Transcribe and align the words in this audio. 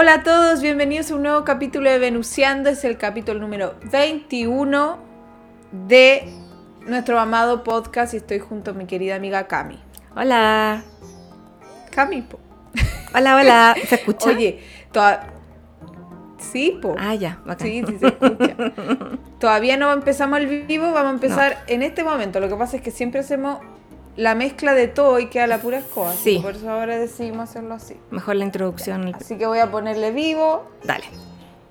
Hola 0.00 0.14
a 0.14 0.22
todos, 0.22 0.62
bienvenidos 0.62 1.10
a 1.10 1.16
un 1.16 1.24
nuevo 1.24 1.42
capítulo 1.42 1.90
de 1.90 1.98
Venusiando. 1.98 2.70
Es 2.70 2.84
el 2.84 2.98
capítulo 2.98 3.40
número 3.40 3.74
21 3.90 4.96
de 5.88 6.28
nuestro 6.86 7.18
amado 7.18 7.64
podcast 7.64 8.14
y 8.14 8.18
estoy 8.18 8.38
junto 8.38 8.70
a 8.70 8.74
mi 8.74 8.86
querida 8.86 9.16
amiga 9.16 9.48
Cami. 9.48 9.76
Hola. 10.14 10.84
Cami, 11.90 12.22
po. 12.22 12.38
Hola, 13.12 13.34
hola. 13.34 13.76
¿Se 13.88 13.96
escucha? 13.96 14.30
Oye, 14.36 14.60
toda... 14.92 15.30
Sí, 16.38 16.78
po. 16.80 16.94
Ah, 16.96 17.16
ya, 17.16 17.40
bacán. 17.44 17.66
Sí, 17.66 17.82
sí 17.84 17.98
se 17.98 18.06
escucha. 18.06 18.54
Todavía 19.40 19.76
no 19.76 19.92
empezamos 19.92 20.38
el 20.38 20.64
vivo, 20.64 20.92
vamos 20.92 21.10
a 21.10 21.14
empezar 21.14 21.64
en 21.66 21.82
este 21.82 22.04
momento. 22.04 22.38
Lo 22.38 22.48
que 22.48 22.54
pasa 22.54 22.76
es 22.76 22.82
que 22.82 22.92
siempre 22.92 23.18
hacemos 23.18 23.58
la 24.18 24.34
mezcla 24.34 24.74
de 24.74 24.88
todo 24.88 25.20
y 25.20 25.26
queda 25.26 25.46
la 25.46 25.58
pura 25.58 25.78
escoba. 25.78 26.12
Sí. 26.12 26.40
Por 26.42 26.56
eso 26.56 26.68
ahora 26.68 26.98
decidimos 26.98 27.50
hacerlo 27.50 27.74
así. 27.74 27.94
Mejor 28.10 28.34
la 28.34 28.44
introducción. 28.44 29.14
Así 29.14 29.38
que 29.38 29.46
voy 29.46 29.60
a 29.60 29.70
ponerle 29.70 30.10
vivo. 30.10 30.68
Dale. 30.82 31.04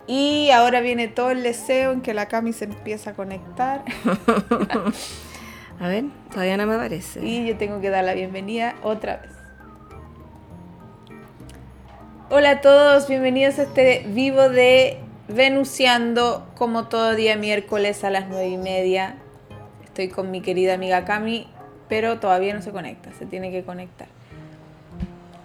Y 0.08 0.50
ahora 0.52 0.80
viene 0.80 1.10
todo 1.10 1.32
el 1.32 1.44
deseo 1.44 1.92
en 1.92 2.00
que 2.00 2.14
la 2.14 2.30
Cami 2.30 2.54
se 2.54 2.64
empieza 2.64 3.10
a 3.10 3.14
conectar. 3.16 3.84
A 5.80 5.88
ver, 5.90 6.06
todavía 6.32 6.56
no 6.56 6.66
me 6.66 6.76
aparece. 6.76 7.20
Y 7.24 7.46
yo 7.46 7.58
tengo 7.58 7.82
que 7.82 7.90
dar 7.90 8.06
la 8.06 8.14
bienvenida 8.14 8.76
otra 8.82 9.18
vez. 9.18 9.32
Hola 12.30 12.52
a 12.52 12.62
todos, 12.62 13.08
bienvenidos 13.08 13.60
a 13.60 13.64
este 13.64 14.06
vivo 14.08 14.50
de 14.50 15.00
Venusiando, 15.28 16.48
como 16.56 16.88
todo 16.88 17.14
día 17.14 17.36
miércoles 17.36 18.04
a 18.04 18.10
las 18.10 18.28
nueve 18.28 18.48
y 18.48 18.58
media. 18.58 19.18
Estoy 19.84 20.08
con 20.08 20.32
mi 20.32 20.42
querida 20.42 20.74
amiga 20.74 21.06
Cami, 21.06 21.48
pero 21.90 22.20
todavía 22.20 22.54
no 22.54 22.62
se 22.62 22.72
conecta, 22.72 23.12
se 23.14 23.26
tiene 23.26 23.52
que 23.52 23.64
conectar. 23.64 24.08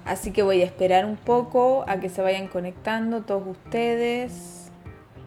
Así 0.05 0.33
que 0.33 0.43
voy 0.43 0.62
a 0.62 0.65
esperar 0.65 1.05
un 1.05 1.17
poco 1.17 1.84
a 1.87 2.01
que 2.01 2.09
se 2.09 2.23
vayan 2.23 2.49
conectando 2.49 3.23
todos 3.23 3.47
ustedes. 3.47 4.71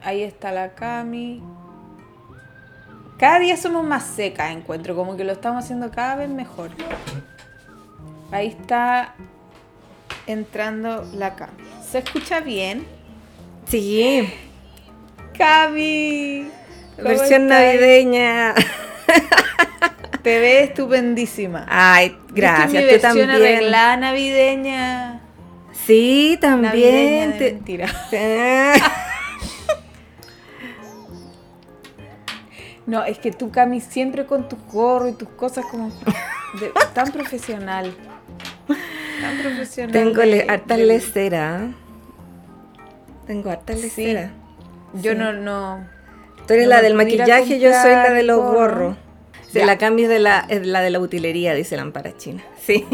Ahí 0.04 0.22
está 0.22 0.52
la 0.52 0.76
Cami. 0.76 1.42
Cada 3.18 3.40
día 3.40 3.56
somos 3.56 3.86
más 3.86 4.04
secas, 4.04 4.52
encuentro, 4.52 4.96
como 4.96 5.16
que 5.16 5.24
lo 5.24 5.32
estamos 5.32 5.64
haciendo 5.64 5.90
cada 5.92 6.18
vez 6.18 6.30
mejor. 6.30 6.72
Ahí 8.32 8.48
está 8.48 9.16
entrando 10.28 11.08
la 11.16 11.36
Cami. 11.36 11.64
¿Se 11.82 12.00
escucha 12.00 12.42
bien? 12.42 12.86
Sí, 13.68 14.30
Cami. 15.38 16.50
¿cómo 16.98 17.08
versión 17.08 17.44
estás? 17.44 17.60
navideña. 17.64 18.54
Te 20.26 20.40
ves 20.40 20.70
estupendísima. 20.70 21.66
Ay, 21.70 22.18
gracias. 22.34 22.72
¿Viste 22.72 22.80
mi 22.80 22.86
Tú 22.86 22.92
versión 23.04 23.28
también. 23.30 23.30
arreglada 23.30 23.98
navideña. 23.98 25.22
Sí, 25.86 26.40
Navideña 26.42 26.62
también. 26.72 27.32
de 27.32 27.38
te- 27.38 27.54
mentira. 27.54 27.88
No, 32.88 33.04
es 33.04 33.18
que 33.18 33.32
tú, 33.32 33.50
Cami, 33.52 33.82
siempre 33.82 34.26
con 34.26 34.48
tus 34.48 34.60
gorros 34.72 35.10
y 35.12 35.14
tus 35.14 35.30
cosas 35.30 35.66
como 35.72 35.90
de- 36.60 36.72
tan 36.94 37.12
profesional. 37.12 37.96
Tan 38.68 39.38
profesional. 39.42 39.92
Tengo 39.92 40.22
de- 40.22 40.26
le- 40.28 40.46
harta 40.48 40.78
de- 40.78 40.86
lecera. 40.86 41.72
Tengo 43.26 43.50
harta 43.50 43.74
Sí. 43.76 43.82
lecera. 43.82 44.32
Yo 44.94 45.14
Sí. 45.14 45.18
no, 45.18 45.34
no. 45.34 45.88
Tú 46.48 46.54
eres 46.54 46.66
No 46.66 46.70
la 46.76 46.82
del 46.84 46.94
maquillaje, 46.94 47.60
yo 47.60 47.72
soy 47.74 47.92
la 47.92 48.12
de 48.12 48.22
los 48.24 48.38
gorro. 48.38 48.54
gorros. 48.60 48.98
Se 49.56 49.60
Ya. 49.62 49.66
la 49.68 49.78
cambio 49.78 50.10
de 50.10 50.20
la, 50.20 50.46
es 50.50 50.66
la 50.68 50.82
de 50.82 50.90
la 50.90 51.00
utilería, 51.00 51.54
dice 51.54 51.76
la 51.78 51.84
ampara 51.84 52.16
china. 52.18 52.44
Sí. 52.62 52.86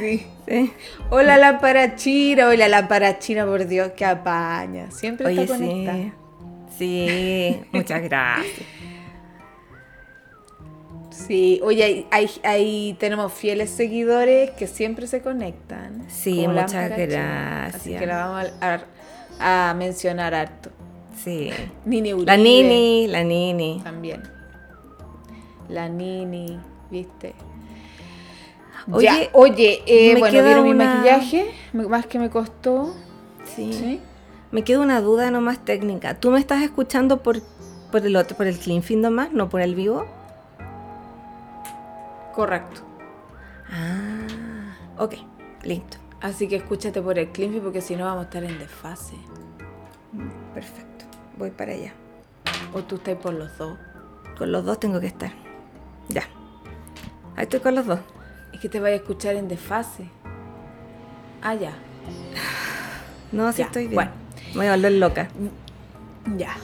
Sí. 0.00 0.26
sí. 0.48 0.72
Hola 1.10 1.36
lámpara 1.36 1.94
china, 1.96 2.48
hola 2.48 2.68
lámpara 2.68 3.18
china, 3.18 3.44
por 3.46 3.66
Dios, 3.66 3.92
que 3.96 4.04
apaña. 4.04 4.90
Siempre 4.90 5.26
Oye, 5.26 5.42
está 5.42 5.56
conectada. 5.58 5.96
sí. 5.98 6.12
Sí, 6.78 7.60
muchas 7.72 8.02
gracias. 8.02 8.66
Sí, 11.10 11.60
oye, 11.64 11.82
ahí, 11.84 12.06
ahí- 12.10 12.40
ahí 12.44 12.96
tenemos 13.00 13.32
fieles 13.32 13.70
seguidores 13.70 14.50
que 14.50 14.66
siempre 14.66 15.06
se 15.06 15.22
conectan. 15.22 16.04
Sí, 16.08 16.46
muchas 16.46 16.72
Lámpara 16.74 16.96
gracias. 17.06 17.74
Así 17.76 17.94
que 17.96 18.06
la 18.06 18.26
vamos 18.26 18.52
a, 18.60 18.80
a- 19.40 19.70
a 19.70 19.74
mencionar 19.74 20.34
harto. 20.34 20.70
Sí. 21.24 21.50
Nini 21.86 22.12
Uribe. 22.12 22.26
La 22.26 22.36
Nini, 22.36 23.06
la 23.08 23.24
Nini. 23.24 23.80
También. 23.82 24.22
La 25.68 25.88
Nini, 25.88 26.58
¿viste? 26.90 27.34
Oye, 28.90 29.04
Ya, 29.04 29.16
oye, 29.32 29.82
eh, 29.86 30.14
me 30.14 30.20
bueno, 30.20 30.32
queda 30.32 30.44
¿vieron 30.46 30.64
mi 30.64 30.74
maquillaje? 30.74 31.50
Más 31.72 32.06
que 32.06 32.18
me 32.18 32.30
costó. 32.30 32.94
Sí. 33.44 33.72
¿Sí? 33.72 34.00
Me 34.52 34.62
queda 34.62 34.80
una 34.80 35.00
duda 35.00 35.30
nomás 35.30 35.64
técnica. 35.64 36.14
¿Tú 36.20 36.30
me 36.30 36.38
estás 36.38 36.62
escuchando 36.62 37.22
por, 37.22 37.40
por 37.90 38.06
el 38.06 38.14
otro, 38.16 38.36
por 38.36 38.46
el 38.46 38.58
clean 38.58 38.82
feed 38.82 38.98
nomás, 38.98 39.32
no 39.32 39.48
por 39.48 39.60
el 39.60 39.74
vivo? 39.74 40.06
Correcto. 42.34 42.82
Ah, 43.72 44.76
ok, 44.98 45.14
listo. 45.62 45.96
Así 46.20 46.48
que 46.48 46.56
escúchate 46.56 47.02
por 47.02 47.18
el 47.18 47.28
Climpy 47.28 47.60
porque 47.60 47.80
si 47.80 47.96
no 47.96 48.04
vamos 48.04 48.20
a 48.20 48.24
estar 48.24 48.44
en 48.44 48.58
desfase. 48.58 49.16
Perfecto. 50.54 51.04
Voy 51.36 51.50
para 51.50 51.72
allá. 51.72 51.92
O 52.72 52.82
tú 52.82 52.96
estás 52.96 53.16
por 53.16 53.34
los 53.34 53.56
dos. 53.58 53.78
Con 54.38 54.52
los 54.52 54.64
dos 54.64 54.78
tengo 54.80 55.00
que 55.00 55.06
estar. 55.08 55.32
Ya. 56.08 56.22
Ahí 57.36 57.44
estoy 57.44 57.60
con 57.60 57.74
los 57.74 57.86
dos. 57.86 58.00
Es 58.52 58.60
que 58.60 58.68
te 58.68 58.80
vaya 58.80 58.94
a 58.94 58.98
escuchar 58.98 59.36
en 59.36 59.48
desfase. 59.48 60.08
Ah, 61.42 61.54
ya. 61.54 61.72
No, 63.32 63.52
sí 63.52 63.58
Ya, 63.58 63.66
estoy 63.66 63.82
bien. 63.84 63.94
bueno. 63.94 64.10
Me 64.52 64.58
voy 64.58 64.66
a 64.68 64.70
volver 64.76 64.92
loca. 64.92 65.28
Ya. 66.36 66.56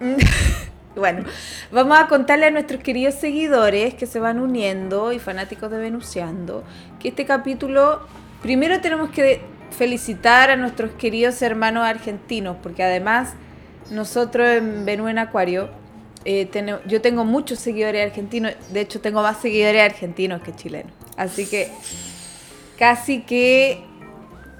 bueno, 0.96 1.24
vamos 1.70 1.98
a 1.98 2.08
contarle 2.08 2.46
a 2.46 2.50
nuestros 2.50 2.82
queridos 2.82 3.14
seguidores 3.14 3.94
que 3.94 4.06
se 4.06 4.18
van 4.18 4.40
uniendo 4.40 5.12
y 5.12 5.18
fanáticos 5.18 5.70
de 5.70 5.78
Venusiando 5.78 6.64
que 6.98 7.08
este 7.08 7.24
capítulo, 7.24 8.00
primero 8.42 8.80
tenemos 8.80 9.10
que 9.10 9.42
felicitar 9.70 10.50
a 10.50 10.56
nuestros 10.56 10.90
queridos 10.92 11.40
hermanos 11.42 11.84
argentinos, 11.84 12.56
porque 12.62 12.82
además 12.82 13.34
nosotros 13.90 14.48
en 14.48 14.84
Venú 14.84 15.08
en 15.08 15.18
Acuario, 15.18 15.70
eh, 16.24 16.48
yo 16.86 17.00
tengo 17.00 17.24
muchos 17.24 17.58
seguidores 17.58 18.06
argentinos, 18.06 18.54
de 18.72 18.80
hecho 18.80 19.00
tengo 19.00 19.22
más 19.22 19.40
seguidores 19.40 19.82
argentinos 19.82 20.42
que 20.42 20.54
chilenos, 20.54 20.92
así 21.16 21.46
que 21.46 21.70
casi 22.78 23.22
que 23.22 23.84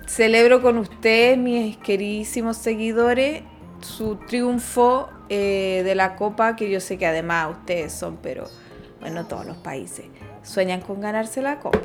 celebro 0.07 0.63
con 0.63 0.79
ustedes, 0.79 1.39
mis 1.39 1.77
queridísimos 1.79 2.57
seguidores, 2.57 3.43
su 3.81 4.17
triunfo 4.17 5.09
eh, 5.29 5.83
de 5.85 5.95
la 5.95 6.17
Copa, 6.17 6.57
que 6.57 6.71
yo 6.71 6.81
sé 6.81 6.99
que 6.99 7.07
además 7.07 7.57
ustedes 7.59 7.93
son, 7.93 8.19
pero 8.23 8.49
bueno, 9.01 9.27
todos 9.27 9.47
los 9.47 9.57
países 9.57 10.07
sueñan 10.43 10.81
con 10.81 11.01
ganarse 11.01 11.43
la 11.43 11.59
Copa, 11.61 11.81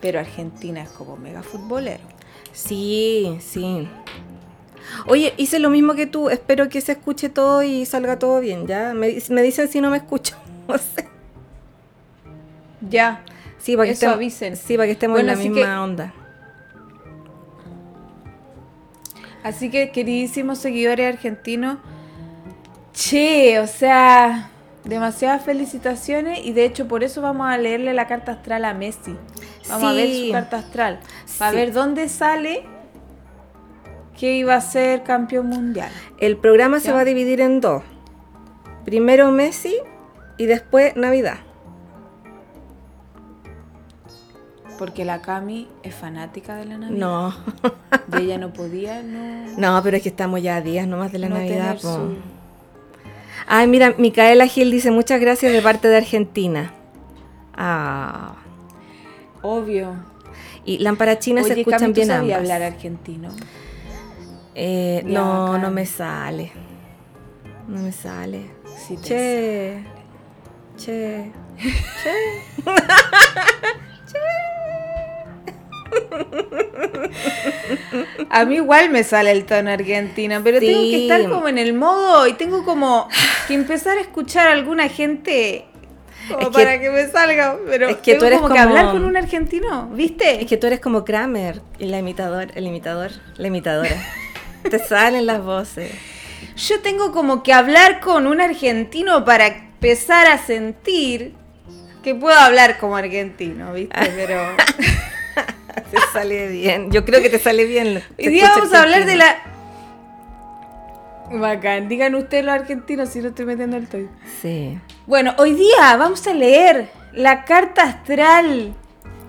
pero 0.00 0.18
Argentina 0.18 0.82
es 0.82 0.88
como 0.90 1.16
mega 1.16 1.42
futbolero. 1.42 2.02
Sí, 2.52 3.36
sí. 3.40 3.88
Oye, 5.06 5.34
hice 5.36 5.58
lo 5.58 5.70
mismo 5.70 5.94
que 5.94 6.06
tú. 6.06 6.28
Espero 6.30 6.68
que 6.68 6.80
se 6.80 6.92
escuche 6.92 7.28
todo 7.28 7.62
y 7.62 7.86
salga 7.86 8.18
todo 8.18 8.40
bien, 8.40 8.66
¿ya? 8.66 8.92
Me, 8.94 9.16
me 9.30 9.42
dicen 9.42 9.68
si 9.68 9.80
no 9.80 9.90
me 9.90 9.96
escucho. 9.98 10.36
No 10.68 10.78
sé. 10.78 11.06
Ya, 12.90 13.22
Sí, 13.58 13.76
para 13.76 13.86
que 13.86 13.92
Eso 13.92 13.98
estemos, 13.98 14.16
avisen. 14.16 14.56
Sí, 14.56 14.76
para 14.76 14.86
que 14.86 14.92
estemos 14.92 15.14
Bueno, 15.16 15.32
en 15.32 15.38
la 15.38 15.42
misma 15.42 15.60
que- 15.60 15.70
onda. 15.78 16.14
así 19.42 19.70
que 19.70 19.90
queridísimos 19.90 20.58
seguidores 20.58 21.14
argentinos, 21.14 21.78
che, 22.92 23.58
o 23.60 23.66
sea, 23.66 24.50
demasiadas 24.84 25.44
felicitaciones 25.44 26.44
y 26.44 26.52
de 26.52 26.64
hecho 26.64 26.88
por 26.88 27.04
eso 27.04 27.22
vamos 27.22 27.46
a 27.48 27.56
leerle 27.58 27.92
la 27.94 28.06
carta 28.06 28.32
astral 28.32 28.64
a 28.64 28.74
Messi. 28.74 29.16
Vamos 29.68 29.90
a 29.90 29.92
ver 29.94 30.12
su 30.12 30.32
carta 30.32 30.58
astral, 30.58 31.00
para 31.38 31.50
Sí. 31.52 31.56
ver 31.56 31.72
dónde 31.72 32.08
sale 32.08 32.64
que 34.18 34.34
iba 34.34 34.54
a 34.54 34.60
ser 34.60 35.02
campeón 35.02 35.46
mundial. 35.48 35.90
El 36.18 36.36
programa 36.36 36.80
se 36.80 36.92
va 36.92 37.00
a 37.00 37.04
dividir 37.04 37.40
en 37.40 37.60
dos. 37.60 37.82
Primero 38.84 39.30
Messi 39.30 39.76
y 40.38 40.46
después 40.46 40.96
Navidad. 40.96 41.38
Porque 44.78 45.04
la 45.06 45.22
Cami 45.22 45.68
es 45.82 45.94
fanática 45.94 46.54
de 46.56 46.66
la 46.66 46.78
Navidad. 46.78 46.98
No. 46.98 47.34
Y 48.18 48.22
ella 48.22 48.38
no 48.38 48.52
podía, 48.52 49.02
no. 49.02 49.46
No, 49.58 49.82
pero 49.82 49.96
es 49.96 50.02
que 50.02 50.08
estamos 50.10 50.40
ya 50.40 50.56
a 50.56 50.60
días 50.60 50.86
nomás 50.86 51.10
de 51.12 51.18
la 51.18 51.28
no 51.28 51.36
Navidad. 51.36 51.76
su- 51.78 52.16
Ay, 53.48 53.66
mira, 53.66 53.94
Micaela 53.98 54.46
Gil 54.46 54.70
dice 54.70 54.90
muchas 54.90 55.20
gracias 55.20 55.52
de 55.52 55.60
parte 55.60 55.88
de 55.88 55.96
Argentina. 55.96 56.72
Ah. 57.54 58.34
Obvio. 59.42 59.94
Y 60.64 60.78
lámparachinas 60.78 61.46
se 61.46 61.52
Oye, 61.52 61.60
escuchan 61.62 61.80
Cami, 61.80 61.92
¿tú 61.94 62.00
bien 62.00 62.10
ambas. 62.12 62.36
hablar 62.36 62.62
argentino? 62.62 63.30
Eh, 64.58 65.02
no, 65.04 65.58
no 65.58 65.70
me 65.70 65.84
sale. 65.84 66.50
No 67.68 67.82
me 67.82 67.92
sale. 67.92 68.52
Sí, 68.78 68.96
te 68.96 69.06
Che. 69.06 69.84
Che. 70.78 71.32
A 78.30 78.44
mí 78.46 78.54
igual 78.54 78.88
me 78.88 79.04
sale 79.04 79.30
el 79.30 79.44
tono 79.44 79.70
argentino, 79.70 80.40
pero 80.42 80.58
tengo 80.58 80.80
que 80.80 81.02
estar 81.02 81.28
como 81.28 81.48
en 81.48 81.58
el 81.58 81.74
modo 81.74 82.26
y 82.26 82.32
tengo 82.32 82.64
como 82.64 83.08
que 83.46 83.52
empezar 83.52 83.98
a 83.98 84.00
escuchar 84.00 84.48
a 84.48 84.52
alguna 84.52 84.88
gente 84.88 85.66
como 86.28 86.40
Es 86.40 86.48
para 86.48 86.80
que 86.80 86.88
me 86.88 87.06
salga. 87.08 87.58
Pero 87.66 87.88
es 87.90 87.96
que 87.98 88.14
tú 88.14 88.20
tengo 88.20 88.26
eres 88.26 88.40
como 88.40 88.54
que 88.54 88.60
hablar 88.60 88.90
con 88.90 89.04
un 89.04 89.18
argentino, 89.18 89.90
¿viste? 89.92 90.40
Es 90.40 90.46
que 90.46 90.56
tú 90.56 90.66
eres 90.66 90.80
como 90.80 91.04
Kramer, 91.04 91.60
y 91.78 91.86
la 91.86 91.98
imitador, 91.98 92.48
el 92.54 92.66
imitador, 92.66 93.10
la 93.36 93.48
imitadora. 93.48 93.90
Te 94.70 94.78
salen 94.78 95.26
las 95.26 95.42
voces. 95.42 95.92
Yo 96.56 96.80
tengo 96.80 97.12
como 97.12 97.42
que 97.42 97.52
hablar 97.52 98.00
con 98.00 98.26
un 98.26 98.40
argentino 98.40 99.24
para 99.24 99.46
empezar 99.46 100.26
a 100.26 100.38
sentir 100.38 101.34
que 102.02 102.14
puedo 102.14 102.38
hablar 102.38 102.78
como 102.78 102.96
argentino, 102.96 103.72
¿viste? 103.72 103.94
Pero 104.14 104.56
Te 105.90 105.98
sale 106.12 106.48
bien. 106.48 106.90
Yo 106.90 107.04
creo 107.04 107.20
que 107.20 107.30
te 107.30 107.38
sale 107.38 107.64
bien. 107.64 108.02
hoy 108.18 108.28
día 108.28 108.50
vamos 108.56 108.72
a 108.72 108.82
hablar 108.82 109.04
de 109.04 109.16
la... 109.16 109.36
Bacán, 111.32 111.88
digan 111.88 112.14
ustedes 112.14 112.44
los 112.44 112.54
argentinos 112.54 113.08
si 113.08 113.20
no 113.20 113.28
estoy 113.28 113.46
metiendo 113.46 113.76
el 113.76 113.88
toy. 113.88 114.08
Sí. 114.40 114.78
Bueno, 115.06 115.34
hoy 115.38 115.54
día 115.54 115.96
vamos 115.96 116.26
a 116.26 116.32
leer 116.32 116.88
la 117.12 117.44
carta 117.44 117.82
astral 117.82 118.74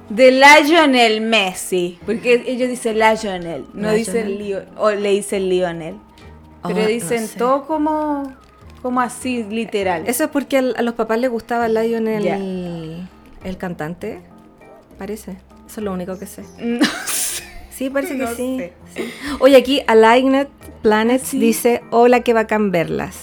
de 0.09 0.31
Lionel 0.31 1.21
Messi. 1.21 1.99
Porque 2.05 2.43
ellos 2.47 2.69
dicen 2.69 2.95
Lionel, 2.99 3.65
no 3.73 3.91
Lionel. 3.91 3.97
dicen 3.97 4.37
Leo, 4.37 4.63
o 4.77 4.91
le 4.91 5.11
dicen 5.11 5.49
Lionel. 5.49 5.95
Pero 6.63 6.75
Oh, 6.79 6.81
no 6.81 6.87
dicen 6.87 7.27
sé. 7.27 7.37
todo 7.37 7.65
como, 7.67 8.33
como 8.81 8.99
así, 9.01 9.43
literal. 9.43 10.03
Eso 10.07 10.25
es 10.25 10.29
porque 10.29 10.57
a 10.57 10.81
los 10.81 10.93
papás 10.95 11.19
les 11.19 11.29
gustaba 11.29 11.67
Lionel, 11.67 12.23
Ya. 12.23 12.37
el 12.37 13.57
cantante. 13.57 14.21
Parece. 14.97 15.31
Eso 15.67 15.79
es 15.81 15.83
lo 15.83 15.93
único 15.93 16.17
que 16.17 16.25
sé. 16.25 16.43
No 16.59 16.85
sé. 17.05 17.43
Sí, 17.69 17.89
parece 17.91 18.15
No 18.15 18.27
que 18.29 18.35
sí. 18.35 18.57
sé. 18.57 18.73
sí. 18.95 19.03
Oye, 19.39 19.55
aquí 19.55 19.81
Aligned 19.85 20.47
Planets 20.81 21.23
¿Ah, 21.25 21.27
sí? 21.27 21.39
dice, 21.39 21.83
hola, 21.91 22.21
qué 22.21 22.33
bacán 22.33 22.71
verlas. 22.71 23.17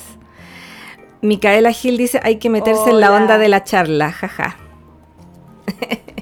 Micaela 1.23 1.73
Gil 1.73 1.97
dice, 1.97 2.21
hay 2.23 2.37
que 2.37 2.51
meterse 2.51 2.91
en 2.91 3.01
la 3.01 3.13
onda 3.13 3.39
de 3.39 3.49
la 3.49 3.65
charla, 3.65 4.13
jaja. 4.13 4.57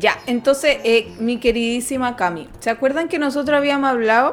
Ya, 0.00 0.18
entonces, 0.26 0.78
eh, 0.82 1.12
mi 1.20 1.36
queridísima 1.36 2.16
Cami, 2.16 2.48
¿se 2.60 2.70
acuerdan 2.70 3.06
que 3.08 3.18
nosotros 3.18 3.56
habíamos 3.58 3.90
hablado 3.90 4.32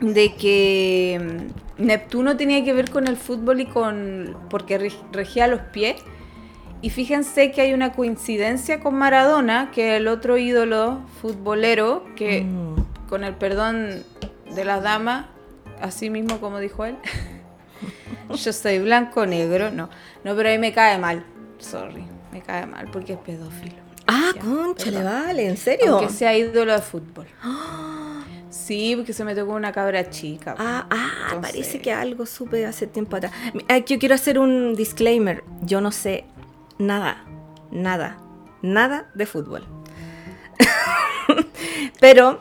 de 0.00 0.34
que 0.34 1.48
mm, 1.78 1.82
Neptuno 1.86 2.36
tenía 2.36 2.62
que 2.62 2.72
ver 2.74 2.90
con 2.90 3.06
el 3.08 3.16
fútbol 3.16 3.60
y 3.62 3.66
con. 3.66 4.36
porque 4.50 4.78
reg- 4.78 5.10
regía 5.12 5.46
los 5.46 5.60
pies? 5.72 5.96
Y 6.82 6.90
fíjense 6.90 7.50
que 7.52 7.62
hay 7.62 7.72
una 7.72 7.92
coincidencia 7.92 8.80
con 8.80 8.94
Maradona, 8.96 9.70
que 9.72 9.94
es 9.94 10.00
el 10.00 10.08
otro 10.08 10.36
ídolo 10.36 11.00
futbolero, 11.22 12.04
que 12.14 12.42
Mm. 12.42 13.08
con 13.08 13.24
el 13.24 13.34
perdón 13.34 14.02
de 14.54 14.64
las 14.66 14.82
damas, 14.82 15.26
así 15.80 16.10
mismo 16.10 16.40
como 16.40 16.58
dijo 16.58 16.84
él, 16.84 16.96
yo 18.34 18.52
soy 18.52 18.80
blanco 18.80 19.24
negro, 19.24 19.70
no, 19.70 19.88
no, 20.24 20.36
pero 20.36 20.48
ahí 20.50 20.58
me 20.58 20.72
cae 20.72 20.98
mal, 20.98 21.24
sorry, 21.58 22.04
me 22.32 22.42
cae 22.42 22.66
mal 22.66 22.88
porque 22.92 23.14
es 23.14 23.18
pedófilo. 23.20 23.91
Ah, 24.06 24.32
concha, 24.40 24.90
le 24.90 25.02
vale, 25.02 25.48
¿en 25.48 25.56
serio? 25.56 25.98
Aunque 25.98 26.12
sea 26.12 26.36
ídolo 26.36 26.72
de 26.72 26.82
fútbol. 26.82 27.26
Sí, 28.50 28.94
porque 28.96 29.14
se 29.14 29.24
metió 29.24 29.46
con 29.46 29.56
una 29.56 29.72
cabra 29.72 30.08
chica. 30.10 30.54
Ah, 30.58 30.86
ah, 30.90 31.08
Entonces- 31.32 31.50
parece 31.52 31.80
que 31.80 31.90
algo 31.92 32.26
supe 32.26 32.64
hace 32.66 32.86
tiempo 32.86 33.16
atrás. 33.16 33.32
Ah, 33.68 33.78
Yo 33.78 33.98
quiero 33.98 34.14
hacer 34.14 34.38
un 34.38 34.74
disclaimer. 34.76 35.42
Yo 35.62 35.80
no 35.80 35.90
sé 35.90 36.26
nada, 36.78 37.24
nada, 37.70 38.18
nada 38.60 39.10
de 39.14 39.24
fútbol. 39.26 39.66
Pero... 42.00 42.40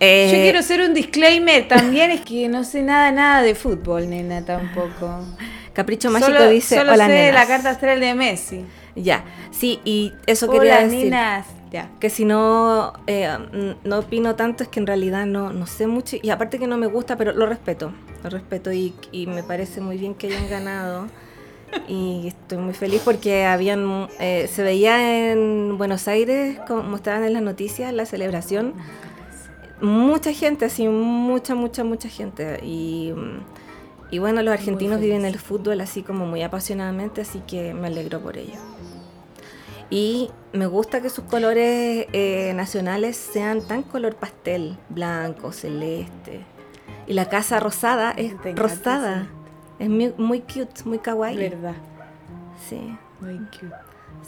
eh, 0.00 0.28
Yo 0.32 0.36
quiero 0.42 0.58
hacer 0.60 0.80
un 0.80 0.94
disclaimer 0.94 1.66
también, 1.68 2.10
es 2.10 2.20
que 2.22 2.48
no 2.48 2.64
sé 2.64 2.82
nada, 2.82 3.10
nada 3.10 3.42
de 3.42 3.54
fútbol, 3.54 4.08
nena, 4.08 4.44
tampoco. 4.44 5.24
Capricho 5.72 6.10
Mágico 6.10 6.30
solo 6.32 6.48
dice, 6.48 6.76
solo 6.76 6.92
hola 6.92 7.06
sé 7.06 7.12
nenas". 7.12 7.34
la 7.34 7.46
carta 7.46 7.70
astral 7.70 7.98
de 8.00 8.14
Messi. 8.14 8.64
Ya, 8.96 9.24
sí, 9.50 9.80
y 9.84 10.12
eso 10.26 10.48
quería 10.48 10.80
decir. 10.80 11.04
nenas. 11.10 11.46
Ya. 11.72 11.90
Que 11.98 12.08
si 12.08 12.24
no, 12.24 12.92
eh, 13.08 13.28
mm, 13.28 13.88
no 13.88 13.98
opino 13.98 14.36
tanto 14.36 14.62
es 14.62 14.68
que 14.68 14.78
en 14.78 14.86
realidad 14.86 15.26
no, 15.26 15.52
no 15.52 15.66
sé 15.66 15.88
mucho 15.88 16.16
y 16.22 16.30
aparte 16.30 16.58
que 16.60 16.68
no 16.68 16.76
me 16.76 16.86
gusta, 16.86 17.16
pero 17.16 17.32
lo 17.32 17.46
respeto, 17.46 17.92
lo 18.22 18.30
respeto 18.30 18.72
y, 18.72 18.94
y 19.10 19.26
me 19.26 19.42
parece 19.42 19.80
muy 19.80 19.98
bien 19.98 20.14
que 20.14 20.28
hayan 20.28 20.48
ganado 20.48 21.08
y 21.88 22.28
estoy 22.28 22.58
muy 22.58 22.74
feliz 22.74 23.02
porque 23.04 23.44
habían, 23.44 24.08
eh, 24.20 24.48
se 24.48 24.62
veía 24.62 25.32
en 25.32 25.76
Buenos 25.76 26.06
Aires, 26.06 26.60
como 26.68 26.84
mostraban 26.84 27.24
en 27.24 27.32
las 27.32 27.42
noticias, 27.42 27.92
la 27.92 28.06
celebración, 28.06 28.74
mucha 29.80 30.32
gente, 30.32 30.66
así, 30.66 30.86
mucha, 30.86 31.56
mucha, 31.56 31.82
mucha 31.82 32.08
gente 32.08 32.60
y, 32.62 33.12
y 34.10 34.18
bueno, 34.20 34.42
los 34.42 34.54
argentinos 34.54 35.00
viven 35.00 35.24
el 35.24 35.38
fútbol 35.38 35.80
así 35.80 36.02
como 36.02 36.26
muy 36.26 36.42
apasionadamente, 36.42 37.22
así 37.22 37.42
que 37.46 37.74
me 37.74 37.88
alegro 37.88 38.20
por 38.20 38.36
ello. 38.36 38.60
Y 39.96 40.28
me 40.52 40.66
gusta 40.66 41.00
que 41.00 41.08
sus 41.08 41.24
colores 41.26 42.08
eh, 42.12 42.52
nacionales 42.56 43.16
sean 43.16 43.62
tan 43.64 43.84
color 43.84 44.16
pastel, 44.16 44.76
blanco, 44.88 45.52
celeste. 45.52 46.40
Y 47.06 47.12
la 47.12 47.28
casa 47.28 47.60
rosada 47.60 48.10
es 48.10 48.32
encanta 48.32 48.60
rosada. 48.60 49.26
Es 49.78 49.88
muy, 49.88 50.12
muy 50.18 50.40
cute, 50.40 50.82
muy 50.84 50.98
kawaii. 50.98 51.36
Verdad. 51.36 51.74
Sí. 52.68 52.98
Muy 53.20 53.38
cute. 53.38 53.72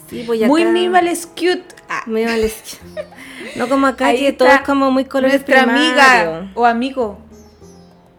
Sí, 0.09 0.25
Muy 0.47 0.61
acá- 0.61 0.71
minimal 0.71 1.07
es 1.09 1.25
cute. 1.27 1.65
Ah, 1.89 2.03
Muy 2.05 2.21
minimalist. 2.21 2.75
No 3.57 3.67
como 3.67 3.87
acá 3.87 4.07
Ahí 4.07 4.19
que 4.19 4.31
todo 4.31 4.47
es 4.47 4.61
como 4.61 4.89
muy 4.89 5.03
colores 5.03 5.33
nuestra 5.41 5.63
amiga 5.63 6.49
o 6.55 6.65
amigo. 6.65 7.17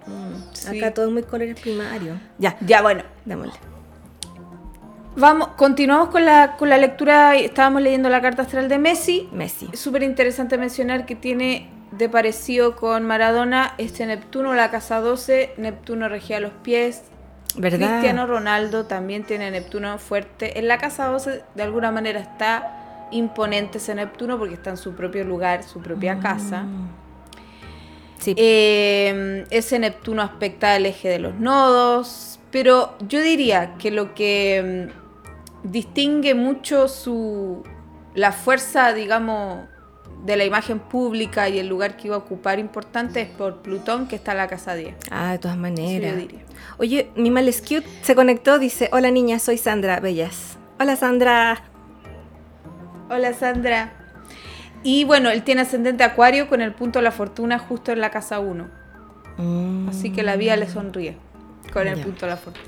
Mm, 0.06 0.52
Sí. 0.52 0.78
Acá 0.78 0.92
todo 0.92 1.06
es 1.06 1.12
muy 1.12 1.22
colores 1.22 1.58
primarios. 1.58 2.18
Ya, 2.38 2.58
Ya, 2.60 2.82
bueno. 2.82 3.04
démosle. 3.24 3.54
Vamos, 5.18 5.48
continuamos 5.56 6.10
con 6.10 6.24
la, 6.24 6.54
con 6.56 6.68
la 6.68 6.78
lectura. 6.78 7.34
Estábamos 7.34 7.82
leyendo 7.82 8.08
la 8.08 8.20
carta 8.20 8.42
astral 8.42 8.68
de 8.68 8.78
Messi. 8.78 9.28
Messi. 9.32 9.68
Es 9.72 9.80
súper 9.80 10.04
interesante 10.04 10.56
mencionar 10.58 11.06
que 11.06 11.16
tiene 11.16 11.68
de 11.90 12.08
parecido 12.08 12.76
con 12.76 13.04
Maradona 13.04 13.74
este 13.78 14.06
Neptuno, 14.06 14.54
la 14.54 14.70
casa 14.70 15.00
12. 15.00 15.54
Neptuno 15.56 16.08
regía 16.08 16.38
los 16.38 16.52
pies. 16.62 17.02
¿Verdad? 17.56 17.98
Cristiano 17.98 18.28
Ronaldo 18.28 18.86
también 18.86 19.24
tiene 19.24 19.50
Neptuno 19.50 19.98
fuerte. 19.98 20.60
En 20.60 20.68
la 20.68 20.78
casa 20.78 21.06
12 21.06 21.42
de 21.52 21.62
alguna 21.64 21.90
manera 21.90 22.20
está 22.20 23.08
imponente 23.10 23.78
ese 23.78 23.96
Neptuno 23.96 24.38
porque 24.38 24.54
está 24.54 24.70
en 24.70 24.76
su 24.76 24.94
propio 24.94 25.24
lugar, 25.24 25.64
su 25.64 25.80
propia 25.80 26.20
casa. 26.20 26.62
Mm. 26.62 26.90
Sí. 28.20 28.34
Eh, 28.36 29.46
ese 29.50 29.80
Neptuno 29.80 30.22
aspecta 30.22 30.76
el 30.76 30.86
eje 30.86 31.08
de 31.08 31.18
los 31.18 31.34
nodos, 31.34 32.38
pero 32.52 32.94
yo 33.08 33.20
diría 33.20 33.74
que 33.78 33.90
lo 33.90 34.14
que 34.14 34.90
mm, 34.94 34.97
distingue 35.62 36.34
mucho 36.34 36.88
su 36.88 37.62
la 38.14 38.32
fuerza, 38.32 38.92
digamos, 38.92 39.66
de 40.24 40.36
la 40.36 40.44
imagen 40.44 40.80
pública 40.80 41.48
y 41.48 41.58
el 41.58 41.68
lugar 41.68 41.96
que 41.96 42.08
iba 42.08 42.16
a 42.16 42.18
ocupar 42.18 42.58
importante 42.58 43.20
es 43.20 43.28
por 43.28 43.62
Plutón, 43.62 44.08
que 44.08 44.16
está 44.16 44.32
en 44.32 44.38
la 44.38 44.48
casa 44.48 44.74
10. 44.74 44.94
Ah, 45.10 45.32
de 45.32 45.38
todas 45.38 45.56
maneras. 45.56 46.12
yo 46.12 46.16
diría. 46.18 46.40
Oye, 46.78 47.10
mi 47.14 47.30
mal 47.30 47.46
es 47.48 47.60
cute 47.60 47.84
se 48.02 48.14
conectó, 48.14 48.58
dice, 48.58 48.88
hola 48.92 49.10
niña, 49.10 49.38
soy 49.38 49.58
Sandra 49.58 50.00
Bellas. 50.00 50.58
Hola 50.80 50.96
Sandra. 50.96 51.62
Hola 53.10 53.32
Sandra. 53.32 53.92
Y 54.82 55.04
bueno, 55.04 55.30
él 55.30 55.42
tiene 55.42 55.62
ascendente 55.62 56.04
acuario 56.04 56.48
con 56.48 56.60
el 56.60 56.72
punto 56.72 56.98
de 56.98 57.02
la 57.04 57.10
fortuna 57.12 57.58
justo 57.58 57.92
en 57.92 58.00
la 58.00 58.10
casa 58.10 58.38
1. 58.40 58.68
Mm. 59.38 59.88
Así 59.88 60.10
que 60.12 60.22
la 60.22 60.36
vida 60.36 60.56
le 60.56 60.68
sonríe 60.68 61.16
con 61.72 61.86
el 61.86 61.96
Ya. 61.98 62.04
punto 62.04 62.26
de 62.26 62.30
la 62.32 62.36
fortuna. 62.36 62.66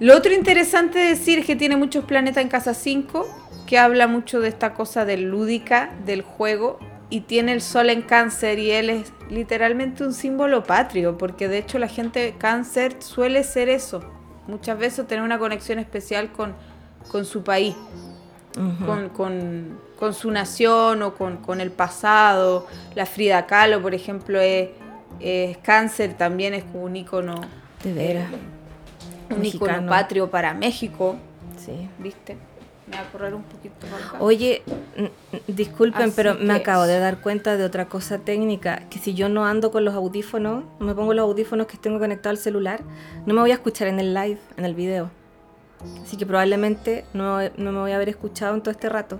Lo 0.00 0.16
otro 0.16 0.32
interesante 0.32 0.98
decir 0.98 1.38
es 1.40 1.46
que 1.46 1.56
tiene 1.56 1.76
muchos 1.76 2.04
planetas 2.04 2.42
en 2.42 2.48
casa 2.48 2.74
5, 2.74 3.26
que 3.66 3.78
habla 3.78 4.06
mucho 4.06 4.40
de 4.40 4.48
esta 4.48 4.74
cosa 4.74 5.04
del 5.04 5.30
lúdica, 5.30 5.90
del 6.04 6.22
juego, 6.22 6.78
y 7.10 7.20
tiene 7.20 7.52
el 7.52 7.60
sol 7.62 7.90
en 7.90 8.02
cáncer 8.02 8.58
y 8.58 8.70
él 8.72 8.90
es 8.90 9.12
literalmente 9.30 10.02
un 10.04 10.12
símbolo 10.12 10.64
patrio, 10.64 11.16
porque 11.16 11.48
de 11.48 11.58
hecho 11.58 11.78
la 11.78 11.86
gente 11.88 12.34
cáncer 12.38 12.96
suele 13.00 13.44
ser 13.44 13.68
eso, 13.68 14.02
muchas 14.48 14.78
veces 14.78 15.06
tener 15.06 15.22
una 15.22 15.38
conexión 15.38 15.78
especial 15.78 16.32
con, 16.32 16.54
con 17.10 17.24
su 17.24 17.42
país. 17.42 17.74
Con, 18.86 19.08
con- 19.08 19.80
con 19.98 20.14
su 20.14 20.30
nación 20.30 21.02
o 21.02 21.14
con, 21.14 21.38
con 21.38 21.60
el 21.60 21.72
pasado. 21.72 22.68
La 22.94 23.04
Frida 23.04 23.46
Kahlo, 23.46 23.82
por 23.82 23.94
ejemplo, 23.94 24.40
es, 24.40 24.68
es 25.18 25.56
cáncer, 25.58 26.14
también 26.14 26.54
es 26.54 26.62
un 26.72 26.94
ícono, 26.94 27.40
De 27.82 27.92
veras. 27.92 28.28
Un 29.30 29.86
patrio 29.86 30.30
para 30.30 30.54
México, 30.54 31.16
Sí. 31.56 31.88
¿viste? 31.98 32.36
Me 32.86 32.96
va 32.96 33.02
a 33.02 33.10
correr 33.10 33.34
un 33.34 33.42
poquito 33.44 33.86
acá. 33.86 34.18
Oye, 34.20 34.62
disculpen, 35.46 36.02
Así 36.02 36.12
pero 36.14 36.34
me 36.34 36.52
acabo 36.52 36.82
de 36.84 36.98
dar 36.98 37.20
cuenta 37.22 37.56
de 37.56 37.64
otra 37.64 37.86
cosa 37.86 38.18
técnica, 38.18 38.82
que 38.90 38.98
si 38.98 39.14
yo 39.14 39.28
no 39.30 39.46
ando 39.46 39.70
con 39.70 39.84
los 39.86 39.94
audífonos, 39.94 40.64
no 40.78 40.86
me 40.86 40.94
pongo 40.94 41.14
los 41.14 41.22
audífonos 41.22 41.66
que 41.66 41.78
tengo 41.78 41.98
conectados 41.98 42.38
al 42.38 42.42
celular, 42.42 42.82
no 43.24 43.32
me 43.32 43.40
voy 43.40 43.52
a 43.52 43.54
escuchar 43.54 43.88
en 43.88 44.00
el 44.00 44.12
live, 44.12 44.38
en 44.58 44.64
el 44.66 44.74
video. 44.74 45.10
Así 46.02 46.16
que 46.16 46.26
probablemente 46.26 47.04
no, 47.14 47.38
no 47.56 47.72
me 47.72 47.78
voy 47.78 47.92
a 47.92 47.96
haber 47.96 48.10
escuchado 48.10 48.54
en 48.54 48.60
todo 48.60 48.70
este 48.70 48.88
rato, 48.90 49.18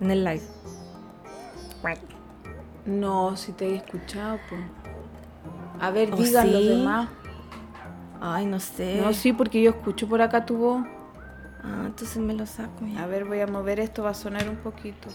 en 0.00 0.10
el 0.10 0.24
live. 0.24 0.42
No, 2.86 3.36
si 3.36 3.52
te 3.52 3.66
he 3.68 3.76
escuchado, 3.76 4.38
pues. 4.48 4.62
A 5.80 5.90
ver, 5.90 6.08
¿Oh, 6.12 6.16
digan 6.16 6.52
los 6.52 6.66
demás. 6.66 7.08
Ay, 8.20 8.46
no 8.46 8.58
sé. 8.60 9.00
No, 9.00 9.12
sí, 9.12 9.32
porque 9.32 9.62
yo 9.62 9.70
escucho 9.70 10.08
por 10.08 10.20
acá 10.22 10.44
tu 10.44 10.56
voz. 10.56 10.86
Ah, 11.62 11.82
entonces 11.86 12.16
me 12.18 12.34
lo 12.34 12.46
saco. 12.46 12.86
ya. 12.86 13.02
A 13.02 13.06
ver, 13.06 13.24
voy 13.24 13.40
a 13.40 13.46
mover 13.46 13.80
esto, 13.80 14.02
va 14.02 14.10
a 14.10 14.14
sonar 14.14 14.48
un 14.48 14.56
poquito. 14.56 15.08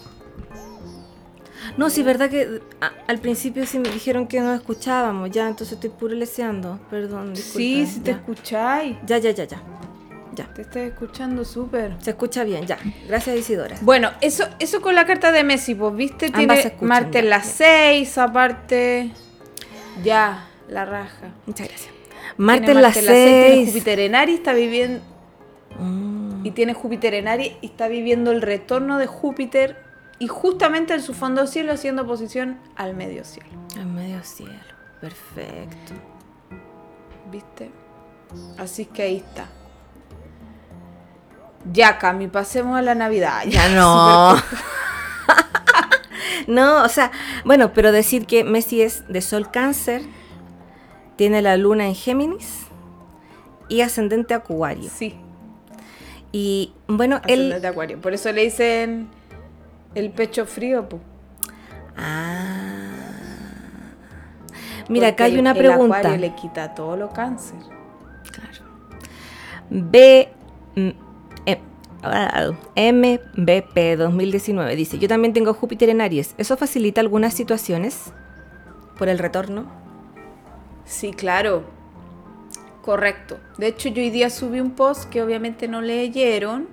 No, 1.78 1.88
sí, 1.88 2.02
verdad 2.02 2.28
que 2.28 2.60
a- 2.80 2.92
al 3.08 3.18
principio 3.20 3.64
sí 3.66 3.78
me 3.78 3.88
dijeron 3.88 4.26
que 4.26 4.40
no 4.40 4.52
escuchábamos, 4.52 5.30
ya, 5.30 5.48
entonces 5.48 5.72
estoy 5.74 5.90
puro 5.90 6.14
leseando. 6.14 6.78
Perdón, 6.90 7.34
Sí, 7.34 7.42
disculpen, 7.42 7.86
si 7.86 8.00
te 8.00 8.10
ya. 8.10 8.16
escucháis. 8.18 8.96
Ya, 9.06 9.18
ya, 9.18 9.30
ya, 9.30 9.44
ya. 9.44 9.62
Ya. 10.34 10.52
Te 10.52 10.62
estás 10.62 10.76
escuchando 10.78 11.44
súper. 11.44 11.94
Se 12.00 12.10
escucha 12.10 12.42
bien, 12.44 12.66
ya. 12.66 12.76
Gracias, 13.06 13.36
Isidora. 13.38 13.76
Bueno, 13.82 14.10
eso, 14.20 14.44
eso 14.58 14.82
con 14.82 14.94
la 14.94 15.06
carta 15.06 15.30
de 15.32 15.44
Messi, 15.44 15.74
pues 15.74 15.94
viste, 15.94 16.26
Ambas 16.26 16.38
tiene 16.38 16.56
se 16.56 16.68
escuchan, 16.68 16.88
Marte 16.88 17.22
ya, 17.22 17.28
las 17.28 17.46
ya. 17.58 17.66
6, 17.66 18.18
aparte. 18.18 19.12
Ya, 20.02 20.46
la 20.68 20.84
raja. 20.84 21.28
Muchas 21.46 21.68
gracias. 21.68 21.93
Marte 22.36 22.72
en 22.72 22.92
Tiene 22.92 22.92
6. 22.92 23.68
Júpiter 23.68 24.00
en 24.00 24.14
Aries, 24.14 24.38
está 24.38 24.52
viviendo. 24.52 25.02
Mm, 25.78 26.44
Y 26.46 26.50
tiene 26.50 26.74
Júpiter 26.74 27.14
en 27.14 27.28
Aries 27.28 27.52
y 27.62 27.66
está 27.66 27.88
viviendo 27.88 28.30
el 28.32 28.42
retorno 28.42 28.98
de 28.98 29.06
Júpiter. 29.06 29.82
Y 30.18 30.28
justamente 30.28 30.94
en 30.94 31.02
su 31.02 31.14
fondo 31.14 31.46
cielo 31.46 31.72
haciendo 31.72 32.02
oposición 32.02 32.58
al 32.76 32.94
medio 32.94 33.24
cielo. 33.24 33.48
al 33.76 33.86
medio 33.86 34.22
cielo. 34.22 34.52
Perfecto. 35.00 35.94
¿Viste? 37.30 37.70
Así 38.58 38.84
que 38.86 39.02
ahí 39.02 39.16
está. 39.16 39.48
Ya, 41.72 41.98
Cami, 41.98 42.28
pasemos 42.28 42.78
a 42.78 42.82
la 42.82 42.94
Navidad. 42.94 43.42
Ya 43.46 43.68
no. 43.70 44.36
no, 46.46 46.82
o 46.84 46.88
sea, 46.88 47.10
bueno, 47.44 47.72
pero 47.72 47.92
decir 47.92 48.26
que 48.26 48.44
Messi 48.44 48.82
es 48.82 49.06
de 49.08 49.20
Sol 49.20 49.50
Cáncer, 49.50 50.02
tiene 51.16 51.42
la 51.42 51.56
luna 51.56 51.86
en 51.86 51.94
Géminis 51.94 52.66
y 53.68 53.80
ascendente 53.80 54.34
Acuario. 54.34 54.90
Sí, 54.92 55.14
Y 56.32 56.72
bueno, 56.88 57.16
ascendente 57.16 57.56
él. 57.56 57.62
de 57.62 57.68
Acuario. 57.68 58.00
Por 58.00 58.12
eso 58.14 58.30
le 58.32 58.42
dicen 58.44 59.08
el 59.94 60.10
pecho 60.10 60.46
frío, 60.46 60.88
pues. 60.88 61.02
Ah. 61.96 62.90
Mira, 64.88 65.08
acá 65.08 65.24
hay 65.24 65.38
una 65.38 65.52
el 65.52 65.58
pregunta. 65.58 65.98
Acuario 65.98 66.18
le 66.18 66.34
quita 66.34 66.74
todo 66.74 66.96
lo 66.96 67.10
cáncer. 67.10 67.58
Claro. 68.30 68.64
B. 69.70 70.28
mm, 70.74 70.88
eh, 71.46 71.60
ah, 72.02 72.50
MBP 72.76 73.96
2019 73.96 74.76
dice: 74.76 74.98
Yo 74.98 75.08
también 75.08 75.32
tengo 75.32 75.54
Júpiter 75.54 75.88
en 75.88 76.00
Aries. 76.00 76.34
¿Eso 76.36 76.56
facilita 76.56 77.00
algunas 77.00 77.32
situaciones 77.32 78.12
por 78.98 79.08
el 79.08 79.18
retorno? 79.18 79.83
Sí, 80.84 81.12
claro. 81.12 81.64
Correcto. 82.82 83.38
De 83.56 83.68
hecho, 83.68 83.88
yo 83.88 84.02
hoy 84.02 84.10
día 84.10 84.28
subí 84.28 84.60
un 84.60 84.72
post 84.72 85.08
que 85.08 85.22
obviamente 85.22 85.68
no 85.68 85.80
leyeron. 85.80 86.68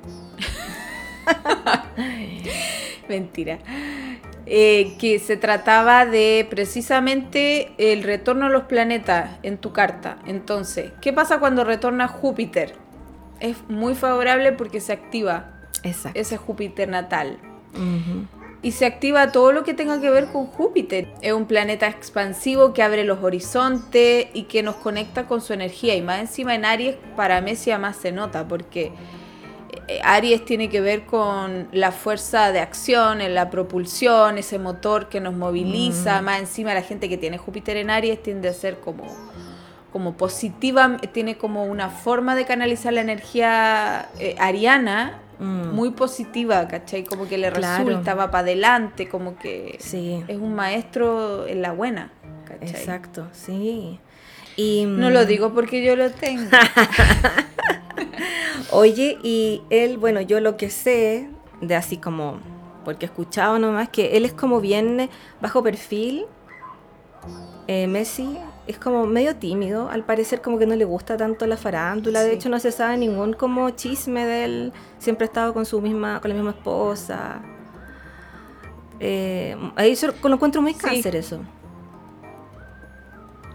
Mentira. 3.10 3.60
Eh, 4.46 4.98
que 5.00 5.20
se 5.20 5.38
trataba 5.38 6.06
de 6.06 6.46
precisamente 6.50 7.74
el 7.78 8.04
retorno 8.04 8.48
a 8.48 8.50
los 8.50 8.64
planetas 8.64 9.40
en 9.44 9.58
tu 9.58 9.72
carta. 9.72 10.18
Entonces, 10.26 10.92
¿qué 11.00 11.14
pasa 11.14 11.40
cuando 11.40 11.64
retorna 11.64 12.08
Júpiter? 12.08 12.76
Es 13.40 13.58
muy 13.70 13.96
favorable 13.96 14.52
porque 14.52 14.82
se 14.82 14.92
activa 14.92 15.52
Exacto. 15.84 16.20
ese 16.20 16.36
Júpiter 16.38 16.90
natal. 16.90 17.40
Y 18.64 18.74
se 18.74 18.86
activa 18.86 19.32
todo 19.32 19.52
lo 19.52 19.64
que 19.64 19.74
tenga 19.74 20.00
que 20.00 20.12
ver 20.12 20.28
con 20.28 20.46
Júpiter. 20.46 21.08
Es 21.22 21.34
un 21.34 21.46
planeta 21.46 21.88
expansivo 21.88 22.74
que 22.74 22.84
abre 22.84 23.04
los 23.04 23.24
horizontes 23.24 24.28
y 24.34 24.44
que 24.44 24.62
nos 24.62 24.76
conecta 24.76 25.26
con 25.26 25.42
su 25.42 25.54
energía. 25.54 25.96
Y 25.96 26.02
más 26.04 26.20
encima 26.20 26.54
en 26.54 26.66
Aries, 26.66 26.96
para 27.16 27.42
Messi 27.42 27.72
más 27.80 27.98
se 27.98 28.12
nota, 28.12 28.48
porque 28.48 28.92
eh, 29.88 30.00
Aries 30.04 30.46
tiene 30.46 30.70
que 30.70 30.80
ver 30.80 31.06
con 31.08 31.70
la 31.72 31.92
fuerza 31.92 32.52
de 32.52 32.60
acción, 32.60 33.22
en 33.22 33.34
la 33.34 33.50
propulsión, 33.50 34.38
ese 34.38 34.60
motor 34.60 35.10
que 35.10 35.20
nos 35.20 35.34
moviliza. 35.34 36.22
Más 36.22 36.40
encima 36.40 36.76
la 36.76 36.84
gente 36.84 37.10
que 37.10 37.18
tiene 37.18 37.40
Júpiter 37.40 37.78
en 37.78 37.90
Aries 37.90 38.22
tiende 38.22 38.48
a 38.48 38.54
ser 38.54 38.80
como, 38.80 39.06
como 39.92 40.16
positiva, 40.18 40.98
tiene 41.14 41.36
como 41.36 41.66
una 41.66 41.90
forma 41.90 42.36
de 42.36 42.46
canalizar 42.46 42.94
la 42.94 43.02
energía 43.02 44.10
eh, 44.20 44.36
ariana 44.38 45.20
Mm. 45.42 45.74
muy 45.74 45.90
positiva, 45.90 46.68
¿cachai? 46.68 47.04
Como 47.04 47.28
que 47.28 47.40
le 47.40 47.52
Claro. 47.52 47.84
resulta, 47.86 48.14
va 48.14 48.30
para 48.30 48.42
adelante, 48.44 49.10
como 49.10 49.40
que 49.40 49.76
Sí, 49.80 50.24
es 50.28 50.38
un 50.38 50.54
maestro 50.54 51.48
en 51.48 51.64
la 51.64 51.72
buena, 51.72 52.12
¿cachai? 52.46 52.70
exacto, 52.70 53.28
sí. 53.32 54.00
Y, 54.56 54.86
No 54.86 55.10
mm, 55.10 55.14
lo 55.14 55.26
digo 55.26 55.52
porque 55.52 55.84
yo 55.84 55.96
lo 55.96 56.12
tengo. 56.12 56.52
Oye, 58.72 59.18
y 59.24 59.64
él, 59.72 59.98
bueno, 59.98 60.22
yo 60.22 60.40
lo 60.42 60.58
que 60.58 60.70
sé, 60.70 61.28
de 61.60 61.76
así 61.76 61.98
como, 61.98 62.38
porque 62.86 63.06
he 63.06 63.10
escuchado 63.10 63.58
nomás, 63.58 63.90
que 63.90 64.16
él 64.18 64.26
es 64.26 64.34
como 64.34 64.62
bien 64.62 65.10
bajo 65.42 65.64
perfil. 65.64 66.26
Eh, 67.68 67.88
Messi 67.88 68.38
es 68.68 68.78
como 68.78 69.06
medio 69.06 69.36
tímido, 69.36 69.90
al 69.90 70.04
parecer 70.04 70.42
como 70.42 70.58
que 70.60 70.66
no 70.66 70.76
le 70.76 70.86
gusta 70.86 71.18
tanto 71.18 71.46
la 71.48 71.58
farándula, 71.58 72.24
de 72.24 72.34
hecho 72.34 72.50
no 72.50 72.60
se 72.60 72.72
sabe 72.72 72.98
ningún 72.98 73.34
como 73.34 73.70
chisme 73.72 74.26
de 74.26 74.46
él, 74.46 74.74
siempre 75.00 75.26
ha 75.26 75.28
estado 75.28 75.54
con 75.54 75.66
su 75.66 75.82
misma, 75.82 76.20
con 76.22 76.30
la 76.30 76.36
misma 76.36 76.52
esposa. 76.52 77.42
Eh, 79.00 79.56
ahí 79.76 79.96
yo 79.96 80.10
lo 80.24 80.36
encuentro 80.36 80.62
muy 80.62 80.74
Sí. 80.74 80.80
cáncer 80.80 81.16
eso. 81.16 81.40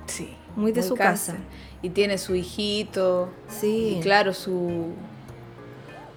Sí. 0.07 0.37
Muy 0.57 0.73
de 0.73 0.83
su 0.83 0.95
casa. 0.95 1.37
Y 1.83 1.91
tiene 1.91 2.19
su 2.19 2.35
hijito. 2.35 3.29
Sí. 3.49 3.97
Y 3.99 4.01
claro, 4.01 4.33
su 4.35 4.93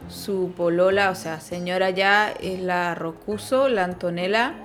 su 0.10 0.52
polola, 0.58 1.12
o 1.12 1.16
sea, 1.16 1.40
señora 1.40 1.92
ya 1.92 2.32
es 2.32 2.60
la 2.60 2.96
Rocuso, 2.96 3.70
la 3.70 3.84
Antonella, 3.84 4.56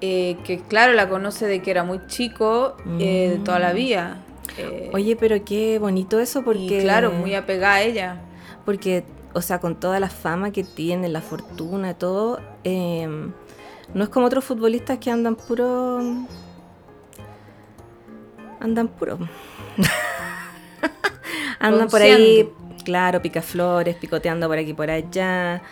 eh, 0.00 0.36
que 0.44 0.60
claro, 0.60 0.92
la 0.92 1.08
conoce 1.08 1.46
de 1.46 1.62
que 1.62 1.70
era 1.70 1.84
muy 1.84 2.06
chico, 2.06 2.76
eh, 2.98 3.30
de 3.30 3.38
toda 3.38 3.58
la 3.58 3.72
vida. 3.72 4.22
Eh, 4.58 4.90
Oye, 4.92 5.16
pero 5.16 5.44
qué 5.44 5.78
bonito 5.78 6.20
eso 6.20 6.42
porque 6.42 6.78
y 6.78 6.80
claro, 6.82 7.12
muy 7.12 7.34
apegada 7.34 7.74
a 7.74 7.82
ella. 7.82 8.20
Porque, 8.64 9.04
o 9.32 9.42
sea, 9.42 9.58
con 9.58 9.78
toda 9.78 10.00
la 10.00 10.08
fama 10.08 10.50
que 10.50 10.64
tiene, 10.64 11.08
la 11.08 11.20
fortuna 11.20 11.90
y 11.90 11.94
todo, 11.94 12.40
eh, 12.64 13.08
no 13.94 14.04
es 14.04 14.08
como 14.10 14.26
otros 14.26 14.44
futbolistas 14.44 14.98
que 14.98 15.10
andan 15.10 15.36
puro. 15.36 16.00
Andan 18.60 18.88
puro. 18.88 19.18
andan 21.58 21.88
por 21.88 22.02
ahí, 22.02 22.50
claro, 22.84 23.22
picaflores, 23.22 23.96
picoteando 23.96 24.48
por 24.48 24.58
aquí 24.58 24.70
y 24.70 24.74
por 24.74 24.90
allá. 24.90 25.62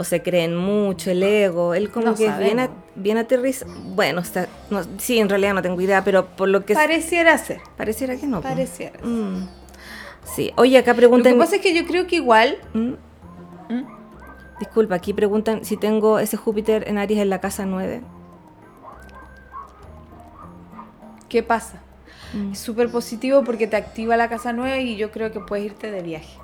O 0.00 0.04
se 0.04 0.22
creen 0.22 0.56
mucho, 0.56 1.10
el 1.10 1.22
ego. 1.22 1.74
Él 1.74 1.90
como 1.90 2.06
No 2.06 2.14
que 2.14 2.24
es 2.26 2.38
bien, 2.38 2.58
a- 2.58 2.70
bien 2.94 3.18
aterrizado. 3.18 3.70
Bueno, 3.94 4.24
sea, 4.24 4.48
no- 4.70 4.80
sí, 4.96 5.18
en 5.18 5.28
realidad 5.28 5.52
no 5.52 5.60
tengo 5.60 5.78
idea, 5.78 6.02
pero 6.02 6.24
por 6.26 6.48
lo 6.48 6.64
que 6.64 6.72
Pareciera 6.72 7.36
ser. 7.36 7.60
pareciera 7.76 8.16
que 8.16 8.26
no. 8.26 8.40
pues. 8.40 8.50
Pareciera. 8.54 8.98
ser. 8.98 9.06
Mm. 9.06 9.48
Sí, 10.24 10.52
oye, 10.56 10.78
acá 10.78 10.92
Lo 10.92 10.96
preguntan. 10.96 11.34
que 11.34 11.38
pasa 11.38 11.56
es 11.56 11.60
que 11.62 11.74
yo 11.74 11.86
creo 11.86 12.06
que 12.06 12.16
igual. 12.16 12.56
Mm. 12.72 12.92
¿Mm? 13.68 13.84
Disculpa, 14.58 14.94
aquí 14.94 15.12
preguntan 15.12 15.66
si 15.66 15.76
tengo 15.76 16.18
ese 16.18 16.38
Júpiter 16.38 16.88
en 16.88 16.96
Aries 16.96 17.20
en 17.20 17.28
la 17.28 17.40
casa 17.42 17.66
9. 17.66 18.00
¿Qué 21.28 21.42
pasa? 21.42 21.80
Es 22.52 22.58
súper 22.58 22.88
positivo 22.90 23.42
porque 23.44 23.66
te 23.66 23.76
activa 23.76 24.16
la 24.16 24.28
casa 24.30 24.52
nueva 24.54 24.78
y 24.78 24.96
yo 24.96 25.10
creo 25.10 25.30
que 25.30 25.40
puedes 25.40 25.66
irte 25.66 25.90
de 25.90 26.00
viaje. 26.02 26.38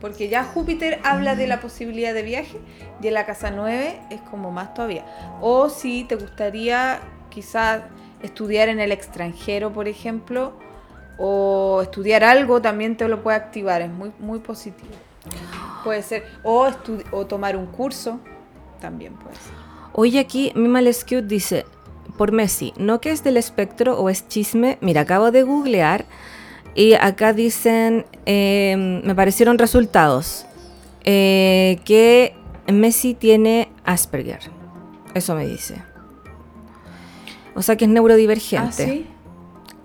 Porque 0.00 0.28
ya 0.28 0.44
Júpiter 0.44 1.00
habla 1.04 1.34
de 1.34 1.46
la 1.46 1.60
posibilidad 1.60 2.14
de 2.14 2.22
viaje 2.22 2.58
y 3.02 3.08
en 3.08 3.14
la 3.14 3.26
casa 3.26 3.50
9 3.50 4.00
es 4.10 4.20
como 4.22 4.50
más 4.50 4.74
todavía. 4.74 5.04
O 5.40 5.68
si 5.70 6.04
te 6.04 6.16
gustaría 6.16 7.00
quizás 7.30 7.82
estudiar 8.22 8.68
en 8.68 8.80
el 8.80 8.92
extranjero, 8.92 9.72
por 9.72 9.88
ejemplo, 9.88 10.52
o 11.18 11.80
estudiar 11.82 12.22
algo, 12.24 12.62
también 12.62 12.96
te 12.96 13.08
lo 13.08 13.22
puede 13.22 13.36
activar. 13.36 13.82
Es 13.82 13.90
muy, 13.90 14.12
muy 14.18 14.38
positivo. 14.38 14.90
puede 15.84 16.02
ser. 16.02 16.24
O, 16.44 16.68
o 17.10 17.26
tomar 17.26 17.56
un 17.56 17.66
curso, 17.66 18.20
también 18.80 19.14
puede 19.14 19.34
ser. 19.34 19.54
Oye, 19.92 20.20
aquí 20.20 20.52
Mimal 20.54 20.88
Cute 21.02 21.22
dice, 21.22 21.66
por 22.16 22.32
Messi, 22.32 22.72
¿no 22.76 23.00
que 23.00 23.10
es 23.10 23.24
del 23.24 23.36
espectro 23.36 23.98
o 23.98 24.08
es 24.08 24.28
chisme? 24.28 24.78
Mira, 24.80 25.02
acabo 25.02 25.30
de 25.30 25.42
googlear 25.42 26.04
y 26.78 26.94
acá 26.94 27.32
dicen, 27.32 28.06
eh, 28.26 29.00
me 29.04 29.14
parecieron 29.14 29.58
resultados, 29.58 30.46
eh, 31.04 31.80
que 31.84 32.34
Messi 32.72 33.14
tiene 33.14 33.70
Asperger. 33.84 34.40
Eso 35.14 35.34
me 35.34 35.46
dice. 35.46 35.82
O 37.54 37.62
sea 37.62 37.76
que 37.76 37.86
es 37.86 37.90
neurodivergente. 37.90 38.82
Ah, 38.84 38.86
sí. 38.86 39.06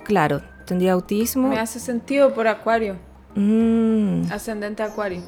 Claro, 0.04 0.42
tendría 0.66 0.94
autismo. 0.94 1.48
Me 1.48 1.60
hace 1.60 1.80
sentido 1.80 2.34
por 2.34 2.48
Acuario. 2.48 2.98
Mm, 3.36 4.32
Ascendente 4.32 4.84
Acuario. 4.84 5.22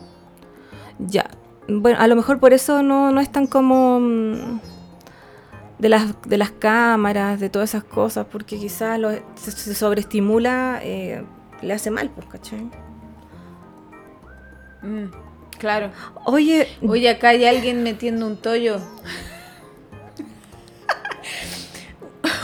ya. 0.99 1.29
Bueno, 1.67 1.97
a 1.99 2.05
lo 2.07 2.15
mejor 2.15 2.39
por 2.39 2.53
eso 2.53 2.83
no, 2.83 3.11
no 3.11 3.19
es 3.21 3.31
tan 3.31 3.47
como 3.47 3.99
mm, 3.99 4.59
de 5.79 5.89
las, 5.89 6.21
de 6.27 6.37
las 6.37 6.51
cámaras, 6.51 7.39
de 7.39 7.49
todas 7.49 7.71
esas 7.71 7.83
cosas, 7.83 8.27
porque 8.31 8.59
quizás 8.59 8.99
lo- 8.99 9.09
se, 9.33 9.51
se 9.51 9.73
sobreestimula, 9.73 10.79
eh, 10.83 11.23
le 11.65 11.73
hace 11.73 11.91
mal, 11.91 12.09
pues, 12.09 12.27
¿cachai? 12.27 12.69
Mm, 14.81 15.05
claro. 15.57 15.91
Oye, 16.25 16.67
Oye, 16.87 17.09
acá 17.09 17.29
hay 17.29 17.45
alguien 17.45 17.83
metiendo 17.83 18.27
un 18.27 18.37
tollo. 18.37 18.79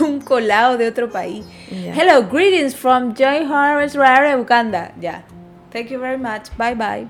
un 0.00 0.20
colado 0.20 0.76
de 0.76 0.88
otro 0.88 1.10
país. 1.10 1.44
Hello, 1.70 2.22
greetings 2.22 2.74
from 2.74 3.14
Joy 3.14 3.44
Harvest 3.46 3.94
Rare, 3.96 4.36
Uganda. 4.36 4.92
Ya. 5.00 5.24
Thank 5.70 5.90
you 5.90 5.98
very 5.98 6.18
much. 6.18 6.54
Bye 6.58 6.74
bye. 6.74 7.06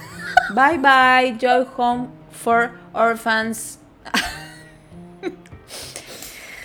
bye 0.54 0.78
bye. 0.78 1.36
Joy 1.38 1.64
Home 1.76 2.10
for 2.30 2.70
Orphans. 2.94 3.78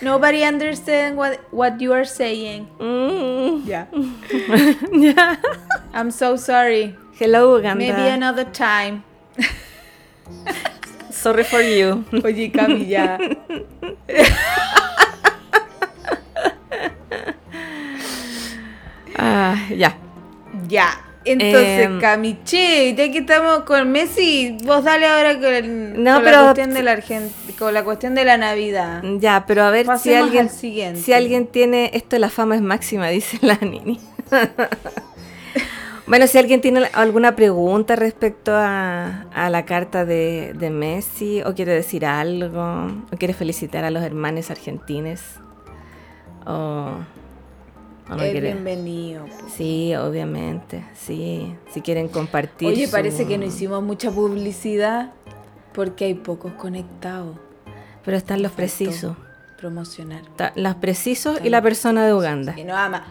Nobody 0.01 0.43
understand 0.43 1.17
what, 1.17 1.39
what 1.51 1.81
you 1.81 1.91
are 1.93 2.05
saying. 2.05 2.67
Mm, 2.79 3.67
Yeah. 3.67 3.85
ya. 4.95 5.35
I'm 5.93 6.11
so 6.11 6.35
sorry. 6.35 6.95
Hello, 7.19 7.57
Uganda. 7.57 7.83
Maybe 7.83 8.07
another 8.07 8.45
time. 8.45 9.03
Sorry 11.11 11.43
for 11.43 11.59
you. 11.59 12.05
Oye, 12.23 12.47
Cami, 12.47 12.87
ya. 12.87 13.19
Ah, 19.19 19.59
ya. 19.73 19.91
Entonces, 21.31 21.85
Em, 21.85 21.99
Cami, 21.99 22.37
che, 22.43 22.93
ya 22.95 23.11
que 23.11 23.19
estamos 23.19 23.63
con 23.63 23.91
Messi, 23.91 24.57
vos 24.65 24.83
dale 24.83 25.05
ahora 25.05 25.35
con, 25.39 25.53
el- 25.53 26.03
No, 26.03 26.15
con 26.15 26.23
pero- 26.23 26.37
la 26.37 26.43
cuestión 26.45 26.73
de 26.73 26.83
la 26.83 26.91
Argent- 26.97 27.31
con 27.57 27.73
la 27.73 27.83
cuestión 27.83 28.15
de 28.15 28.25
la 28.25 28.37
Navidad. 28.37 29.03
Ya, 29.19 29.45
pero 29.47 29.63
a 29.63 29.69
ver 29.69 29.85
si 29.99 30.13
alguien, 30.13 30.45
al 30.47 30.49
siguiente. 30.49 31.01
si 31.01 31.13
alguien 31.13 31.47
tiene 31.47 31.91
esto 31.93 32.17
la 32.19 32.29
fama 32.29 32.55
es 32.55 32.61
máxima, 32.61 33.07
dice 33.09 33.37
la 33.45 33.55
Nini. 33.61 33.99
bueno, 36.07 36.25
si 36.27 36.37
alguien 36.39 36.61
tiene 36.61 36.89
alguna 36.93 37.35
pregunta 37.35 37.95
respecto 37.95 38.51
a, 38.55 39.25
a 39.33 39.49
la 39.49 39.65
carta 39.65 40.05
de, 40.05 40.53
de 40.55 40.69
Messi, 40.71 41.41
o 41.43 41.53
quiere 41.53 41.73
decir 41.73 42.05
algo, 42.05 42.87
o 43.11 43.17
quiere 43.17 43.33
felicitar 43.35 43.83
a 43.83 43.91
los 43.91 44.01
hermanos 44.03 44.49
argentines, 44.49 45.21
o 46.47 46.93
no 48.15 48.23
es 48.23 48.31
quiere. 48.31 48.51
bienvenido. 48.53 49.25
po. 49.25 49.33
Sí, 49.55 49.93
obviamente, 49.95 50.83
sí. 50.95 51.55
Si 51.71 51.81
quieren 51.81 52.07
compartir. 52.07 52.69
Oye, 52.69 52.85
su- 52.85 52.91
parece 52.91 53.25
que 53.27 53.37
no 53.37 53.45
hicimos 53.45 53.81
mucha 53.83 54.11
publicidad 54.11 55.11
porque 55.73 56.05
hay 56.05 56.13
pocos 56.15 56.53
conectados. 56.53 57.37
Pero 58.03 58.17
están 58.17 58.41
los 58.41 58.51
Faltó 58.51 58.57
precisos. 58.57 59.17
Promocionar. 59.59 60.21
Ta- 60.37 60.53
Los 60.55 60.75
precisos 60.75 61.39
y 61.43 61.49
la 61.49 61.61
persona 61.61 62.05
de 62.05 62.13
Uganda. 62.13 62.55
Que 62.55 62.63
no 62.63 62.75
ama. 62.75 63.05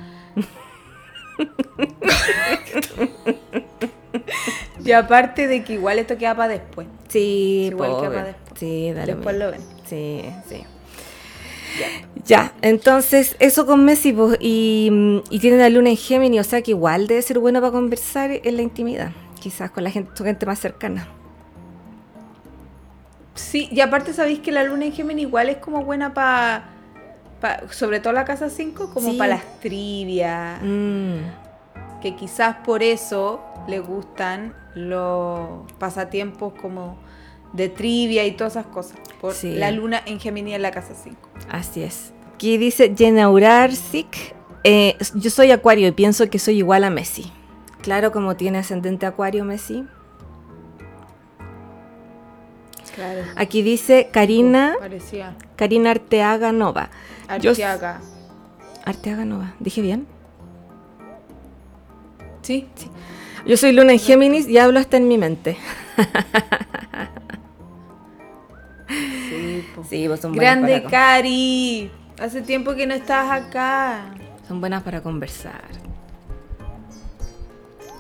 y 4.85 4.92
aparte 4.92 5.46
de 5.46 5.62
que 5.64 5.75
igual 5.75 5.99
esto 5.99 6.16
queda 6.16 6.35
para 6.35 6.49
después. 6.55 6.87
Sí, 7.09 7.68
Igual 7.70 7.90
que 7.90 7.96
pobre. 7.96 8.09
para 8.11 8.25
después. 8.29 8.61
Sí, 8.61 8.92
dale. 8.92 9.14
Después 9.14 9.37
lo 9.37 9.51
ven. 9.51 9.61
Sí, 9.85 10.25
sí. 10.49 10.64
Ya, 12.26 12.52
entonces 12.62 13.37
eso 13.38 13.64
con 13.66 13.85
Messi 13.85 14.12
pues, 14.12 14.37
y, 14.40 15.22
y 15.31 15.38
tiene 15.38 15.57
la 15.59 15.68
luna 15.70 15.90
en 15.90 15.96
Géminis, 15.96 16.40
o 16.40 16.44
sea 16.44 16.61
que 16.62 16.72
igual 16.72 17.07
debe 17.07 17.22
ser 17.22 17.38
bueno 17.38 17.61
para 17.61 17.72
conversar 17.72 18.31
en 18.31 18.57
la 18.57 18.62
intimidad, 18.62 19.12
quizás 19.40 19.70
con 19.70 19.85
la 19.85 19.90
gente, 19.90 20.11
gente 20.22 20.44
más 20.46 20.59
cercana. 20.59 21.09
Sí, 23.35 23.68
y 23.70 23.81
aparte 23.81 24.12
sabéis 24.12 24.40
que 24.40 24.50
la 24.52 24.64
luna 24.64 24.87
en 24.87 24.92
Géminis 24.92 25.22
igual 25.26 25.48
es 25.48 25.59
como 25.59 25.85
buena 25.85 26.12
para, 26.12 26.64
sobre 27.70 28.00
todo 28.00 28.12
la 28.12 28.24
casa 28.24 28.50
5, 28.50 28.90
como 28.92 29.12
Sí. 29.12 29.16
para 29.16 29.37
las 29.37 29.61
trivias, 29.61 30.61
Mm, 30.62 32.00
que 32.02 32.16
quizás 32.16 32.57
por 32.64 32.83
eso 32.83 33.40
le 33.68 33.78
gustan 33.78 34.54
los 34.74 35.70
pasatiempos 35.78 36.52
como 36.61 36.98
de 37.59 37.68
trivia 37.68 38.25
y 38.25 38.33
todas 38.33 38.55
esas 38.55 38.66
cosas, 38.66 38.97
por 39.21 39.35
Sí. 39.35 39.55
la 39.55 39.71
luna 39.71 40.01
en 40.07 40.18
Géminis 40.18 40.55
en 40.55 40.62
la 40.62 40.71
casa 40.71 40.94
5. 40.94 41.29
así 41.51 41.83
es. 41.83 42.12
Aquí 42.35 42.57
dice 42.57 42.94
Jenaurarsik, 42.97 44.35
eh, 44.64 44.97
yo 45.14 45.29
soy 45.31 45.51
acuario 45.51 45.88
y 45.88 45.92
pienso 45.92 46.31
que 46.31 46.38
soy 46.38 46.59
igual 46.59 46.85
a 46.85 46.90
Messi. 46.90 47.31
Claro, 47.83 48.12
como 48.12 48.37
tiene 48.37 48.59
ascendente 48.59 49.05
acuario 49.07 49.44
Messi. 49.44 49.85
Claro. 52.94 53.23
Aquí 53.37 53.62
dice 53.62 54.09
Karina, 54.12 54.75
Parecía. 54.81 55.37
Karina 55.57 55.90
Arteaga 55.92 56.51
Nova. 56.53 56.90
Yo- 57.40 57.51
Arteaga. 57.51 58.01
Arteaga 58.85 59.25
Nova, 59.25 59.55
¿dije 59.61 59.83
bien? 59.83 60.07
Sí. 62.42 62.66
Yo 63.47 63.57
soy 63.57 63.73
Luna 63.73 63.92
en 63.92 63.99
Géminis 63.99 64.49
y 64.49 64.59
hablo 64.59 64.79
hasta 64.81 64.97
en 64.97 65.07
mi 65.09 65.18
mente. 65.18 65.57
Sí, 68.88 69.64
po. 69.74 69.85
Sí, 69.88 70.09
vos 70.09 70.20
son 70.20 70.33
buenas, 70.33 70.57
Grande 70.57 70.79
para, 70.81 70.90
Cari. 70.90 71.90
Hace 72.20 72.42
tiempo 72.42 72.74
que 72.74 72.87
no 72.87 72.94
estás 72.94 73.31
acá. 73.31 74.14
son 74.46 74.61
buenas 74.61 74.83
para 74.83 75.03
conversar. 75.03 75.62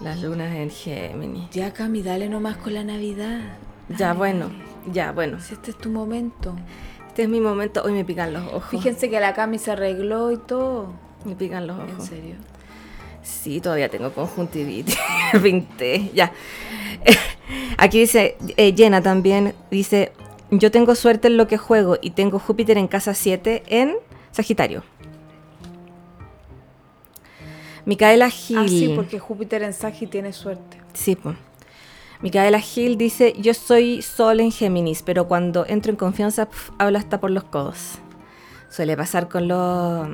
Las 0.02 0.22
lunas 0.22 0.54
en 0.54 0.70
Géminis. 0.70 1.50
Ya, 1.50 1.72
Cami, 1.72 2.02
dale 2.02 2.28
nomás 2.28 2.56
con 2.56 2.72
la 2.74 2.84
Navidad. 2.84 3.40
Ya, 3.96 4.12
bueno, 4.14 4.50
ya, 4.92 5.12
bueno. 5.12 5.40
Si 5.40 5.54
este 5.54 5.72
es 5.72 5.78
tu 5.78 5.90
momento. 5.90 6.54
Este 7.08 7.24
es 7.24 7.28
mi 7.28 7.40
momento. 7.40 7.82
Hoy 7.84 7.92
me 7.92 8.04
pican 8.04 8.32
los 8.32 8.46
ojos. 8.46 8.70
Fíjense 8.70 9.10
que 9.10 9.18
la 9.18 9.34
Cami 9.34 9.58
se 9.58 9.72
arregló 9.72 10.30
y 10.30 10.36
todo. 10.36 10.92
Me 11.24 11.34
pican 11.34 11.66
los 11.66 11.78
En 11.80 11.90
ojos. 11.94 12.06
serio. 12.06 12.36
Sí, 13.22 13.60
todavía 13.60 13.88
tengo 13.88 14.12
conjuntivitis. 14.12 14.96
Pinté, 15.42 16.10
ya. 16.14 16.32
Aquí 17.76 18.00
dice, 18.00 18.36
eh, 18.56 18.72
Jenna 18.76 19.02
también 19.02 19.54
dice, 19.70 20.12
yo 20.50 20.70
tengo 20.70 20.94
suerte 20.94 21.28
en 21.28 21.36
lo 21.36 21.46
que 21.46 21.58
juego 21.58 21.98
y 22.00 22.10
tengo 22.10 22.38
Júpiter 22.38 22.78
en 22.78 22.88
casa 22.88 23.14
7 23.14 23.62
en 23.66 23.96
Sagitario. 24.30 24.82
Micaela 27.88 28.28
Gil. 28.28 28.58
Ah, 28.58 28.68
sí, 28.68 28.92
porque 28.94 29.18
Júpiter 29.18 29.62
en 29.62 29.72
Sagi 29.72 30.06
tiene 30.06 30.34
suerte. 30.34 30.76
Sí, 30.92 31.16
po. 31.16 31.34
Micaela 32.20 32.60
Gil 32.60 32.98
dice, 32.98 33.32
yo 33.38 33.54
soy 33.54 34.02
Sol 34.02 34.40
en 34.40 34.52
Géminis, 34.52 35.02
pero 35.02 35.26
cuando 35.26 35.64
entro 35.66 35.90
en 35.90 35.96
confianza 35.96 36.50
pf, 36.50 36.72
hablo 36.78 36.98
hasta 36.98 37.18
por 37.18 37.30
los 37.30 37.44
codos. 37.44 37.98
Suele 38.68 38.94
pasar 38.94 39.28
con, 39.28 39.48
los, 39.48 40.06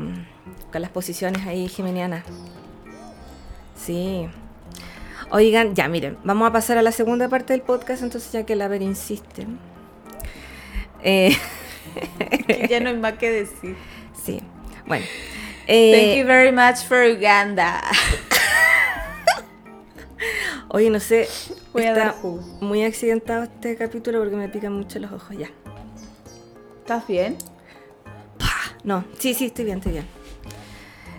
con 0.71 0.83
las 0.83 0.91
posiciones 0.91 1.47
ahí 1.47 1.69
geminianas. 1.69 2.25
Sí. 3.77 4.29
Oigan, 5.31 5.75
ya 5.75 5.89
miren, 5.89 6.17
vamos 6.23 6.49
a 6.49 6.53
pasar 6.53 6.79
a 6.79 6.83
la 6.83 6.93
segunda 6.93 7.29
parte 7.29 7.55
del 7.55 7.63
podcast, 7.63 8.05
entonces 8.05 8.31
ya 8.31 8.47
que 8.47 8.55
la 8.55 8.69
ver 8.69 8.83
insiste. 8.83 9.49
Eh, 11.05 11.37
ya 12.69 12.81
no 12.81 12.89
hay 12.89 12.97
más 12.97 13.13
que 13.15 13.31
decir. 13.31 13.77
sí, 14.25 14.41
bueno. 14.87 15.05
Thank 15.67 15.69
Eh, 15.69 16.19
you 16.19 16.27
very 16.27 16.51
much 16.53 16.79
for 16.87 16.99
Uganda. 17.07 17.81
oye, 20.69 20.91
no 20.91 21.01
sé, 21.01 21.29
Voy 21.73 21.85
a 21.85 21.89
está 21.93 22.05
dar 22.07 22.15
jugo. 22.15 22.41
muy 22.61 22.85
accidentado 22.85 23.45
este 23.45 23.77
capítulo 23.77 24.19
porque 24.21 24.37
me 24.37 24.49
pican 24.49 24.73
mucho 24.73 24.99
los 24.99 25.13
ojos, 25.13 25.37
ya. 25.37 25.49
¿Estás 26.81 27.07
bien? 27.07 27.37
No, 28.83 29.05
sí, 29.19 29.33
sí, 29.33 29.47
estoy 29.47 29.65
bien, 29.65 29.79
estoy 29.79 29.93
bien. 29.93 30.07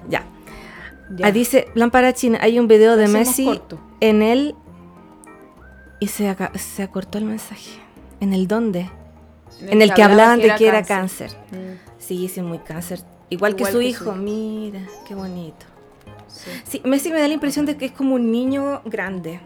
Ya. 0.08 0.24
Ya. 1.16 1.28
Ah, 1.28 1.32
dice 1.32 1.68
Lámpara 1.74 2.14
China, 2.14 2.38
hay 2.42 2.60
un 2.60 2.68
video 2.68 2.96
de 2.98 3.08
Messi 3.08 3.46
corto. 3.46 3.80
en 4.02 4.22
él 4.22 4.56
y 6.00 6.08
se, 6.08 6.36
se 6.56 6.84
acortó 6.84 7.18
el 7.18 7.26
mensaje. 7.26 7.72
¿En 8.20 8.34
el 8.34 8.48
dónde? 8.48 8.90
En 9.62 9.82
el 9.82 9.94
que 9.94 10.04
hablaban 10.04 10.40
de 10.40 10.54
que 10.56 10.68
era 10.68 10.84
cáncer. 10.84 11.32
Mm, 11.52 11.76
Sí, 12.00 12.28
sí, 12.28 12.42
muy 12.42 12.60
cáncer. 12.60 13.00
Igual, 13.30 13.56
que 13.56 13.66
su 13.66 13.80
que 13.80 13.86
hijo, 13.86 14.06
su- 14.06 14.12
mira, 14.14 14.82
qué 15.08 15.16
bonito. 15.16 15.66
sí. 16.28 16.52
Sí, 16.64 16.82
Messi 16.86 17.10
me 17.12 17.20
da 17.20 17.28
la 17.28 17.34
impresión 17.34 17.66
de 17.66 17.76
que 17.78 17.86
es 17.86 17.92
como 17.92 18.16
un 18.16 18.32
niño 18.32 18.82
grande. 18.86 19.40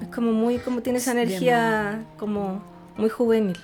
Es 0.00 0.08
como 0.08 0.32
muy, 0.32 0.58
como 0.58 0.80
tiene 0.82 0.98
esa 0.98 1.12
energía 1.12 2.04
como 2.18 2.62
muy 2.96 3.08
juvenil. 3.08 3.58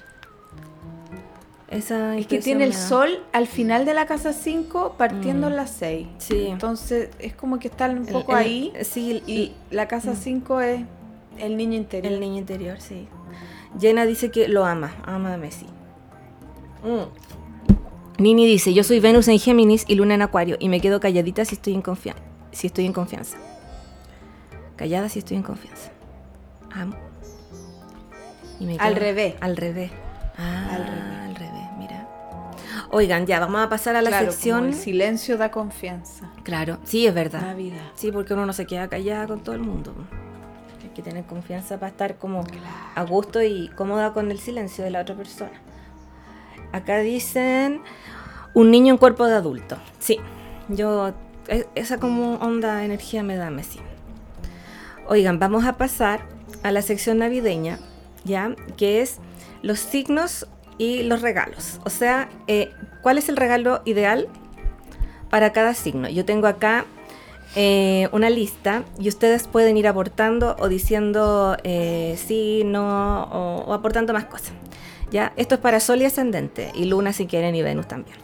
Esa 1.69 2.17
Es 2.17 2.27
que 2.27 2.41
tiene 2.41 2.65
el 2.65 2.71
me 2.71 2.77
sol 2.77 3.23
al 3.33 3.47
final 3.47 3.85
de 3.85 3.95
la 3.95 4.07
casa 4.07 4.33
5 4.33 4.97
partiendo 4.99 5.47
Mm. 5.47 5.51
en 5.51 5.57
las 5.57 5.71
6. 5.71 6.09
Sí. 6.19 6.47
Entonces 6.49 7.11
es 7.21 7.35
como 7.35 7.61
que 7.61 7.69
está 7.69 7.89
un 7.89 8.07
poco 8.07 8.33
el- 8.33 8.39
ahí. 8.39 8.73
Sí, 8.83 9.23
Y 9.27 9.53
la 9.71 9.87
casa 9.87 10.17
5 10.17 10.61
es 10.61 10.81
el 11.39 11.57
niño 11.57 11.77
interior. 11.77 12.13
El 12.13 12.19
niño 12.19 12.39
interior, 12.39 12.81
sí. 12.81 13.07
Jenna 13.79 14.05
dice 14.07 14.31
que 14.31 14.49
lo 14.49 14.65
ama, 14.65 14.93
ama 15.05 15.35
a 15.35 15.37
Messi. 15.37 15.67
Mm. 16.83 18.23
Nini 18.23 18.47
dice, 18.47 18.75
yo 18.75 18.85
soy 18.85 19.01
Venus 19.01 19.29
en 19.29 19.39
Géminis 19.39 19.85
y 19.89 19.95
Luna 19.95 20.15
en 20.15 20.23
Acuario 20.23 20.57
y 20.61 20.69
me 20.69 20.81
quedo 20.81 21.01
calladita 21.01 21.45
si 21.45 21.55
estoy 21.55 21.75
en 21.75 21.83
confianza. 21.83 22.23
Si 22.53 22.67
estoy 22.67 22.85
en 22.87 22.93
confianza. 22.93 23.39
Callada 24.77 25.09
si 25.09 25.21
estoy 25.21 25.37
en 25.39 25.43
confianza. 25.43 25.91
Amo. 26.73 26.95
Y 28.59 28.67
me 28.67 28.77
Al 28.79 28.97
revés. 28.97 29.35
Al 29.41 29.57
revés. 29.57 29.91
Ah, 30.37 30.69
Al 30.75 30.83
al 31.31 31.35
revés. 31.37 31.65
mira. 31.79 32.07
Oigan, 32.91 33.25
ya, 33.27 33.41
vamos 33.41 33.61
a 33.61 33.69
pasar 33.69 33.97
a 33.97 34.03
la 34.03 34.11
Claro, 34.11 34.27
como 34.27 34.33
sección. 34.33 34.67
el 34.67 34.75
silencio 34.75 35.39
da 35.39 35.51
confianza. 35.51 36.31
Claro, 36.43 36.79
sí, 36.85 37.07
es 37.07 37.15
verdad. 37.15 37.41
Navidad. 37.43 37.81
Sí, 37.95 38.11
porque 38.13 38.35
uno 38.35 38.45
no 38.47 38.53
se 38.53 38.67
queda 38.67 38.89
callada 38.89 39.27
con 39.27 39.41
todo 39.41 39.55
el 39.55 39.63
mundo. 39.63 39.95
Hay 40.91 40.95
que 40.97 41.03
tener 41.03 41.25
confianza 41.25 41.79
para 41.79 41.91
estar 41.91 42.17
como 42.17 42.43
a 42.97 43.05
gusto 43.05 43.41
y 43.43 43.69
cómoda 43.77 44.13
con 44.13 44.33
el 44.33 44.41
silencio 44.41 44.83
de 44.83 44.91
la 44.91 45.03
otra 45.03 45.15
persona. 45.15 45.53
Acá 46.73 46.99
dicen 46.99 47.81
un 48.55 48.73
niño 48.73 48.95
en 48.95 48.99
cuerpo 48.99 49.27
de 49.27 49.37
adulto. 49.37 49.77
Sí, 50.01 50.19
yo 50.69 51.15
e- 51.47 51.69
esa 51.77 51.99
como 52.01 52.35
onda 52.35 52.85
energía 52.85 53.23
me 53.23 53.37
da 53.37 53.51
Messi. 53.51 53.79
Oigan, 55.07 55.39
vamos 55.39 55.65
a 55.65 55.77
pasar 55.77 56.23
a 56.65 56.73
la 56.73 56.83
sección 56.83 57.19
navideña, 57.19 57.79
ya, 58.25 58.57
que 58.77 59.01
es 59.01 59.19
los 59.63 59.79
signos 59.79 60.49
y 60.77 61.05
los 61.05 61.23
regalos. 61.23 61.79
O 61.85 61.91
sea, 61.91 62.29
eh, 62.49 62.73
¿cuál 63.01 63.17
es 63.17 63.29
el 63.29 63.37
regalo 63.37 63.81
ideal 63.85 64.27
para 65.31 65.53
cada 65.53 65.73
signo? 65.75 66.09
Yo 66.09 66.25
tengo 66.25 66.49
acá 66.49 66.85
eh, 67.57 68.09
una 68.13 68.31
lista 68.31 68.85
y 68.99 69.09
ustedes 69.09 69.47
pueden 69.49 69.77
ir 69.77 69.89
aportando 69.89 70.57
o 70.59 70.69
diciendo 70.69 71.57
eh, 71.65 72.17
sí, 72.25 72.63
no 72.65 73.25
o, 73.25 73.65
o 73.67 73.73
aportando 73.75 74.13
más 74.13 74.25
cosas. 74.27 74.53
Ya, 75.11 75.33
esto 75.37 75.57
es 75.57 75.61
para 75.61 75.81
Sol 75.81 76.01
y 76.03 76.05
Ascendente 76.05 76.71
y 76.75 76.85
Luna 76.85 77.13
si 77.13 77.27
quieren 77.27 77.55
y 77.57 77.63
Venus 77.63 77.89
también. 77.89 78.17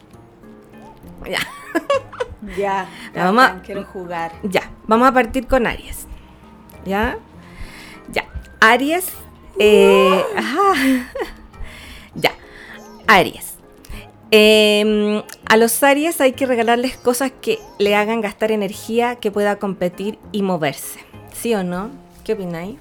Ya, 1.28 1.38
Ya, 2.56 2.86
Ya, 3.14 3.24
vamos 3.24 3.44
a- 3.44 3.62
quiero 3.62 3.84
jugar. 3.84 4.32
ya, 4.44 4.70
vamos 4.86 5.08
a 5.08 5.12
partir 5.12 5.46
con 5.48 5.66
Aries. 5.66 6.06
¿Ya? 6.84 7.18
Ya, 8.12 8.24
Aries. 8.60 9.08
eh, 9.58 10.22
ajá. 10.36 10.72
Ya, 12.14 12.30
Aries. 13.08 13.45
Em, 14.30 15.22
a 15.48 15.56
los 15.56 15.82
Aries 15.82 16.20
hay 16.20 16.32
que 16.32 16.46
regalarles 16.46 16.96
cosas 16.96 17.32
que 17.40 17.58
le 17.78 17.94
hagan 17.94 18.20
gastar 18.20 18.50
energía, 18.50 19.16
que 19.16 19.30
pueda 19.30 19.56
competir 19.56 20.18
y 20.32 20.42
moverse. 20.42 21.00
¿Sí 21.32 21.54
o 21.54 21.62
no? 21.62 21.90
¿Qué 22.24 22.32
opináis? 22.32 22.76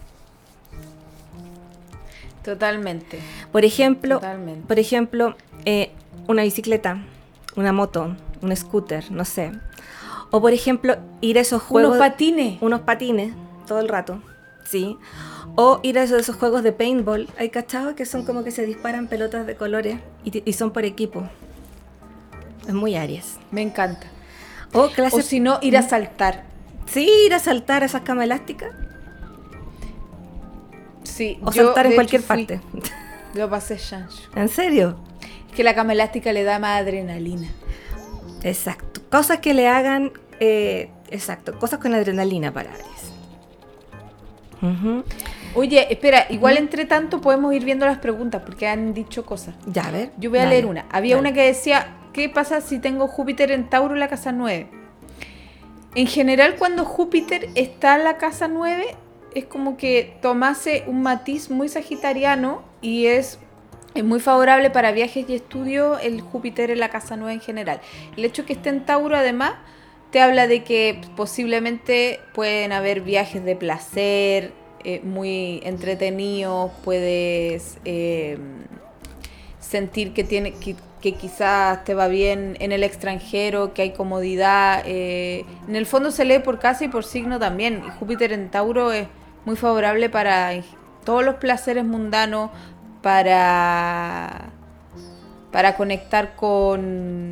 Totalmente. 2.43 3.19
Por 3.51 3.65
ejemplo, 3.65 4.15
Totalmente. 4.15 4.67
por 4.67 4.79
ejemplo, 4.79 5.35
eh, 5.65 5.91
una 6.27 6.43
bicicleta, 6.43 7.03
una 7.55 7.71
moto, 7.73 8.15
un 8.41 8.55
scooter, 8.55 9.11
no 9.11 9.25
sé. 9.25 9.51
O 10.31 10.41
por 10.41 10.53
ejemplo, 10.53 10.97
ir 11.21 11.37
a 11.37 11.41
esos 11.41 11.61
juegos. 11.61 11.95
Unos 11.95 11.99
patines. 11.99 12.61
unos 12.61 12.81
patines 12.81 13.33
todo 13.67 13.79
el 13.79 13.87
rato, 13.87 14.21
¿sí? 14.63 14.97
O 15.55 15.79
ir 15.83 15.97
a 15.99 16.03
esos, 16.03 16.19
esos 16.19 16.35
juegos 16.35 16.63
de 16.63 16.71
paintball, 16.73 17.29
hay 17.37 17.49
cachados 17.49 17.93
que 17.95 18.05
son 18.05 18.25
como 18.25 18.43
que 18.43 18.51
se 18.51 18.65
disparan 18.65 19.07
pelotas 19.07 19.47
de 19.47 19.55
colores 19.55 19.97
y, 20.23 20.53
son 20.53 20.71
por 20.71 20.83
equipo. 20.85 21.29
Es 22.67 22.73
muy 22.73 22.95
Aries. 22.95 23.37
Me 23.51 23.61
encanta. 23.61 24.07
O 24.73 24.81
O 24.85 24.89
clases, 24.91 25.25
si 25.25 25.39
no, 25.39 25.59
ir 25.61 25.77
a 25.77 25.81
saltar. 25.81 26.43
sí, 26.87 27.09
ir 27.25 27.33
a 27.33 27.39
saltar 27.39 27.83
a 27.83 27.85
esas 27.85 28.01
camas 28.01 28.25
elásticas 28.25 28.71
Sí. 31.03 31.39
o 31.41 31.51
yo, 31.51 31.65
saltar 31.67 31.85
en 31.85 31.93
cualquier 31.95 32.21
hecho, 32.21 32.33
fui- 32.33 32.45
parte. 32.45 32.61
Lo 33.35 33.49
pasé 33.49 33.77
chancho. 33.77 34.17
¿En 34.35 34.49
serio? 34.49 34.97
Es 35.49 35.55
que 35.55 35.63
la 35.63 35.73
cama 35.75 35.93
elástica 35.93 36.33
le 36.33 36.43
da 36.43 36.59
más 36.59 36.81
adrenalina. 36.81 37.47
Exacto. 38.43 39.01
Cosas 39.09 39.39
que 39.39 39.53
le 39.53 39.67
hagan, 39.67 40.11
eh, 40.39 40.89
exacto, 41.09 41.57
cosas 41.59 41.79
con 41.79 41.93
adrenalina 41.93 42.51
para 42.51 42.71
Aries. 42.73 43.11
Ujú. 44.61 45.03
Oye, 45.55 45.87
espera, 45.89 46.25
igual 46.29 46.57
entre 46.57 46.85
tanto 46.85 47.21
podemos 47.21 47.53
ir 47.53 47.63
viendo 47.63 47.85
las 47.85 47.97
preguntas 47.99 48.41
porque 48.45 48.67
han 48.67 48.93
dicho 48.93 49.25
cosas. 49.25 49.55
Ya, 49.65 49.87
a 49.87 49.91
ver. 49.91 50.11
Yo 50.17 50.29
voy 50.29 50.39
a 50.39 50.43
dale, 50.43 50.55
leer 50.55 50.65
una. 50.65 50.85
Había 50.91 51.15
dale. 51.15 51.29
una 51.29 51.33
que 51.33 51.43
decía, 51.43 51.95
¿qué 52.11 52.27
pasa 52.27 52.59
si 52.59 52.79
tengo 52.79 53.07
Júpiter 53.07 53.51
en 53.51 53.69
Tauro 53.69 53.93
en 53.93 54.01
la 54.01 54.09
casa 54.09 54.33
9? 54.33 54.67
En 55.95 56.07
general, 56.07 56.55
cuando 56.57 56.83
Júpiter 56.83 57.49
está 57.55 57.95
en 57.95 58.03
la 58.03 58.17
casa 58.17 58.49
9, 58.49 58.95
es 59.33 59.45
como 59.45 59.77
que 59.77 60.17
tomase 60.21 60.83
un 60.87 61.01
matiz 61.01 61.49
muy 61.49 61.69
sagitariano 61.69 62.61
y 62.81 63.05
es, 63.05 63.39
es 63.93 64.03
muy 64.03 64.19
favorable 64.19 64.69
para 64.71 64.91
viajes 64.91 65.25
y 65.29 65.35
estudios 65.35 65.99
el 66.03 66.19
Júpiter 66.19 66.69
en 66.69 66.81
la 66.81 66.89
casa 66.89 67.15
9 67.15 67.33
en 67.33 67.39
general. 67.41 67.79
El 68.17 68.25
hecho 68.25 68.45
que 68.45 68.53
esté 68.53 68.69
en 68.69 68.85
Tauro, 68.85 69.15
además, 69.15 69.53
te 70.11 70.19
habla 70.19 70.47
de 70.47 70.65
que 70.65 70.99
posiblemente 71.15 72.19
pueden 72.33 72.73
haber 72.73 72.99
viajes 72.99 73.45
de 73.45 73.55
placer, 73.55 74.51
eh, 74.85 75.01
muy 75.03 75.59
entretenidos, 75.63 76.71
puedes... 76.83 77.77
eh, 77.83 78.37
sentir 79.59 80.13
que 80.13 80.23
tiene 80.23 80.53
que, 80.53 80.75
quizás 81.13 81.83
te 81.83 81.93
va 81.93 82.07
bien 82.07 82.55
en 82.59 82.71
el 82.71 82.83
extranjero, 82.83 83.73
que 83.73 83.81
hay 83.81 83.91
comodidad. 83.91 84.83
eh, 84.85 85.43
en 85.67 85.75
el 85.75 85.85
fondo 85.85 86.11
se 86.11 86.23
lee 86.23 86.39
por 86.39 86.59
casa 86.59 86.85
y 86.85 86.87
por 86.87 87.03
signo 87.03 87.39
también. 87.39 87.81
Júpiter 87.99 88.31
en 88.31 88.49
Tauro 88.49 88.91
es 88.91 89.07
muy 89.43 89.55
favorable 89.55 90.09
para 90.09 90.51
todos 91.03 91.23
los 91.25 91.35
placeres 91.35 91.83
mundanos, 91.83 92.51
para, 93.01 94.49
para 95.51 95.75
conectar 95.75 96.35
con, 96.35 97.31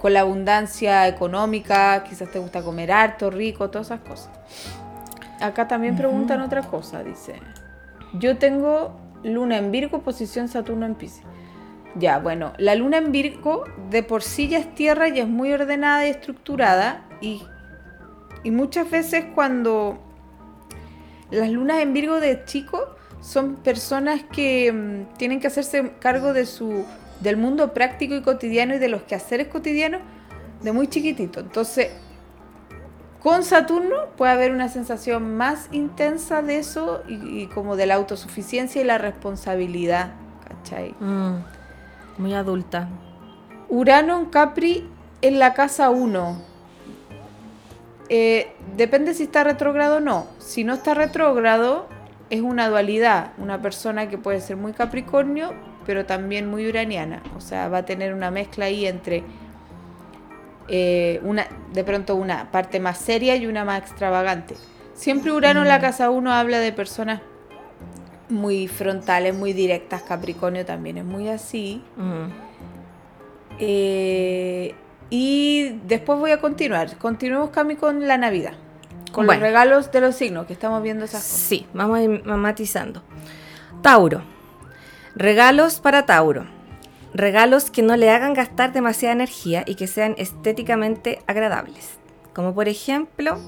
con 0.00 0.12
la 0.12 0.20
abundancia 0.20 1.06
económica, 1.06 2.04
quizás 2.08 2.30
te 2.30 2.38
gusta 2.38 2.62
comer 2.62 2.90
harto, 2.90 3.30
rico, 3.30 3.68
todas 3.70 3.88
esas 3.88 4.00
cosas. 4.00 4.30
Acá 5.40 5.68
también 5.68 5.96
preguntan 5.96 6.40
otra 6.40 6.62
cosa, 6.62 7.02
dice. 7.04 7.40
Yo 8.14 8.38
tengo 8.38 8.98
luna 9.22 9.58
en 9.58 9.70
Virgo, 9.70 10.02
posición 10.02 10.48
Saturno 10.48 10.86
en 10.86 10.94
Pisces. 10.94 11.24
Ya, 11.94 12.18
bueno, 12.18 12.52
la 12.58 12.74
luna 12.74 12.98
en 12.98 13.12
Virgo 13.12 13.64
de 13.90 14.02
por 14.02 14.22
sí 14.22 14.48
ya 14.48 14.58
es 14.58 14.74
tierra 14.74 15.08
y 15.08 15.20
es 15.20 15.28
muy 15.28 15.52
ordenada 15.52 16.06
y 16.06 16.10
estructurada. 16.10 17.04
Y, 17.20 17.42
y 18.44 18.50
muchas 18.50 18.90
veces 18.90 19.26
cuando 19.34 19.98
las 21.30 21.50
lunas 21.50 21.80
en 21.80 21.92
Virgo 21.92 22.20
de 22.20 22.44
chico 22.44 22.96
son 23.20 23.56
personas 23.56 24.22
que 24.32 24.72
mm, 24.72 25.16
tienen 25.16 25.40
que 25.40 25.48
hacerse 25.48 25.92
cargo 25.98 26.32
de 26.32 26.46
su, 26.46 26.84
del 27.20 27.36
mundo 27.36 27.74
práctico 27.74 28.14
y 28.14 28.22
cotidiano 28.22 28.74
y 28.74 28.78
de 28.78 28.88
los 28.88 29.02
quehaceres 29.02 29.48
cotidianos 29.48 30.00
de 30.62 30.72
muy 30.72 30.88
chiquitito. 30.88 31.40
Entonces, 31.40 31.90
con 33.22 33.42
Saturno 33.42 34.06
puede 34.16 34.32
haber 34.32 34.52
una 34.52 34.68
sensación 34.68 35.36
más 35.36 35.68
intensa 35.72 36.42
de 36.42 36.58
eso 36.58 37.02
y, 37.08 37.42
y 37.42 37.46
como 37.46 37.76
de 37.76 37.86
la 37.86 37.94
autosuficiencia 37.94 38.80
y 38.80 38.84
la 38.84 38.98
responsabilidad, 38.98 40.12
¿cachai? 40.46 40.94
Mm, 41.00 41.36
muy 42.18 42.34
adulta. 42.34 42.88
Urano 43.68 44.18
en 44.18 44.26
Capri 44.26 44.88
en 45.20 45.38
la 45.38 45.54
casa 45.54 45.90
1. 45.90 46.36
Eh, 48.08 48.52
depende 48.76 49.14
si 49.14 49.24
está 49.24 49.44
retrógrado 49.44 49.98
o 49.98 50.00
no. 50.00 50.26
Si 50.38 50.64
no 50.64 50.74
está 50.74 50.94
retrógrado, 50.94 51.86
es 52.30 52.40
una 52.40 52.68
dualidad. 52.68 53.32
Una 53.38 53.60
persona 53.60 54.08
que 54.08 54.18
puede 54.18 54.40
ser 54.40 54.56
muy 54.56 54.72
Capricornio, 54.72 55.52
pero 55.86 56.06
también 56.06 56.48
muy 56.48 56.66
uraniana. 56.66 57.22
O 57.36 57.40
sea, 57.40 57.68
va 57.68 57.78
a 57.78 57.84
tener 57.84 58.14
una 58.14 58.30
mezcla 58.30 58.66
ahí 58.66 58.86
entre 58.86 59.24
eh, 60.68 61.20
una, 61.24 61.46
de 61.72 61.84
pronto 61.84 62.14
una 62.14 62.50
parte 62.50 62.80
más 62.80 62.98
seria 62.98 63.36
y 63.36 63.46
una 63.46 63.64
más 63.64 63.80
extravagante. 63.80 64.54
Siempre 64.94 65.32
Urano 65.32 65.62
en 65.62 65.68
la 65.68 65.80
casa 65.80 66.10
1 66.10 66.32
habla 66.32 66.58
de 66.58 66.72
personas 66.72 67.20
muy 68.28 68.68
frontales, 68.68 69.34
muy 69.34 69.52
directas. 69.52 70.02
Capricornio 70.02 70.66
también 70.66 70.98
es 70.98 71.04
muy 71.04 71.28
así. 71.28 71.82
Mm. 71.96 72.26
Eh, 73.60 74.74
y 75.10 75.78
después 75.86 76.18
voy 76.18 76.32
a 76.32 76.40
continuar. 76.40 76.96
Continuemos, 76.98 77.50
Cami, 77.50 77.76
con 77.76 78.06
la 78.06 78.18
Navidad. 78.18 78.52
Con 79.12 79.24
Bueno. 79.24 79.40
los 79.40 79.48
regalos 79.48 79.90
de 79.90 80.00
los 80.02 80.14
signos, 80.16 80.46
que 80.46 80.52
estamos 80.52 80.82
viendo 80.82 81.04
esas 81.04 81.22
cosas. 81.22 81.38
Sí, 81.38 81.66
vamos 81.72 81.98
a 81.98 82.02
ir 82.02 82.24
matizando. 82.26 83.02
Tauro. 83.80 84.22
Regalos 85.14 85.80
para 85.80 86.04
Tauro. 86.04 86.46
Regalos 87.14 87.70
que 87.70 87.82
no 87.82 87.96
le 87.96 88.10
hagan 88.10 88.34
gastar 88.34 88.72
demasiada 88.72 89.14
energía 89.14 89.64
y 89.66 89.74
que 89.76 89.86
sean 89.86 90.14
estéticamente 90.18 91.20
agradables. 91.26 91.98
Como 92.34 92.54
por 92.54 92.68
ejemplo 92.68 93.38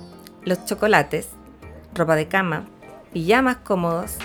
los 0.45 0.65
chocolates, 0.65 1.29
ropa 1.95 2.17
de 2.17 2.27
cama, 2.27 2.67
más 3.43 3.57
cómodos, 3.59 4.17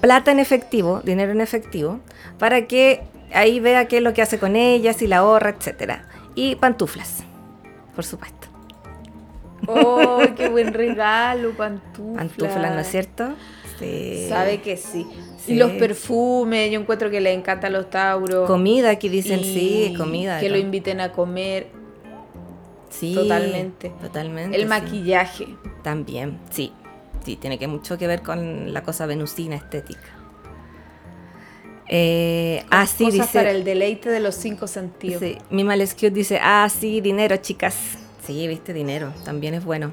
plata 0.00 0.32
en 0.32 0.40
efectivo, 0.40 1.00
dinero 1.04 1.32
en 1.32 1.40
efectivo, 1.40 2.00
para 2.38 2.66
que 2.66 3.02
ahí 3.32 3.60
vea 3.60 3.86
qué 3.86 3.98
es 3.98 4.02
lo 4.02 4.12
que 4.12 4.22
hace 4.22 4.38
con 4.38 4.56
ella, 4.56 4.92
si 4.92 5.06
la 5.06 5.18
ahorra, 5.18 5.50
etcétera. 5.50 6.08
Y 6.34 6.56
pantuflas, 6.56 7.24
por 7.94 8.04
supuesto. 8.04 8.48
¡Oh, 9.68 10.22
qué 10.36 10.48
buen 10.48 10.74
regalo! 10.74 11.52
Pantuflas. 11.52 12.16
Pantuflas, 12.16 12.74
¿no 12.74 12.80
es 12.80 12.88
cierto? 12.88 13.34
Sí. 13.78 14.26
Sabe 14.28 14.60
que 14.60 14.76
sí. 14.76 15.06
Sí. 15.44 15.54
Y 15.54 15.56
los 15.56 15.72
perfumes, 15.72 16.70
yo 16.70 16.80
encuentro 16.80 17.10
que 17.10 17.20
le 17.20 17.32
encanta 17.32 17.66
a 17.66 17.70
los 17.70 17.90
tauros. 17.90 18.46
Comida, 18.46 18.90
aquí 18.90 19.08
dicen 19.08 19.40
Y 19.40 19.44
sí, 19.44 19.94
comida. 19.96 20.38
Que 20.38 20.48
¿no? 20.48 20.54
lo 20.54 20.60
inviten 20.60 21.00
a 21.00 21.12
comer. 21.12 21.66
Sí, 22.90 23.14
totalmente. 23.14 23.90
Totalmente. 24.00 24.56
El 24.56 24.62
sí. 24.62 24.68
maquillaje. 24.68 25.46
También, 25.82 26.38
sí. 26.50 26.72
Sí, 27.24 27.36
tiene 27.36 27.58
que 27.58 27.66
mucho 27.66 27.98
que 27.98 28.06
ver 28.06 28.22
con 28.22 28.72
la 28.72 28.82
cosa 28.82 29.06
venusina 29.06 29.56
estética. 29.56 30.00
Eh, 31.88 32.64
ah, 32.70 32.86
sí, 32.86 33.04
Cosas 33.04 33.26
dice. 33.26 33.38
para 33.38 33.50
el 33.50 33.64
deleite 33.64 34.10
de 34.10 34.20
los 34.20 34.34
cinco 34.34 34.66
sentidos. 34.66 35.20
Sí, 35.20 35.38
mi 35.50 35.64
dice, 36.10 36.38
ah, 36.40 36.68
sí, 36.68 37.00
dinero, 37.00 37.36
chicas. 37.36 37.76
Sí, 38.26 38.46
viste, 38.46 38.72
dinero, 38.72 39.12
también 39.24 39.54
es 39.54 39.64
bueno. 39.64 39.92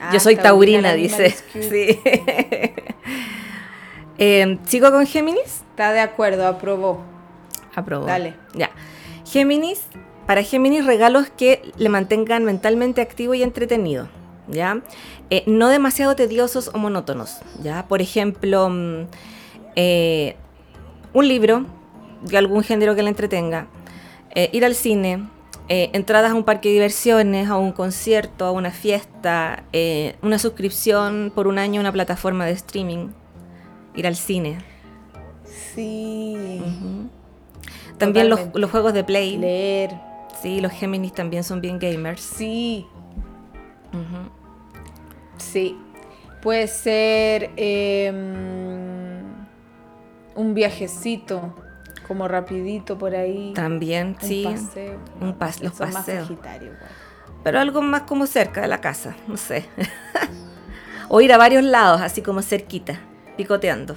Ah, 0.00 0.10
Yo 0.12 0.20
soy 0.20 0.36
taurina, 0.36 0.80
la 0.82 0.94
dice. 0.94 1.34
Sí. 1.54 1.98
Eh, 4.18 4.58
¿Sigo 4.66 4.90
con 4.90 5.06
Géminis? 5.06 5.62
Está 5.70 5.92
de 5.92 6.00
acuerdo, 6.00 6.46
aprobó. 6.46 7.00
Aprobó. 7.74 8.06
Dale. 8.06 8.34
Ya. 8.54 8.70
Géminis, 9.24 9.80
para 10.26 10.42
Géminis, 10.42 10.84
regalos 10.86 11.28
que 11.30 11.72
le 11.76 11.88
mantengan 11.88 12.44
mentalmente 12.44 13.00
activo 13.00 13.34
y 13.34 13.42
entretenido. 13.42 14.08
¿Ya? 14.48 14.82
Eh, 15.30 15.44
no 15.46 15.68
demasiado 15.68 16.14
tediosos 16.16 16.70
o 16.74 16.78
monótonos. 16.78 17.38
¿Ya? 17.62 17.86
Por 17.88 18.02
ejemplo, 18.02 18.68
mm, 18.68 19.06
eh, 19.76 20.36
un 21.14 21.28
libro 21.28 21.64
de 22.22 22.36
algún 22.38 22.62
género 22.62 22.94
que 22.94 23.02
le 23.02 23.08
entretenga. 23.08 23.66
eh, 24.34 24.48
ir 24.52 24.64
al 24.64 24.74
cine. 24.74 25.28
eh, 25.68 25.90
entradas 25.94 26.32
a 26.32 26.34
un 26.34 26.44
parque 26.44 26.68
de 26.68 26.74
diversiones, 26.74 27.48
a 27.48 27.56
un 27.56 27.72
concierto, 27.72 28.44
a 28.46 28.50
una 28.50 28.70
fiesta, 28.72 29.62
eh, 29.72 30.16
una 30.22 30.38
suscripción 30.38 31.32
por 31.34 31.46
un 31.46 31.58
año 31.58 31.80
a 31.80 31.82
una 31.82 31.92
plataforma 31.92 32.44
de 32.46 32.52
streaming, 32.52 33.08
ir 33.94 34.06
al 34.06 34.16
cine. 34.16 34.58
Sí. 35.74 36.60
También 37.98 38.28
los, 38.28 38.70
juegos 38.70 38.94
de 38.94 39.04
Play. 39.04 39.36
Leer. 39.36 39.90
Sí, 40.40 40.60
los 40.60 40.72
Géminis 40.72 41.12
también 41.12 41.44
son 41.44 41.60
bien 41.60 41.78
gamers. 41.78 42.20
Sí. 42.20 42.86
Sí. 45.36 45.78
Puede 46.40 46.66
ser 46.66 47.50
eh, 47.56 48.10
un 50.34 50.54
viajecito, 50.54 51.54
como 52.08 52.26
rapidito 52.26 52.98
por 52.98 53.14
ahí. 53.14 53.52
También, 53.54 54.16
un 54.20 54.28
sí. 54.28 54.44
paseo. 54.44 54.98
un 55.20 55.38
pas- 55.38 55.60
los 55.60 55.74
Son 55.74 55.92
paseos. 55.92 56.26
Sagitario, 56.26 56.72
igual. 56.72 56.90
Pero 57.44 57.60
algo 57.60 57.82
más 57.82 58.02
como 58.02 58.26
cerca 58.26 58.60
de 58.62 58.68
la 58.68 58.80
casa, 58.80 59.16
no 59.26 59.36
sé. 59.36 59.66
o 61.08 61.20
ir 61.20 61.32
a 61.32 61.38
varios 61.38 61.62
lados, 61.62 62.00
así 62.00 62.22
como 62.22 62.42
cerquita, 62.42 63.00
picoteando. 63.36 63.96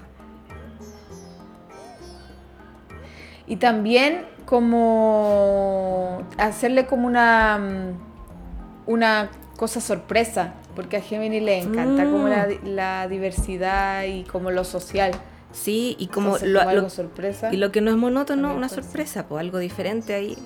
Y 3.48 3.58
también 3.58 4.26
como 4.46 6.24
hacerle 6.38 6.86
como 6.86 7.08
una 7.08 7.58
mm, 7.60 8.90
una 8.92 9.30
cosa 9.58 9.80
sorpresa, 9.82 10.54
porque 10.76 10.98
a 10.98 11.02
Gemini 11.02 11.40
le 11.40 11.60
encanta 11.60 12.04
Mm. 12.06 12.12
como 12.12 12.28
la, 12.28 12.48
la 12.64 13.08
diversidad 13.08 14.04
y 14.04 14.24
como 14.24 14.52
lo 14.52 14.64
social. 14.64 15.12
Sí, 15.52 15.96
y 16.00 16.08
como, 16.08 16.28
Entonces, 16.28 16.50
lo, 16.50 16.60
como 16.60 16.72
lo- 16.72 16.78
algo 16.80 16.90
sorpresa. 16.90 17.54
y 17.54 17.58
lo 17.58 17.72
que 17.72 17.82
no 17.82 17.90
es 17.92 17.98
monótono, 17.98 18.54
una 18.54 18.68
sorpresa, 18.68 19.28
pues 19.28 19.40
algo 19.42 19.58
diferente 19.60 20.14
ahí. 20.14 20.38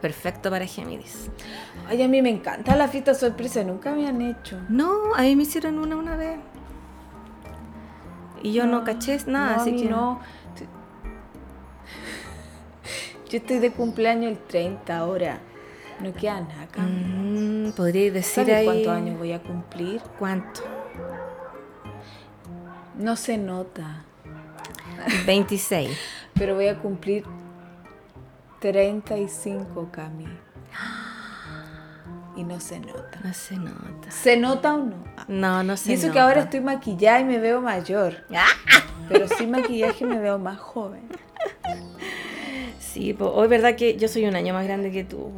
Perfecto 0.00 0.50
para 0.50 0.66
Géminis. 0.66 1.30
Ay, 1.88 2.02
a 2.02 2.08
mí 2.08 2.20
me 2.22 2.30
encanta 2.30 2.74
la 2.74 2.88
fiesta 2.88 3.14
sorpresa, 3.14 3.62
nunca 3.62 3.92
me 3.92 4.08
han 4.08 4.20
hecho. 4.22 4.58
No, 4.68 5.14
a 5.14 5.22
mí 5.22 5.36
me 5.36 5.42
hicieron 5.44 5.78
una 5.78 5.94
una 5.96 6.16
vez. 6.16 6.38
Y 8.42 8.52
yo 8.52 8.66
no, 8.66 8.84
caché 8.84 9.18
nada, 9.26 9.56
no, 9.56 9.62
así 9.62 9.76
que. 9.76 9.84
no. 9.88 10.20
Yo 13.28 13.38
estoy 13.38 13.58
de 13.60 13.70
cumpleaños 13.70 14.32
el 14.32 14.38
30 14.38 14.96
ahora. 14.96 15.38
No 16.00 16.12
queda 16.14 16.40
nada. 16.40 16.62
acá. 16.62 16.82
Mm, 16.82 17.72
Podría 17.72 18.10
decir 18.10 18.44
¿Sabes 18.44 18.56
ahí. 18.56 18.64
cuántos 18.64 18.88
años 18.92 19.18
voy 19.18 19.32
a 19.32 19.42
cumplir? 19.42 20.00
¿Cuánto? 20.18 20.62
No 22.96 23.16
se 23.16 23.38
nota, 23.38 24.04
26. 25.26 25.96
pero 26.34 26.54
voy 26.54 26.68
a 26.68 26.78
cumplir 26.78 27.24
35, 28.60 29.88
Cami. 29.90 30.26
Y 32.40 32.44
no 32.44 32.58
se 32.58 32.80
nota. 32.80 33.20
No 33.22 33.34
se 33.34 33.56
nota. 33.56 34.10
¿Se 34.10 34.36
nota 34.38 34.74
o 34.74 34.78
no? 34.78 34.94
Ah, 35.18 35.24
No, 35.28 35.62
no 35.62 35.76
se 35.76 35.90
Y 35.90 35.94
eso 35.94 36.06
nota. 36.06 36.12
que 36.14 36.20
ahora 36.20 36.40
estoy 36.40 36.60
maquillada 36.60 37.20
y 37.20 37.24
me 37.24 37.38
veo 37.38 37.60
mayor. 37.60 38.14
Pero 39.10 39.28
sin 39.28 39.50
maquillaje 39.50 40.06
me 40.06 40.18
veo 40.18 40.38
más 40.38 40.58
joven. 40.58 41.02
Sí, 42.78 43.12
pues 43.12 43.30
hoy 43.34 43.46
verdad 43.48 43.74
que 43.76 43.96
yo 43.96 44.08
soy 44.08 44.24
un 44.26 44.34
año 44.36 44.54
más 44.54 44.64
grande 44.64 44.90
que 44.90 45.04
tú. 45.04 45.30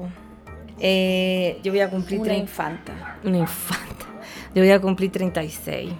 Eh, 0.78 1.58
yo 1.62 1.72
voy 1.72 1.80
a 1.80 1.90
cumplir 1.90 2.20
Una 2.20 2.28
30 2.30 2.42
infanta. 2.44 2.92
Una 3.24 3.38
infanta. 3.38 4.06
Yo 4.54 4.62
voy 4.62 4.70
a 4.70 4.80
cumplir 4.80 5.10
36. 5.10 5.90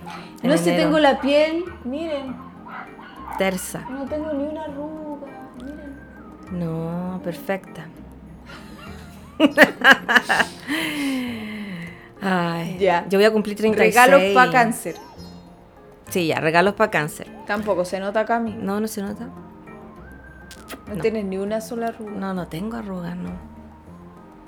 en 0.43 0.49
No 0.51 0.57
sé, 0.57 0.71
enero. 0.75 0.85
tengo 0.87 0.99
la 0.99 1.21
piel, 1.21 1.65
miren, 1.85 2.37
Terza. 3.39 3.81
no 3.91 4.05
tengo 4.07 4.33
ni 4.35 4.45
una 4.45 4.65
arruga, 4.65 5.27
miren. 5.57 5.99
No, 6.53 7.21
perfecta. 7.25 7.87
Ay, 12.21 12.77
Ya. 12.79 13.07
Yo 13.09 13.19
voy 13.19 13.25
a 13.25 13.33
cumplir 13.33 13.57
36. 13.57 13.95
Regalos 13.95 14.35
para 14.35 14.53
cáncer. 14.53 14.97
Sí, 16.09 16.27
ya, 16.27 16.41
regalos 16.41 16.75
para 16.75 16.91
cáncer. 16.91 17.29
Tampoco 17.47 17.85
se 17.85 17.99
nota, 17.99 18.25
Cami. 18.25 18.53
No, 18.53 18.81
no 18.81 18.87
se 18.87 19.03
nota. 19.03 19.25
No, 20.87 20.95
no. 20.95 21.01
tienes 21.01 21.25
ni 21.25 21.39
una 21.39 21.61
sola 21.61 21.89
arruga. 21.89 22.13
No, 22.13 22.35
no 22.35 22.49
tengo 22.49 22.77
arrugas, 22.77 23.17
no. 23.17 23.31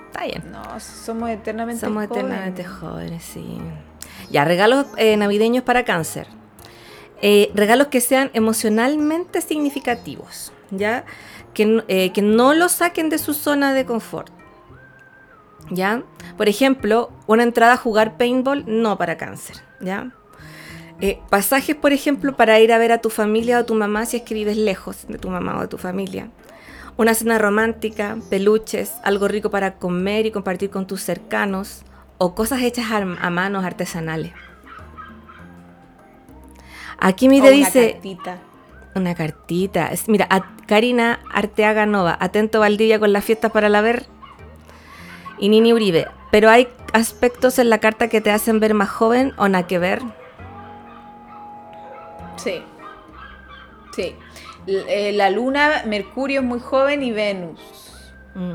Está 0.07 0.25
bien. 0.25 0.44
No, 0.53 0.79
somos 0.79 1.31
eternamente 1.31 1.81
Somos 1.81 2.07
jóvenes. 2.07 2.25
eternamente 2.27 2.64
jóvenes, 2.64 3.23
sí. 3.25 3.59
Ya, 4.31 4.44
regalos 4.44 4.87
eh, 4.97 5.16
navideños 5.16 5.64
para 5.64 5.85
cáncer. 5.85 6.29
Eh, 7.23 7.51
regalos 7.55 7.87
que 7.88 8.01
sean 8.01 8.31
emocionalmente 8.35 9.40
significativos, 9.40 10.53
¿ya? 10.70 11.05
Que, 11.55 11.83
eh, 11.88 12.12
que 12.12 12.20
no 12.23 12.53
los 12.55 12.73
saquen 12.73 13.09
de 13.09 13.18
su 13.18 13.33
zona 13.35 13.73
de 13.73 13.87
confort. 13.87 14.31
¿Ya? 15.70 16.03
Por 16.37 16.48
ejemplo, 16.48 17.11
una 17.27 17.42
entrada 17.42 17.74
a 17.74 17.77
jugar 17.77 18.16
paintball, 18.16 18.64
no 18.66 18.98
para 18.98 19.16
cáncer, 19.16 19.57
¿ya? 19.81 20.11
Eh, 21.00 21.18
pasajes, 21.31 21.74
por 21.74 21.92
ejemplo, 21.92 22.37
para 22.37 22.61
ir 22.61 22.72
a 22.72 22.79
ver 22.79 22.92
a 22.92 22.98
tu 22.98 23.11
familia 23.11 23.59
o 23.59 23.61
a 23.61 23.66
tu 23.66 23.74
mamá 23.74 24.07
si 24.07 24.18
es 24.18 24.22
que 24.22 24.35
vives 24.35 24.57
lejos 24.57 25.07
de 25.09 25.18
tu 25.18 25.29
mamá 25.29 25.59
o 25.59 25.62
de 25.62 25.68
tu 25.68 25.79
familia. 25.79 26.29
Una 26.96 27.14
cena 27.14 27.38
romántica, 27.38 28.16
peluches, 28.31 28.92
algo 29.03 29.27
rico 29.27 29.50
para 29.50 29.74
comer 29.74 30.27
y 30.27 30.31
compartir 30.31 30.70
con 30.70 30.87
tus 30.87 31.03
cercanos 31.03 31.83
o 32.18 32.35
cosas 32.35 32.62
hechas 32.62 32.90
a, 32.92 32.98
a 32.98 33.31
manos 33.31 33.64
artesanales. 33.64 34.33
Aquí 36.98 37.29
mire 37.29 37.48
una 37.48 37.57
dice 37.57 37.92
cartita. 37.94 38.38
una 38.94 39.14
cartita. 39.14 39.88
Es- 39.88 40.09
mira, 40.09 40.27
a 40.31 40.55
Karina 40.66 41.20
Arteaga 41.33 41.87
Nova, 41.87 42.16
atento 42.20 42.61
Valdivia 42.61 42.98
con 43.00 43.12
las 43.12 43.24
fiestas 43.24 43.50
para 43.50 43.68
la 43.68 43.81
ver. 43.81 44.07
Y 45.44 45.50
Nini 45.50 45.74
Uribe, 45.74 46.09
pero 46.30 46.48
hay 46.48 46.68
aspectos 46.94 47.59
en 47.59 47.68
la 47.68 47.76
carta 47.76 48.09
que 48.09 48.22
te 48.22 48.30
hacen 48.30 48.61
ver 48.61 48.72
más 48.72 48.88
joven 48.88 49.35
o 49.37 49.46
nada 49.46 49.66
que 49.66 49.78
ver. 49.78 50.00
Sí. 52.37 52.62
Sí. 53.94 54.16
Eh, 54.66 55.12
la 55.12 55.28
luna, 55.28 55.83
Mercurio 55.85 56.40
es 56.40 56.46
muy 56.46 56.61
joven 56.61 57.02
y 57.02 57.12
Venus. 57.12 57.61
Mm. 58.35 58.54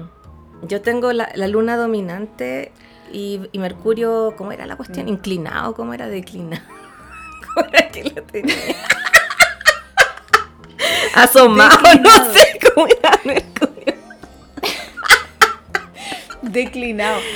Yo 0.64 0.82
tengo 0.82 1.14
la, 1.14 1.30
la 1.36 1.48
luna 1.48 1.78
dominante 1.78 2.72
y, 3.14 3.40
y 3.52 3.60
Mercurio, 3.60 4.34
¿cómo 4.36 4.52
era 4.52 4.66
la 4.66 4.76
cuestión? 4.76 5.06
Mm. 5.06 5.10
Inclinado, 5.10 5.76
¿cómo 5.76 5.94
era 5.94 6.08
declinado? 6.08 6.64
¿Cómo 7.54 7.68
era 7.68 7.88
que 7.90 8.06
lo 8.06 8.24
tenía? 8.24 8.56
Asomado, 11.14 11.78
no 12.02 12.34
sé 12.34 12.60
cómo 12.74 12.88
era 12.88 13.12
Mercurio. 13.24 13.69
Declinado. 16.52 17.20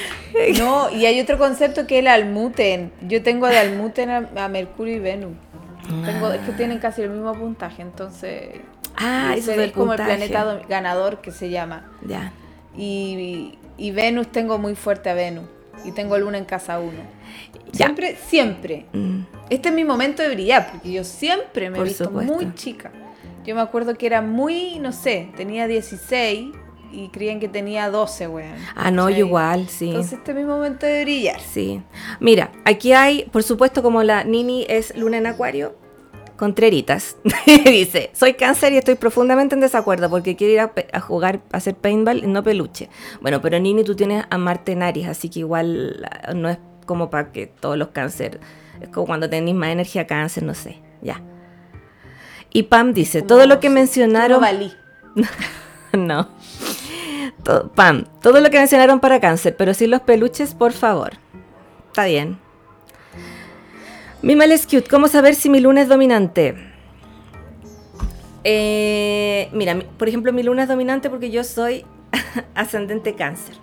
No, 0.58 0.89
y 0.89 1.06
hay 1.06 1.21
otro 1.21 1.38
concepto 1.38 1.86
que 1.86 1.97
es 1.97 1.99
el 1.99 2.08
almuten. 2.08 2.91
Yo 3.02 3.21
tengo 3.21 3.45
de 3.45 3.60
almuten 3.60 4.10
a, 4.10 4.30
a 4.36 4.47
Mercurio 4.47 4.95
y 4.95 4.99
Venus. 4.99 5.34
Tengo, 6.06 6.32
es 6.32 6.41
que 6.41 6.54
tienen 6.54 6.80
casi 6.80 7.04
el 7.04 7.12
mismo 7.12 7.34
puntaje, 7.34 7.84
entonces. 7.84 8.49
Ah, 8.97 9.36
eso 9.38 9.52
es 9.52 9.71
como 9.73 9.93
el 9.93 9.97
puntaje. 9.99 10.10
planeta 10.17 10.43
do- 10.43 10.62
ganador 10.67 11.21
que 11.21 11.32
se 11.32 11.52
llama. 11.52 11.91
Ya. 12.08 12.32
Y, 12.76 13.60
y 13.78 13.91
Venus 13.91 14.32
tengo 14.32 14.58
muy 14.58 14.73
fuerte 14.73 15.12
a 15.12 15.13
Venus. 15.13 15.45
Y 15.86 15.91
tengo 15.91 16.17
luna 16.17 16.39
en 16.39 16.45
casa 16.45 16.80
1. 16.80 16.91
Ya. 17.71 17.86
Siempre, 17.86 18.15
siempre. 18.15 18.86
Mm, 18.93 19.19
Este 19.52 19.69
es 19.69 19.76
mi 19.76 19.84
momento 19.84 20.23
de 20.23 20.30
brillar, 20.30 20.71
porque 20.71 20.91
yo 20.93 21.04
siempre 21.04 21.69
me 21.69 21.78
he 21.78 21.84
visto 21.84 22.06
supuesto. 22.06 22.34
muy 22.34 22.56
chica. 22.56 22.91
Yo 23.45 23.54
me 23.54 23.62
acuerdo 23.62 23.95
que 23.95 24.08
era 24.08 24.21
muy, 24.21 24.80
no 24.80 24.91
sé, 24.91 25.30
tenía 25.38 25.67
16 25.67 26.56
y 26.94 27.10
creían 27.10 27.40
que 27.40 27.48
tenía 27.48 27.90
12, 27.90 28.28
weón. 28.28 28.56
Ah, 28.76 28.92
no, 28.92 29.06
¿Cachai? 29.06 29.20
igual, 29.20 29.68
sí. 29.68 29.88
Entonces 29.88 30.14
este 30.14 30.32
es 30.32 30.38
mi 30.38 30.44
momento 30.44 30.86
de 30.86 31.04
brillar. 31.04 31.40
Sí. 31.42 31.82
Mira, 32.20 32.52
aquí 32.66 32.94
hay, 32.94 33.26
por 33.32 33.44
supuesto, 33.44 33.82
como 33.82 34.04
la 34.04 34.24
Nini 34.24 34.66
es 34.70 34.96
luna 34.96 35.18
en 35.18 35.28
acuario, 35.28 35.76
Contreritas. 36.36 37.16
Dice, 37.66 38.10
soy 38.14 38.34
cáncer 38.34 38.74
y 38.74 38.78
estoy 38.78 38.96
profundamente 38.96 39.56
en 39.56 39.62
desacuerdo 39.62 40.10
porque 40.10 40.36
quiero 40.36 40.54
ir 40.54 40.88
a, 40.92 41.00
jugar, 41.00 41.42
a 41.52 41.58
hacer 41.58 41.76
paintball 41.76 42.32
no 42.32 42.44
peluche. 42.44 42.90
Bueno, 43.22 43.42
pero 43.42 43.60
Nini, 43.60 43.84
tú 43.84 43.96
tienes 43.96 44.26
a 44.30 44.38
Marte 44.38 44.72
en 44.72 44.84
Aries, 44.84 45.08
así 45.08 45.30
que 45.30 45.40
igual 45.40 46.10
ah, 46.12 46.34
no 46.34 46.50
es 46.50 46.58
como 46.86 47.10
para 47.10 47.32
que 47.32 47.48
todos 47.48 47.78
los 47.78 47.90
cáncer, 47.90 48.40
es 48.82 48.90
como 48.90 49.06
cuando 49.06 49.30
tenéis 49.30 49.56
más 49.56 49.70
energía 49.70 50.08
cáncer, 50.08 50.44
no 50.44 50.54
sé, 50.54 50.82
ya. 51.02 51.22
Y 52.52 52.64
Pam 52.64 52.94
dice, 52.94 53.22
todo 53.22 53.46
lo 53.48 53.60
que 53.60 53.70
mencionaron... 53.70 54.44
No. 55.94 56.28
Todo, 57.44 57.70
Pam, 57.72 58.06
todo 58.22 58.40
lo 58.42 58.50
que 58.50 58.58
mencionaron 58.58 59.00
para 59.00 59.20
cáncer, 59.20 59.56
pero 59.58 59.74
sin 59.74 59.92
los 59.92 60.02
peluches, 60.02 60.54
por 60.54 60.72
favor. 60.74 61.12
Está 61.88 62.06
bien. 62.06 62.38
Mi 64.22 64.36
mal 64.36 64.52
es 64.52 64.66
cute. 64.66 64.90
¿Cómo 64.90 65.08
saber 65.08 65.36
si 65.36 65.50
mi 65.50 65.60
luna 65.60 65.82
es 65.82 65.90
dominante? 65.90 66.56
Eh, 68.44 69.50
mira, 69.54 69.74
mi- 69.74 69.84
por 69.86 70.08
ejemplo, 70.08 70.34
mi 70.34 70.44
luna 70.44 70.64
es 70.64 70.70
dominante 70.70 71.10
porque 71.10 71.30
yo 71.32 71.44
soy 71.44 71.86
ascendente 72.56 73.16
cáncer. 73.16 73.56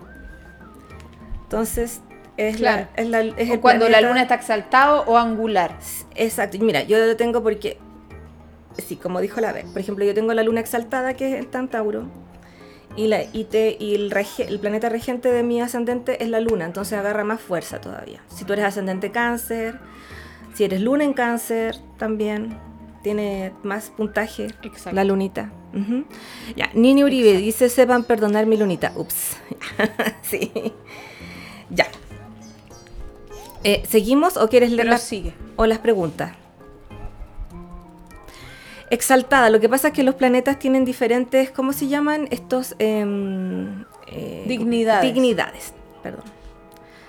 Entonces, 1.42 2.01
es, 2.37 2.57
Claro. 2.57 2.87
la, 2.96 3.03
es, 3.03 3.09
la- 3.09 3.20
es 3.40 3.51
O 3.51 3.55
el 3.55 3.61
cuando 3.61 3.88
la 3.88 4.01
luna 4.01 4.23
está 4.23 4.37
exaltado 4.37 5.05
o 5.07 5.18
angular. 5.18 5.77
Exacto. 6.14 6.59
Mira, 6.61 6.83
yo 6.85 6.99
lo 6.99 7.16
tengo 7.16 7.42
porque, 7.42 7.79
sí, 8.79 8.96
como 8.96 9.20
dijo 9.20 9.40
la 9.40 9.53
vez, 9.53 9.64
por 9.66 9.79
ejemplo, 9.81 10.05
yo 10.05 10.14
tengo 10.14 10.33
la 10.33 10.42
luna 10.42 10.61
exaltada 10.61 11.14
que 11.14 11.38
es 11.38 11.44
en 11.55 11.68
Tauro 11.68 12.05
y, 12.96 13.07
la, 13.07 13.22
y, 13.33 13.44
te- 13.44 13.76
y 13.79 13.94
el, 13.94 14.11
rege- 14.11 14.46
el 14.48 14.59
planeta 14.59 14.88
regente 14.88 15.31
de 15.33 15.42
mi 15.42 15.61
ascendente 15.61 16.22
es 16.22 16.29
la 16.29 16.40
luna, 16.40 16.64
entonces 16.64 16.98
agarra 16.98 17.24
más 17.24 17.40
fuerza 17.40 17.81
todavía. 17.81 18.20
Si 18.29 18.44
tú 18.44 18.53
eres 18.53 18.64
ascendente 18.64 19.11
cáncer, 19.11 19.79
si 20.55 20.64
eres 20.64 20.81
luna 20.81 21.05
en 21.05 21.12
cáncer 21.12 21.76
también, 21.98 22.59
tiene 23.03 23.53
más 23.62 23.90
puntaje 23.90 24.48
Exacto. 24.62 24.92
la 24.92 25.05
lunita. 25.05 25.50
Ya, 26.57 26.68
Nini 26.74 27.05
Uribe 27.05 27.29
Exacto. 27.29 27.44
dice, 27.46 27.68
sepan 27.68 28.03
perdonar 28.05 28.44
mi 28.46 28.57
lunita. 28.57 28.92
Ups. 28.96 29.37
sí. 30.22 30.50
Ya. 31.70 31.87
Eh, 33.62 33.83
¿Seguimos 33.88 34.37
o 34.37 34.48
quieres 34.48 34.72
leer 34.72 34.88
las 34.88 35.03
sigue. 35.03 35.33
o 35.57 35.66
las 35.66 35.79
preguntas. 35.79 36.33
Exaltada, 38.90 39.50
lo 39.50 39.61
que 39.61 39.68
pasa 39.68 39.88
es 39.88 39.94
que 39.94 40.03
los 40.03 40.16
planetas 40.16 40.59
tienen 40.59 40.85
diferentes, 40.85 41.50
¿cómo 41.50 41.72
se 41.72 41.87
llaman? 41.88 42.26
Estos... 42.31 42.74
em, 42.79 43.85
eh, 44.09 44.44
Dignidades. 44.48 45.12
Dignidades, 45.14 45.72
perdón. 46.03 46.24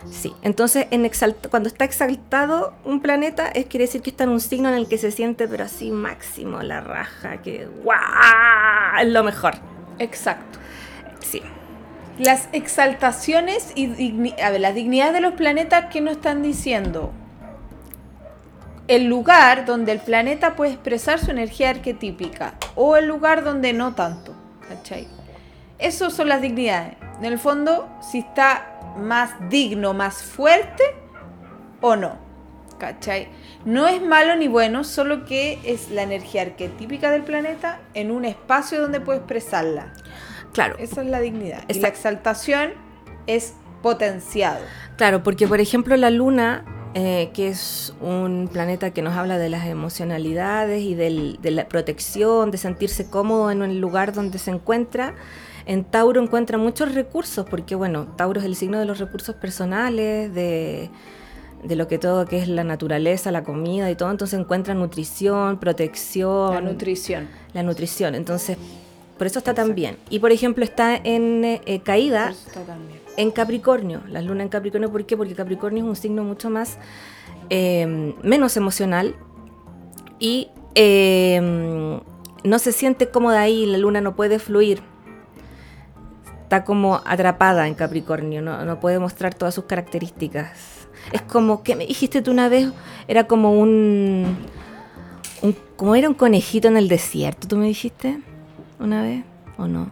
Sí, 0.09 0.33
entonces 0.41 0.87
en 0.91 1.03
exalt- 1.05 1.47
cuando 1.49 1.67
está 1.69 1.85
exaltado 1.85 2.73
un 2.85 3.01
planeta, 3.01 3.47
es 3.49 3.65
quiere 3.67 3.85
decir 3.85 4.01
que 4.01 4.09
está 4.09 4.23
en 4.23 4.31
un 4.31 4.39
signo 4.41 4.69
en 4.69 4.75
el 4.75 4.87
que 4.87 4.97
se 4.97 5.11
siente, 5.11 5.47
pero 5.47 5.63
así 5.65 5.91
máximo, 5.91 6.61
la 6.63 6.81
raja, 6.81 7.41
que 7.43 7.67
¡guau! 7.83 7.99
Es 8.99 9.07
lo 9.07 9.23
mejor. 9.23 9.53
Exacto. 9.99 10.57
Sí. 11.19 11.41
Las 12.17 12.49
exaltaciones 12.51 13.71
y 13.75 13.87
digni- 13.87 14.39
a 14.41 14.49
ver, 14.49 14.61
las 14.61 14.73
dignidades 14.75 15.13
de 15.13 15.21
los 15.21 15.33
planetas 15.33 15.85
que 15.93 16.01
nos 16.01 16.13
están 16.13 16.41
diciendo. 16.41 17.11
El 18.91 19.05
lugar 19.05 19.65
donde 19.65 19.93
el 19.93 19.99
planeta 19.99 20.55
puede 20.57 20.71
expresar 20.73 21.17
su 21.17 21.31
energía 21.31 21.69
arquetípica 21.69 22.55
o 22.75 22.97
el 22.97 23.07
lugar 23.07 23.43
donde 23.43 23.71
no 23.71 23.95
tanto. 23.95 24.33
¿Cachai? 24.67 25.07
Esas 25.79 26.13
son 26.13 26.27
las 26.27 26.41
dignidades. 26.41 26.95
En 27.19 27.23
el 27.25 27.39
fondo, 27.39 27.87
si 28.01 28.19
está 28.19 28.79
más 28.97 29.31
digno, 29.49 29.93
más 29.93 30.21
fuerte 30.23 30.83
o 31.79 31.95
no. 31.95 32.17
¿Cachai? 32.79 33.29
No 33.63 33.87
es 33.87 34.01
malo 34.01 34.35
ni 34.35 34.49
bueno, 34.49 34.83
solo 34.83 35.23
que 35.23 35.59
es 35.63 35.89
la 35.89 36.01
energía 36.01 36.41
arquetípica 36.41 37.11
del 37.11 37.21
planeta 37.23 37.79
en 37.93 38.11
un 38.11 38.25
espacio 38.25 38.81
donde 38.81 38.99
puede 38.99 39.19
expresarla. 39.19 39.93
Claro, 40.51 40.75
Esa 40.79 41.01
es 41.01 41.07
la 41.07 41.21
dignidad. 41.21 41.63
Y 41.69 41.71
Esa- 41.73 41.81
la 41.83 41.87
exaltación 41.87 42.71
es 43.25 43.53
potenciado. 43.81 44.59
Claro, 44.97 45.23
porque 45.23 45.47
por 45.47 45.61
ejemplo 45.61 45.95
la 45.95 46.09
Luna, 46.09 46.65
eh, 46.93 47.29
que 47.33 47.47
es 47.47 47.93
un 48.01 48.49
planeta 48.51 48.91
que 48.91 49.01
nos 49.01 49.13
habla 49.15 49.37
de 49.37 49.49
las 49.49 49.65
emocionalidades 49.67 50.81
y 50.83 50.93
del- 50.95 51.39
de 51.41 51.51
la 51.51 51.67
protección, 51.67 52.51
de 52.51 52.57
sentirse 52.57 53.09
cómodo 53.09 53.49
en 53.51 53.61
el 53.61 53.79
lugar 53.79 54.13
donde 54.13 54.37
se 54.39 54.51
encuentra, 54.51 55.13
en 55.65 55.83
Tauro 55.85 56.21
encuentra 56.21 56.57
muchos 56.57 56.93
recursos, 56.93 57.45
porque 57.49 57.75
bueno, 57.75 58.07
Tauro 58.17 58.39
es 58.39 58.45
el 58.45 58.55
signo 58.55 58.79
de 58.79 58.85
los 58.85 58.99
recursos 58.99 59.35
personales, 59.35 60.33
de, 60.33 60.89
de 61.63 61.75
lo 61.75 61.87
que 61.87 61.97
todo 61.99 62.25
que 62.25 62.39
es 62.39 62.47
la 62.47 62.63
naturaleza, 62.63 63.31
la 63.31 63.43
comida 63.43 63.89
y 63.89 63.95
todo, 63.95 64.09
entonces 64.11 64.39
encuentra 64.39 64.73
nutrición, 64.73 65.59
protección, 65.59 66.53
La 66.55 66.61
nutrición. 66.61 67.27
la 67.53 67.63
nutrición, 67.63 68.15
entonces 68.15 68.57
por 69.17 69.27
eso 69.27 69.37
está 69.37 69.53
tan 69.53 69.75
bien. 69.75 69.97
Y 70.09 70.17
por 70.19 70.31
ejemplo 70.31 70.63
está 70.63 70.95
en 70.95 71.45
eh, 71.45 71.81
caída 71.85 72.23
Por 72.25 72.31
eso 72.33 72.47
está 72.47 72.61
tan 72.63 72.87
bien. 72.87 73.00
En 73.17 73.31
Capricornio, 73.31 74.01
la 74.07 74.21
luna 74.21 74.43
en 74.43 74.49
Capricornio, 74.49 74.91
¿por 74.91 75.05
qué? 75.05 75.17
Porque 75.17 75.35
Capricornio 75.35 75.83
es 75.83 75.89
un 75.89 75.95
signo 75.95 76.23
mucho 76.23 76.49
más, 76.49 76.77
eh, 77.49 78.13
menos 78.23 78.55
emocional 78.57 79.15
y 80.19 80.49
eh, 80.75 81.99
no 82.43 82.59
se 82.59 82.71
siente 82.71 83.09
cómoda 83.09 83.41
ahí, 83.41 83.65
la 83.65 83.77
luna 83.77 84.01
no 84.01 84.15
puede 84.15 84.39
fluir. 84.39 84.81
Está 86.43 86.63
como 86.65 87.01
atrapada 87.05 87.67
en 87.67 87.75
Capricornio, 87.75 88.41
no, 88.41 88.65
no 88.65 88.79
puede 88.79 88.99
mostrar 88.99 89.33
todas 89.33 89.53
sus 89.55 89.65
características. 89.65 90.87
Es 91.11 91.21
como, 91.21 91.63
que 91.63 91.75
me 91.75 91.85
dijiste 91.85 92.21
tú 92.21 92.31
una 92.31 92.49
vez? 92.49 92.69
Era 93.07 93.25
como 93.25 93.53
un, 93.53 94.37
un- 95.41 95.55
como 95.77 95.95
era 95.95 96.07
un 96.09 96.15
conejito 96.15 96.67
en 96.67 96.77
el 96.77 96.87
desierto, 96.87 97.47
¿tú 97.47 97.57
me 97.57 97.65
dijiste 97.67 98.19
una 98.79 99.01
vez 99.01 99.23
o 99.57 99.67
no? 99.67 99.91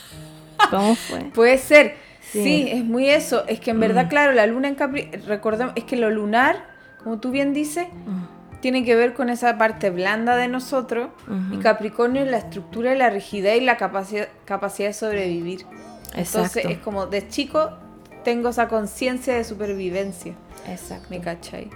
¿Cómo 0.70 0.94
fue? 0.96 1.20
Puede 1.34 1.58
ser. 1.58 2.05
Sí. 2.32 2.42
Sí. 2.42 2.68
es 2.70 2.84
muy 2.84 3.08
eso. 3.08 3.44
Es 3.46 3.60
que 3.60 3.70
en 3.70 3.80
verdad, 3.80 4.06
Mm. 4.06 4.08
claro, 4.08 4.32
la 4.32 4.46
luna 4.46 4.68
en 4.68 4.74
Capri... 4.74 5.10
Recordemos, 5.26 5.72
es 5.76 5.84
que 5.84 5.96
lo 5.96 6.10
lunar, 6.10 6.64
como 7.02 7.18
tú 7.18 7.30
bien 7.30 7.52
dices, 7.52 7.86
Mm. 7.88 8.60
tiene 8.60 8.84
que 8.84 8.96
ver 8.96 9.14
con 9.14 9.30
esa 9.30 9.56
parte 9.58 9.90
blanda 9.90 10.34
de 10.36 10.48
nosotros. 10.48 11.08
Y 11.52 11.58
Capricornio 11.58 12.22
es 12.22 12.30
la 12.30 12.38
estructura 12.38 12.94
y 12.94 12.98
la 12.98 13.10
rigidez 13.10 13.60
y 13.60 13.64
la 13.64 13.76
capacidad, 13.76 14.28
capacidad 14.44 14.88
de 14.88 14.94
sobrevivir. 14.94 15.60
Entonces 16.14 16.56
Exacto. 16.56 16.68
es 16.70 16.78
como 16.78 17.06
de 17.06 17.28
chico 17.28 17.70
tengo 18.24 18.48
esa 18.48 18.66
conciencia 18.68 19.34
de 19.36 19.44
supervivencia. 19.44 20.34
Exacto. 20.68 21.06
¿Me 21.10 21.20
cachai? 21.20 21.70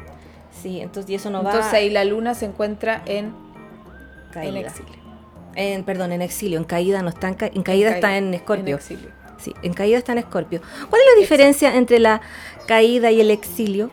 Sí, 0.51 0.81
entonces 0.81 1.11
y 1.11 1.15
eso 1.15 1.31
no 1.31 1.45
va 1.45 1.51
Entonces 1.51 1.73
ahí 1.75 1.91
la 1.91 2.05
luna 2.05 2.35
se 2.35 2.47
encuentra 2.47 3.03
en, 3.07 3.27
en 3.27 3.33
caída. 4.33 4.61
exilio. 4.61 4.95
En, 5.55 5.85
perdón, 5.85 6.13
en 6.13 6.23
exilio, 6.23 6.59
en 6.59 6.65
caída 6.65 7.03
no 7.03 7.09
está 7.11 7.29
en, 7.29 7.35
ca- 7.35 7.51
en 7.53 7.63
caída 7.63 7.91
está 7.91 8.17
en 8.17 8.35
Escorpio. 8.35 8.75
En 8.75 8.75
exilio. 8.75 9.11
Sí, 9.41 9.55
en 9.63 9.73
caída 9.73 9.99
está 9.99 10.13
en 10.13 10.19
Escorpio. 10.19 10.61
¿Cuál 10.89 11.03
es 11.03 11.15
la 11.15 11.21
diferencia 11.21 11.77
entre 11.77 11.99
la 11.99 12.21
caída 12.67 13.11
y 13.11 13.21
el 13.21 13.31
exilio? 13.31 13.91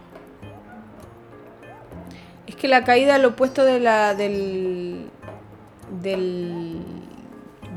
Es 2.46 2.56
que 2.56 2.68
la 2.68 2.84
caída 2.84 3.16
es 3.16 3.22
lo 3.22 3.30
opuesto 3.30 3.64
de 3.64 3.80
la 3.80 4.14
del 4.16 5.10
del 6.02 6.82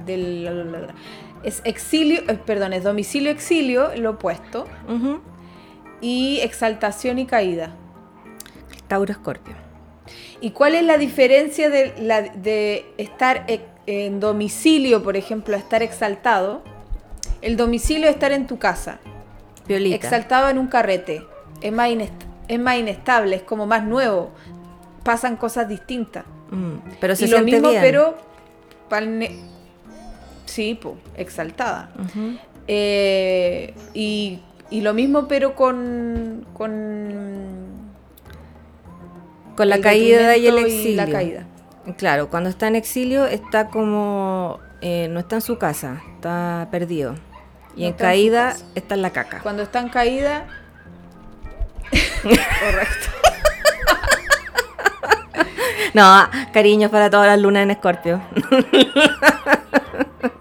del 0.05 0.49
es 1.43 1.62
exilio, 1.64 2.21
eh, 2.29 2.39
perdón, 2.45 2.73
es 2.73 2.85
domicilio 2.85 3.31
exilio, 3.31 3.91
lo 3.97 4.11
opuesto, 4.11 4.66
y 6.01 6.41
exaltación 6.41 7.18
y 7.18 7.27
caída. 7.27 7.75
Tauro 8.89 9.12
Escorpio. 9.12 9.55
¿Y 10.41 10.51
cuál 10.51 10.75
es 10.75 10.83
la 10.85 10.99
diferencia 10.99 11.71
de, 11.71 11.95
la, 12.01 12.23
de 12.23 12.93
estar 12.99 13.45
e- 13.47 13.61
en 13.87 14.21
domicilio, 14.21 15.03
por 15.03 15.16
ejemplo, 15.16 15.55
a 15.55 15.59
estar 15.59 15.83
exaltado? 15.83 16.62
El 17.43 17.57
domicilio 17.57 18.09
es 18.09 18.14
estar 18.14 18.32
en 18.32 18.47
tu 18.47 18.59
casa, 18.59 18.99
Violita. 19.66 19.97
exaltado 19.97 20.49
en 20.49 20.59
un 20.59 20.66
carrete. 20.68 21.26
Es 21.61 21.72
más, 21.72 21.91
es 22.49 22.59
más 22.61 22.76
inestable, 22.76 23.36
es 23.36 23.43
como 23.43 23.66
más 23.66 23.84
nuevo. 23.84 24.30
Pasan 25.05 25.36
cosas 25.36 25.68
distintas. 25.68 26.24
Mm, 26.51 26.74
pero 27.01 27.16
se 27.16 27.26
y 27.26 27.28
lo 27.28 27.41
mismo, 27.43 27.70
bien. 27.70 27.80
pero. 27.82 28.14
sí, 30.45 30.74
po, 30.74 30.97
exaltada. 31.16 31.91
Eh, 32.68 33.74
y, 33.95 34.41
y 34.70 34.80
lo 34.82 34.95
mismo, 34.95 35.26
pero 35.28 35.55
con. 35.55 36.47
con 36.53 37.80
Con 39.57 39.68
la 39.68 39.80
caída 39.80 40.36
y 40.36 40.47
el 40.47 40.59
exilio. 40.59 40.97
la 41.05 41.11
caída. 41.11 41.47
Claro, 41.97 42.28
cuando 42.28 42.51
está 42.51 42.68
en 42.68 42.76
exilio 42.76 43.24
está 43.26 43.68
como... 43.68 44.61
eh, 44.82 45.09
no 45.11 45.18
está 45.20 45.36
en 45.36 45.41
su 45.43 45.59
casa, 45.59 46.03
está 46.14 46.68
perdido. 46.70 47.14
Y 47.77 47.81
No 47.83 47.87
en 47.87 47.93
está 47.93 48.05
en 48.05 48.11
caída 48.11 48.57
está 48.75 48.95
en 48.95 49.03
la 49.03 49.11
caca. 49.11 49.39
Cuando 49.41 49.62
está 49.62 49.81
en 49.81 49.89
caída. 49.89 50.47
Correcto. 52.23 53.11
No, 55.93 56.29
cariños 56.53 56.89
para 56.91 57.11
todas 57.11 57.27
las 57.27 57.41
lunas 57.41 57.64
en 57.64 57.71
Escorpio. 57.73 58.21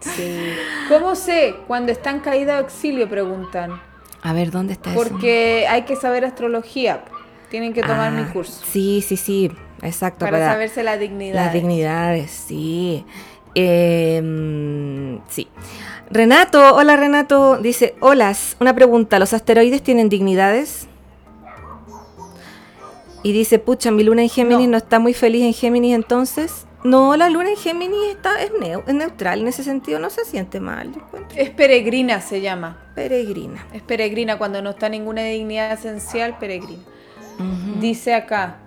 Sí. 0.02 0.54
¿Cómo 0.90 1.16
sé 1.16 1.56
cuando 1.68 1.92
están 1.92 2.20
caída 2.20 2.58
o 2.58 2.62
exilio? 2.62 3.08
Preguntan. 3.10 3.82
A 4.22 4.34
ver, 4.34 4.52
¿dónde 4.52 4.74
está 4.74 4.92
eso? 4.92 5.00
Porque 5.02 5.66
hay 5.70 5.84
que 5.84 5.96
saber 5.96 6.26
astrología. 6.26 7.04
Tienen 7.50 7.74
que 7.74 7.82
tomar 7.82 8.12
mi 8.12 8.24
Ah, 8.24 8.30
curso. 8.34 8.64
Sí, 8.66 9.04
sí, 9.06 9.16
sí, 9.18 9.52
exacto. 9.82 10.26
Para 10.26 10.46
saberse 10.46 10.84
la 10.84 10.98
dignidad. 10.98 11.46
Las 11.46 11.54
dignidades, 11.54 12.32
sí. 12.32 13.06
Eh, 13.56 15.18
sí. 15.30 15.48
Renato, 16.12 16.76
hola 16.76 16.96
Renato, 16.96 17.58
dice, 17.58 17.96
hola, 18.00 18.36
una 18.60 18.74
pregunta, 18.74 19.20
¿los 19.20 19.34
asteroides 19.34 19.84
tienen 19.84 20.10
dignidades? 20.10 20.88
Y 23.22 23.32
dice, 23.34 23.60
pucha, 23.60 23.92
mi 23.92 24.04
luna 24.04 24.22
en 24.24 24.30
Géminis 24.30 24.68
No. 24.68 24.72
no, 24.72 24.78
está 24.78 24.98
muy 25.00 25.14
feliz 25.14 25.44
en 25.44 25.54
Géminis 25.54 25.94
entonces. 25.94 26.66
No, 26.86 27.18
la 27.18 27.30
luna 27.30 27.50
en 27.50 27.58
Géminis 27.58 28.00
está, 28.12 28.42
es, 28.42 28.52
neu- 28.54 28.82
es 28.88 28.94
neutral, 28.94 29.42
en 29.42 29.50
ese 29.50 29.64
sentido 29.66 30.00
no 30.00 30.10
se 30.10 30.24
siente 30.24 30.62
mal. 30.62 30.94
Es 31.36 31.50
peregrina, 31.50 32.22
se 32.22 32.40
llama. 32.40 32.78
Peregrina. 32.96 33.68
Es 33.74 33.82
peregrina 33.82 34.38
cuando 34.38 34.62
no 34.62 34.70
está 34.70 34.88
ninguna 34.88 35.22
dignidad 35.24 35.74
esencial, 35.74 36.38
peregrina. 36.40 36.82
Dice 37.82 38.14
acá. 38.14 38.60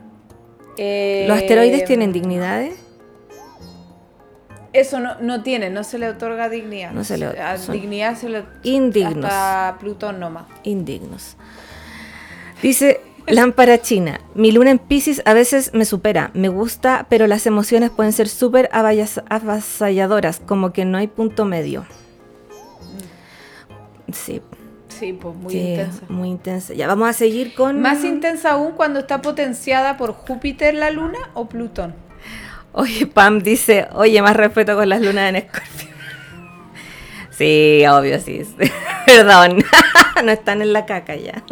eh, 0.77 1.25
¿Los 1.27 1.39
asteroides 1.39 1.85
tienen 1.87 2.13
dignidades? 2.13 2.75
Eso 4.73 5.01
no, 5.01 5.21
no 5.21 5.43
tiene, 5.43 5.69
no 5.71 5.85
se 5.85 5.99
le 5.99 6.09
otorga 6.09 6.49
dignidad. 6.49 6.93
No 6.93 7.05
se 7.05 7.19
le- 7.19 7.27
A 7.27 7.59
son 7.59 7.75
dignidad 7.75 8.17
se 8.17 8.29
le 8.31 8.45
Indignos. 8.63 9.27
hasta 9.27 9.77
Plutón 9.79 10.19
nomás. 10.19 10.45
indignos. 10.63 11.37
Dice 12.63 13.01
Lámpara 13.27 13.81
China, 13.83 14.21
mi 14.35 14.51
luna 14.51 14.71
en 14.71 14.79
Pisces 14.79 15.23
a 15.27 15.35
veces 15.35 15.73
me 15.75 15.85
supera, 15.85 16.31
me 16.35 16.49
gusta, 16.49 17.07
pero 17.09 17.27
las 17.27 17.47
emociones 17.47 17.91
pueden 17.91 18.13
ser 18.13 18.29
súper 18.29 18.69
avasalladoras, 18.73 20.41
como 20.41 20.73
que 20.73 20.85
no 20.85 20.97
hay 20.99 21.07
punto 21.07 21.45
medio. 21.45 21.85
Sí, 24.13 24.41
Sí, 24.89 25.13
pues 25.15 25.35
muy 25.35 25.53
sí, 25.53 25.59
intensa. 25.59 26.03
muy 26.09 26.29
intensa. 26.29 26.75
Ya 26.75 26.87
vamos 26.87 27.09
a 27.09 27.13
seguir 27.13 27.55
con... 27.55 27.81
Más 27.81 28.05
intensa 28.05 28.53
aún 28.53 28.73
cuando 28.73 29.01
está 29.01 29.21
potenciada 29.23 29.97
por 29.97 30.13
Júpiter 30.13 30.75
la 30.75 30.91
luna 30.91 31.19
o 31.35 31.47
Plutón. 31.49 31.95
Oye, 32.73 33.07
Pam 33.07 33.41
dice, 33.41 33.89
oye, 33.93 34.23
más 34.23 34.37
respeto 34.37 34.77
con 34.77 34.89
las 34.89 35.01
lunas 35.01 35.29
en 35.29 35.37
Escorpio. 35.37 35.89
Sí, 37.31 37.83
obvio, 37.87 38.21
sí. 38.21 38.45
sí. 38.45 38.71
Perdón, 39.07 39.65
no 40.25 40.31
están 40.31 40.61
en 40.61 40.73
la 40.75 40.85
caca 40.85 41.17
ya. 41.17 41.43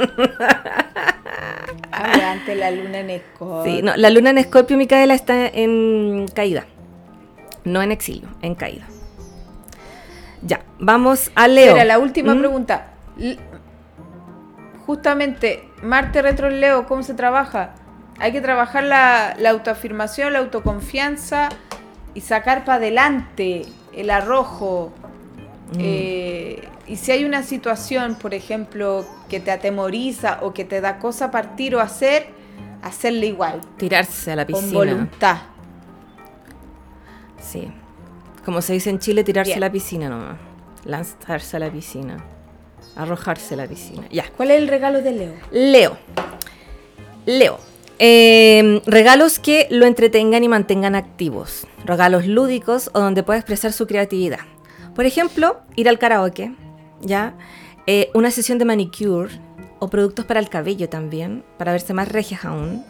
Adelante 1.91 2.55
la 2.55 2.71
luna 2.71 2.99
en 2.99 3.11
Escorpio. 3.11 3.73
Sí, 3.73 3.83
no, 3.83 3.97
la 3.97 4.11
luna 4.11 4.31
en 4.31 4.39
Escorpio, 4.39 4.77
Micaela, 4.77 5.15
está 5.15 5.47
en 5.47 6.29
caída. 6.29 6.67
No 7.65 7.83
en 7.83 7.93
exilio, 7.93 8.29
en 8.43 8.55
caída. 8.55 8.87
Ya, 10.43 10.61
vamos 10.79 11.33
a 11.35 11.49
Leo. 11.49 11.69
Espera, 11.69 11.85
la 11.87 11.99
última 11.99 12.35
¿Mm? 12.35 12.39
pregunta. 12.39 12.87
Justamente, 14.87 15.65
Marte 15.83 16.23
retro 16.23 16.49
en 16.49 16.61
Leo, 16.61 16.87
¿cómo 16.87 17.03
se 17.03 17.15
trabaja? 17.15 17.75
Hay 18.21 18.33
que 18.33 18.41
trabajar 18.41 18.85
la, 18.85 19.35
la 19.39 19.51
autoafirmación, 19.51 20.33
la 20.35 20.41
autoconfianza 20.41 21.49
y 22.15 22.21
sacar 22.21 22.65
para 22.65 22.77
adelante 22.77 23.63
el 23.95 24.11
arrojo. 24.11 24.93
Mm. 25.73 25.79
Eh, 25.81 26.69
y 26.87 26.97
si 26.97 27.13
hay 27.13 27.25
una 27.25 27.43
situación, 27.43 28.17
por 28.17 28.35
ejemplo, 28.35 29.07
que 29.29 29.41
te 29.41 29.51
atemoriza 29.51 30.39
o 30.43 30.53
que 30.53 30.65
te 30.65 30.81
da 30.81 30.99
cosa 30.99 31.31
partir 31.31 31.75
o 31.77 31.81
hacer, 31.81 32.27
hacerle 32.83 33.27
igual, 33.27 33.61
Tirarse 33.77 34.33
a 34.33 34.37
la 34.37 34.45
con 34.47 34.55
piscina. 34.57 34.79
voluntad. 34.79 35.37
Sí. 37.41 37.73
Como 38.45 38.61
se 38.63 38.73
dice 38.75 38.91
en 38.91 38.99
Chile, 38.99 39.25
tirarse 39.25 39.53
Bien. 39.53 39.63
a 39.63 39.67
la 39.67 39.73
piscina 39.73 40.09
nomás. 40.09 40.37
Lanzarse 40.85 41.57
a 41.57 41.61
la 41.61 41.71
piscina. 41.71 42.17
Arrojarse 42.97 43.55
a 43.55 43.59
la 43.59 43.67
piscina. 43.67 44.07
Ya. 44.11 44.25
¿Cuál 44.37 44.51
es 44.51 44.59
el 44.59 44.69
regalo 44.69 45.01
de 45.03 45.13
Leo? 45.13 45.35
Leo. 45.53 45.97
Leo. 47.27 47.70
Eh, 48.03 48.81
regalos 48.87 49.39
que 49.39 49.67
lo 49.71 49.85
entretengan 49.85 50.43
y 50.43 50.49
mantengan 50.49 50.95
activos. 50.95 51.67
Regalos 51.85 52.27
lúdicos 52.27 52.91
o 52.95 53.01
donde 53.01 53.23
pueda 53.23 53.39
expresar 53.39 53.73
su 53.73 53.87
creatividad. 53.87 54.41
Por 54.95 55.05
ejemplo, 55.05 55.61
ir 55.77 55.87
al 55.89 55.99
karaoke, 55.99 56.55
¿ya? 57.03 57.35
Eh, 57.87 58.11
una 58.15 58.31
sesión 58.31 58.59
de 58.59 58.65
manicure 58.65 59.39
o 59.81 59.89
productos 59.89 60.25
para 60.25 60.41
el 60.41 60.49
cabello 60.49 60.89
también, 60.89 61.45
para 61.59 61.73
verse 61.73 61.93
más 61.93 62.09
regias 62.09 62.45
aún. 62.47 62.85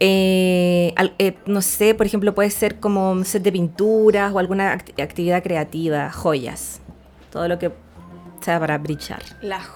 Eh, 0.00 0.94
eh, 1.18 1.36
no 1.46 1.60
sé, 1.60 1.94
por 1.96 2.06
ejemplo, 2.06 2.32
puede 2.34 2.50
ser 2.50 2.78
como 2.78 3.10
un 3.10 3.24
set 3.24 3.42
de 3.42 3.50
pinturas 3.50 4.32
o 4.32 4.38
alguna 4.38 4.72
act- 4.72 5.02
actividad 5.02 5.42
creativa, 5.42 6.10
joyas. 6.12 6.80
Todo 7.32 7.48
lo 7.48 7.58
que 7.58 7.72
sea 8.40 8.60
para 8.60 8.78
brillar. 8.78 9.20
Las 9.42 9.66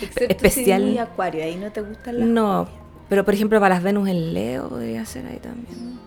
Excepto 0.00 0.24
Especial. 0.46 0.82
si 0.82 0.98
acuario, 0.98 1.44
ahí 1.44 1.56
no 1.56 1.70
te 1.70 1.80
gustan 1.82 2.18
las 2.18 2.28
No, 2.28 2.68
pero 3.08 3.24
por 3.24 3.34
ejemplo 3.34 3.60
para 3.60 3.74
las 3.76 3.82
Venus 3.84 4.08
en 4.08 4.32
Leo 4.34 4.68
podría 4.68 5.04
ser 5.04 5.26
ahí 5.26 5.38
también. 5.38 5.98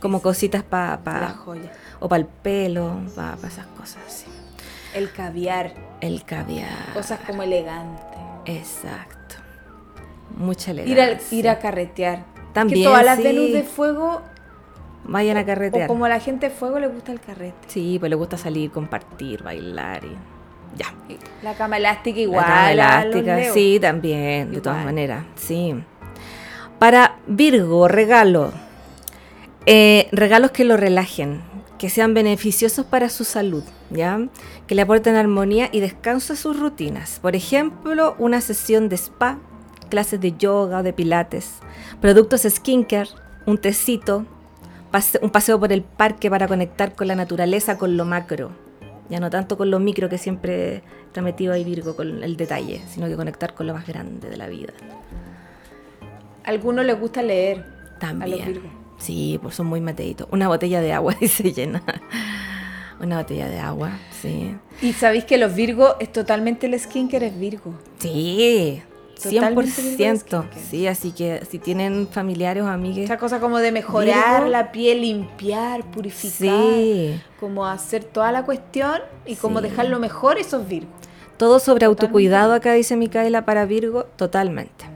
Como 0.00 0.22
cositas 0.22 0.62
para 0.62 1.00
las 1.04 1.36
joyas. 1.36 1.72
o 2.00 2.08
para 2.08 2.20
el 2.20 2.26
pelo, 2.26 3.00
para 3.16 3.36
esas 3.46 3.66
cosas 3.66 3.98
así. 4.06 4.26
El 4.94 5.10
caviar, 5.12 5.74
El 6.00 6.24
caviar. 6.24 6.92
cosas 6.94 7.20
como 7.26 7.42
elegante. 7.42 8.02
Exacto. 8.46 9.36
Mucha 10.36 10.72
Ir 10.72 10.80
a, 10.80 10.82
elegancia. 10.82 11.38
ir 11.38 11.48
a 11.48 11.58
carretear. 11.58 12.24
También, 12.52 12.80
que 12.82 12.88
todas 12.88 13.04
las 13.04 13.16
sí. 13.18 13.22
Venus 13.24 13.52
de 13.52 13.62
fuego, 13.64 14.22
Vayan 15.04 15.36
a 15.36 15.40
o 15.42 15.46
carretear. 15.46 15.88
como 15.88 16.04
a 16.04 16.08
la 16.08 16.20
gente 16.20 16.48
de 16.48 16.54
fuego, 16.54 16.78
le 16.78 16.86
gusta 16.88 17.12
el 17.12 17.20
carrete. 17.20 17.56
Sí, 17.66 17.96
pues 17.98 18.08
le 18.10 18.16
gusta 18.16 18.36
salir, 18.36 18.70
compartir, 18.70 19.42
bailar 19.42 20.04
y 20.04 20.16
ya. 20.78 20.86
La 21.42 21.54
cama 21.54 21.76
elástica 21.76 22.16
La 22.16 22.22
igual. 22.22 22.44
cama 22.44 22.66
a 22.66 23.04
los 23.04 23.14
elástica, 23.16 23.52
sí, 23.52 23.78
también, 23.80 24.52
de 24.52 24.60
todas 24.60 24.84
maneras, 24.84 25.24
sí. 25.34 25.74
Para 26.78 27.16
Virgo, 27.26 27.88
regalo. 27.88 28.52
Eh, 29.66 30.08
regalos 30.12 30.52
que 30.52 30.64
lo 30.64 30.76
relajen, 30.76 31.42
que 31.78 31.90
sean 31.90 32.14
beneficiosos 32.14 32.86
para 32.86 33.08
su 33.10 33.24
salud, 33.24 33.62
¿ya? 33.90 34.18
Que 34.66 34.74
le 34.74 34.82
aporten 34.82 35.14
armonía 35.16 35.68
y 35.72 35.80
descanso 35.80 36.32
a 36.32 36.36
sus 36.36 36.58
rutinas. 36.58 37.18
Por 37.20 37.36
ejemplo, 37.36 38.14
una 38.18 38.40
sesión 38.40 38.88
de 38.88 38.96
spa, 38.96 39.38
clases 39.90 40.20
de 40.20 40.32
yoga 40.38 40.78
o 40.78 40.82
de 40.82 40.92
pilates, 40.92 41.54
productos 42.00 42.42
skincare, 42.48 43.10
un 43.46 43.58
tecito, 43.58 44.24
pase- 44.90 45.18
un 45.22 45.30
paseo 45.30 45.58
por 45.60 45.72
el 45.72 45.82
parque 45.82 46.30
para 46.30 46.48
conectar 46.48 46.94
con 46.94 47.08
la 47.08 47.14
naturaleza, 47.14 47.76
con 47.76 47.96
lo 47.96 48.04
macro. 48.06 48.50
Ya 49.08 49.20
no 49.20 49.30
tanto 49.30 49.56
con 49.56 49.70
lo 49.70 49.78
micro 49.78 50.08
que 50.08 50.18
siempre 50.18 50.82
está 51.06 51.22
metido 51.22 51.52
ahí 51.52 51.64
Virgo 51.64 51.96
con 51.96 52.22
el 52.22 52.36
detalle, 52.36 52.82
sino 52.88 53.06
que 53.08 53.16
conectar 53.16 53.54
con 53.54 53.66
lo 53.66 53.74
más 53.74 53.86
grande 53.86 54.28
de 54.28 54.36
la 54.36 54.48
vida. 54.48 54.72
A 56.44 56.50
algunos 56.50 56.84
les 56.84 56.98
gusta 56.98 57.22
leer. 57.22 57.64
También. 57.98 58.42
A 58.42 58.46
los 58.46 58.46
Virgos. 58.46 58.72
Sí, 58.98 59.38
pues 59.42 59.54
son 59.54 59.66
muy 59.66 59.80
mateitos. 59.80 60.28
Una 60.30 60.48
botella 60.48 60.80
de 60.80 60.92
agua 60.92 61.14
dice 61.20 61.52
llena. 61.52 61.82
Una 63.00 63.18
botella 63.18 63.48
de 63.48 63.60
agua, 63.60 63.92
sí. 64.20 64.54
Y 64.82 64.92
sabéis 64.92 65.24
que 65.24 65.38
los 65.38 65.54
Virgos 65.54 65.94
es 66.00 66.12
totalmente 66.12 66.66
el 66.66 66.78
skincare 66.78 67.28
es 67.28 67.38
Virgo. 67.38 67.74
Sí, 67.98 68.82
Totalmente 69.22 69.82
Virgo 69.82 69.90
de 69.90 69.96
100%. 69.96 70.18
skincare. 70.20 70.60
Sí, 70.70 70.86
así 70.86 71.10
que 71.12 71.44
si 71.50 71.58
tienen 71.58 72.06
familiares 72.08 72.62
o 72.62 72.68
amigues. 72.68 73.04
Esa 73.04 73.18
cosa 73.18 73.40
como 73.40 73.58
de 73.58 73.72
mejorar 73.72 74.36
Virgo. 74.42 74.48
la 74.50 74.70
piel, 74.72 75.00
limpiar, 75.02 75.82
purificar. 75.90 76.30
Sí, 76.30 77.20
Como 77.40 77.66
hacer 77.66 78.04
toda 78.04 78.32
la 78.32 78.44
cuestión 78.44 79.00
y 79.26 79.34
como 79.36 79.58
Sí. 79.60 79.68
dejarlo 79.68 79.98
mejor, 79.98 80.38
esos 80.38 80.66
Virgos. 80.68 80.92
todo 81.36 81.58
sobre 81.60 81.86
autocuidado 81.86 82.52
acá 82.52 82.72
dice 82.72 82.96
Micaela 82.96 83.44
para 83.44 83.64
Virgo, 83.64 84.04
totalmente. 84.16 84.86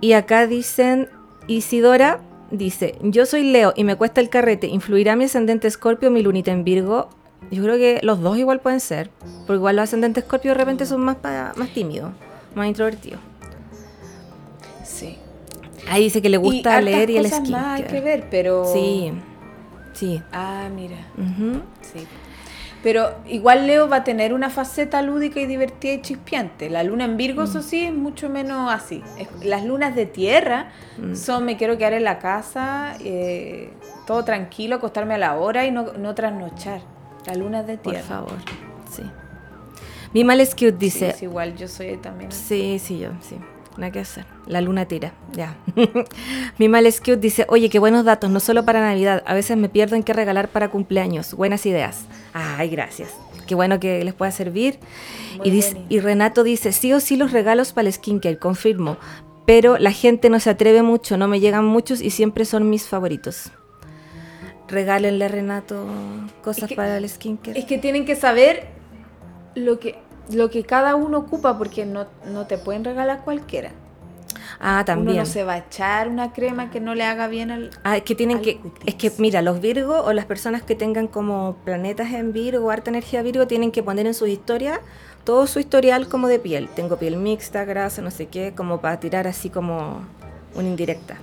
Y 0.00 0.12
acá 0.12 0.46
dicen 0.46 1.08
Isidora, 1.48 2.20
dice, 2.52 2.94
yo 3.02 3.26
soy 3.26 3.42
Leo 3.42 3.72
y 3.76 3.82
me 3.84 3.96
cuesta 3.96 4.20
el 4.20 4.28
carrete, 4.28 4.68
¿influirá 4.68 5.16
mi 5.16 5.24
ascendente 5.24 5.66
Escorpio, 5.66 6.10
mi 6.10 6.22
lunita 6.22 6.52
en 6.52 6.62
Virgo? 6.62 7.08
Yo 7.50 7.62
creo 7.62 7.76
que 7.76 7.98
los 8.02 8.20
dos 8.20 8.36
igual 8.38 8.60
pueden 8.60 8.80
ser, 8.80 9.10
porque 9.46 9.56
igual 9.58 9.76
los 9.76 9.84
ascendentes 9.84 10.24
Escorpio 10.24 10.52
de 10.52 10.58
repente 10.58 10.86
son 10.86 11.00
más, 11.00 11.16
más 11.56 11.68
tímidos, 11.70 12.12
más 12.58 12.68
introvertidos. 12.68 13.20
Sí. 14.84 15.16
Ahí 15.88 16.04
dice 16.04 16.20
que 16.20 16.28
le 16.28 16.36
gusta 16.36 16.80
leer 16.80 17.10
y 17.10 17.16
el 17.16 17.24
cosas 17.24 17.48
más 17.48 17.80
hay 17.80 17.84
que 17.84 18.00
ver, 18.00 18.26
pero... 18.30 18.64
Sí, 18.72 19.12
sí. 19.94 20.22
Ah, 20.32 20.68
mira. 20.74 20.96
Sí. 21.80 22.06
Pero 22.82 23.16
igual 23.26 23.66
Leo 23.66 23.88
va 23.88 23.96
a 23.96 24.04
tener 24.04 24.32
una 24.32 24.50
faceta 24.50 25.02
lúdica 25.02 25.40
y 25.40 25.46
divertida 25.46 25.94
y 25.94 26.00
chispeante. 26.02 26.70
La 26.70 26.84
luna 26.84 27.06
en 27.06 27.16
Virgo, 27.16 27.42
Mm. 27.42 27.44
eso 27.44 27.62
sí, 27.62 27.84
es 27.84 27.92
mucho 27.94 28.28
menos 28.28 28.72
así. 28.72 29.02
Las 29.42 29.64
lunas 29.64 29.96
de 29.96 30.06
tierra 30.06 30.68
Mm. 30.98 31.14
son 31.16 31.44
me 31.44 31.56
quiero 31.56 31.76
quedar 31.76 31.94
en 31.94 32.04
la 32.04 32.18
casa, 32.20 32.94
eh, 33.00 33.70
todo 34.06 34.24
tranquilo, 34.24 34.76
acostarme 34.76 35.14
a 35.14 35.18
la 35.18 35.34
hora 35.36 35.66
y 35.66 35.72
no, 35.72 35.92
no 35.98 36.14
trasnochar. 36.14 36.80
Las 37.26 37.36
lunas 37.36 37.66
de 37.66 37.78
Por 37.78 37.94
tierra. 37.94 38.06
favor, 38.08 38.36
sí. 38.90 39.02
Mi 40.14 40.24
mal 40.24 40.40
es 40.40 40.50
cute 40.54 40.70
Sí, 40.72 40.76
dice. 40.78 41.08
es 41.10 41.22
igual, 41.22 41.56
yo 41.56 41.68
soy 41.68 41.96
también. 41.98 42.32
Sí, 42.32 42.78
sí, 42.78 42.98
yo, 42.98 43.10
sí. 43.20 43.36
Nada 43.76 43.92
que 43.92 44.00
hacer. 44.00 44.24
La 44.46 44.60
luna 44.60 44.86
tira, 44.86 45.12
ya. 45.32 45.56
Mi 46.58 46.68
mal 46.68 46.84
es 46.86 46.98
cute 47.00 47.18
dice, 47.18 47.46
oye, 47.48 47.68
qué 47.70 47.78
buenos 47.78 48.04
datos, 48.04 48.28
no 48.30 48.40
solo 48.40 48.64
para 48.64 48.80
Navidad, 48.80 49.22
a 49.26 49.34
veces 49.34 49.56
me 49.56 49.68
pierdo 49.68 49.94
en 49.94 50.02
qué 50.02 50.12
regalar 50.12 50.48
para 50.48 50.68
cumpleaños. 50.70 51.34
Buenas 51.34 51.64
ideas. 51.66 52.06
Ay, 52.32 52.70
gracias. 52.70 53.10
Qué 53.46 53.54
bueno 53.54 53.78
que 53.78 54.02
les 54.04 54.14
pueda 54.14 54.32
servir. 54.32 54.78
Muy 55.36 55.46
Y, 55.48 55.50
dice, 55.50 55.76
y 55.88 56.00
Renato 56.00 56.42
dice, 56.42 56.72
sí 56.72 56.92
o 56.92 56.98
sí 57.00 57.16
los 57.16 57.30
regalos 57.32 57.72
para 57.72 57.86
el 57.86 57.94
skincare, 57.94 58.38
confirmo. 58.38 58.96
Pero 59.46 59.78
la 59.78 59.92
gente 59.92 60.28
no 60.28 60.40
se 60.40 60.50
atreve 60.50 60.82
mucho, 60.82 61.16
no 61.16 61.28
me 61.28 61.38
llegan 61.40 61.64
muchos 61.64 62.00
y 62.02 62.10
siempre 62.10 62.44
son 62.44 62.68
mis 62.68 62.86
favoritos. 62.88 63.50
Regálenle 64.66 65.24
a 65.24 65.28
Renato 65.28 65.86
cosas 66.42 66.68
que- 66.68 66.74
para 66.76 66.98
el 66.98 67.08
skincare. 67.08 67.58
Es 67.58 67.64
que 67.64 67.78
tienen 67.78 68.04
que 68.04 68.16
saber 68.16 68.66
lo 69.54 69.78
que, 69.78 69.98
lo 70.30 70.50
que 70.50 70.64
cada 70.64 70.94
uno 70.94 71.18
ocupa, 71.18 71.56
porque 71.58 71.86
no, 71.86 72.06
no 72.26 72.46
te 72.46 72.58
pueden 72.58 72.84
regalar 72.84 73.22
cualquiera. 73.24 73.70
ah, 74.60 74.76
Uno 74.76 74.84
también. 74.84 75.16
no 75.18 75.26
se 75.26 75.44
va 75.44 75.54
a 75.54 75.58
echar 75.58 76.08
una 76.08 76.32
crema 76.32 76.70
que 76.70 76.80
no 76.80 76.94
le 76.94 77.04
haga 77.04 77.28
bien 77.28 77.50
al... 77.50 77.70
Ah, 77.84 77.96
es 77.96 78.02
que 78.02 78.14
tienen 78.14 78.40
que. 78.40 78.58
cutis. 78.58 78.82
Es 78.86 78.94
que, 78.94 79.12
mira, 79.18 79.42
los 79.42 79.60
Virgo 79.60 80.00
o 80.02 80.12
las 80.12 80.26
personas 80.26 80.62
que 80.62 80.74
tengan 80.74 81.06
como 81.08 81.56
planetas 81.64 82.12
en 82.12 82.32
Virgo, 82.32 82.70
harta 82.70 82.90
energía 82.90 83.22
Virgo, 83.22 83.46
tienen 83.46 83.72
que 83.72 83.82
poner 83.82 84.06
en 84.06 84.14
sus 84.14 84.28
historias 84.28 84.80
todo 85.24 85.46
su 85.46 85.60
historial 85.60 86.08
como 86.08 86.26
de 86.28 86.38
piel. 86.38 86.68
Tengo 86.74 86.96
piel 86.96 87.16
mixta, 87.16 87.64
grasa, 87.64 88.00
no 88.02 88.10
sé 88.10 88.26
qué, 88.26 88.54
como 88.54 88.80
para 88.80 88.98
tirar 89.00 89.26
así 89.26 89.50
como 89.50 90.00
una 90.54 90.68
indirecta. 90.68 91.16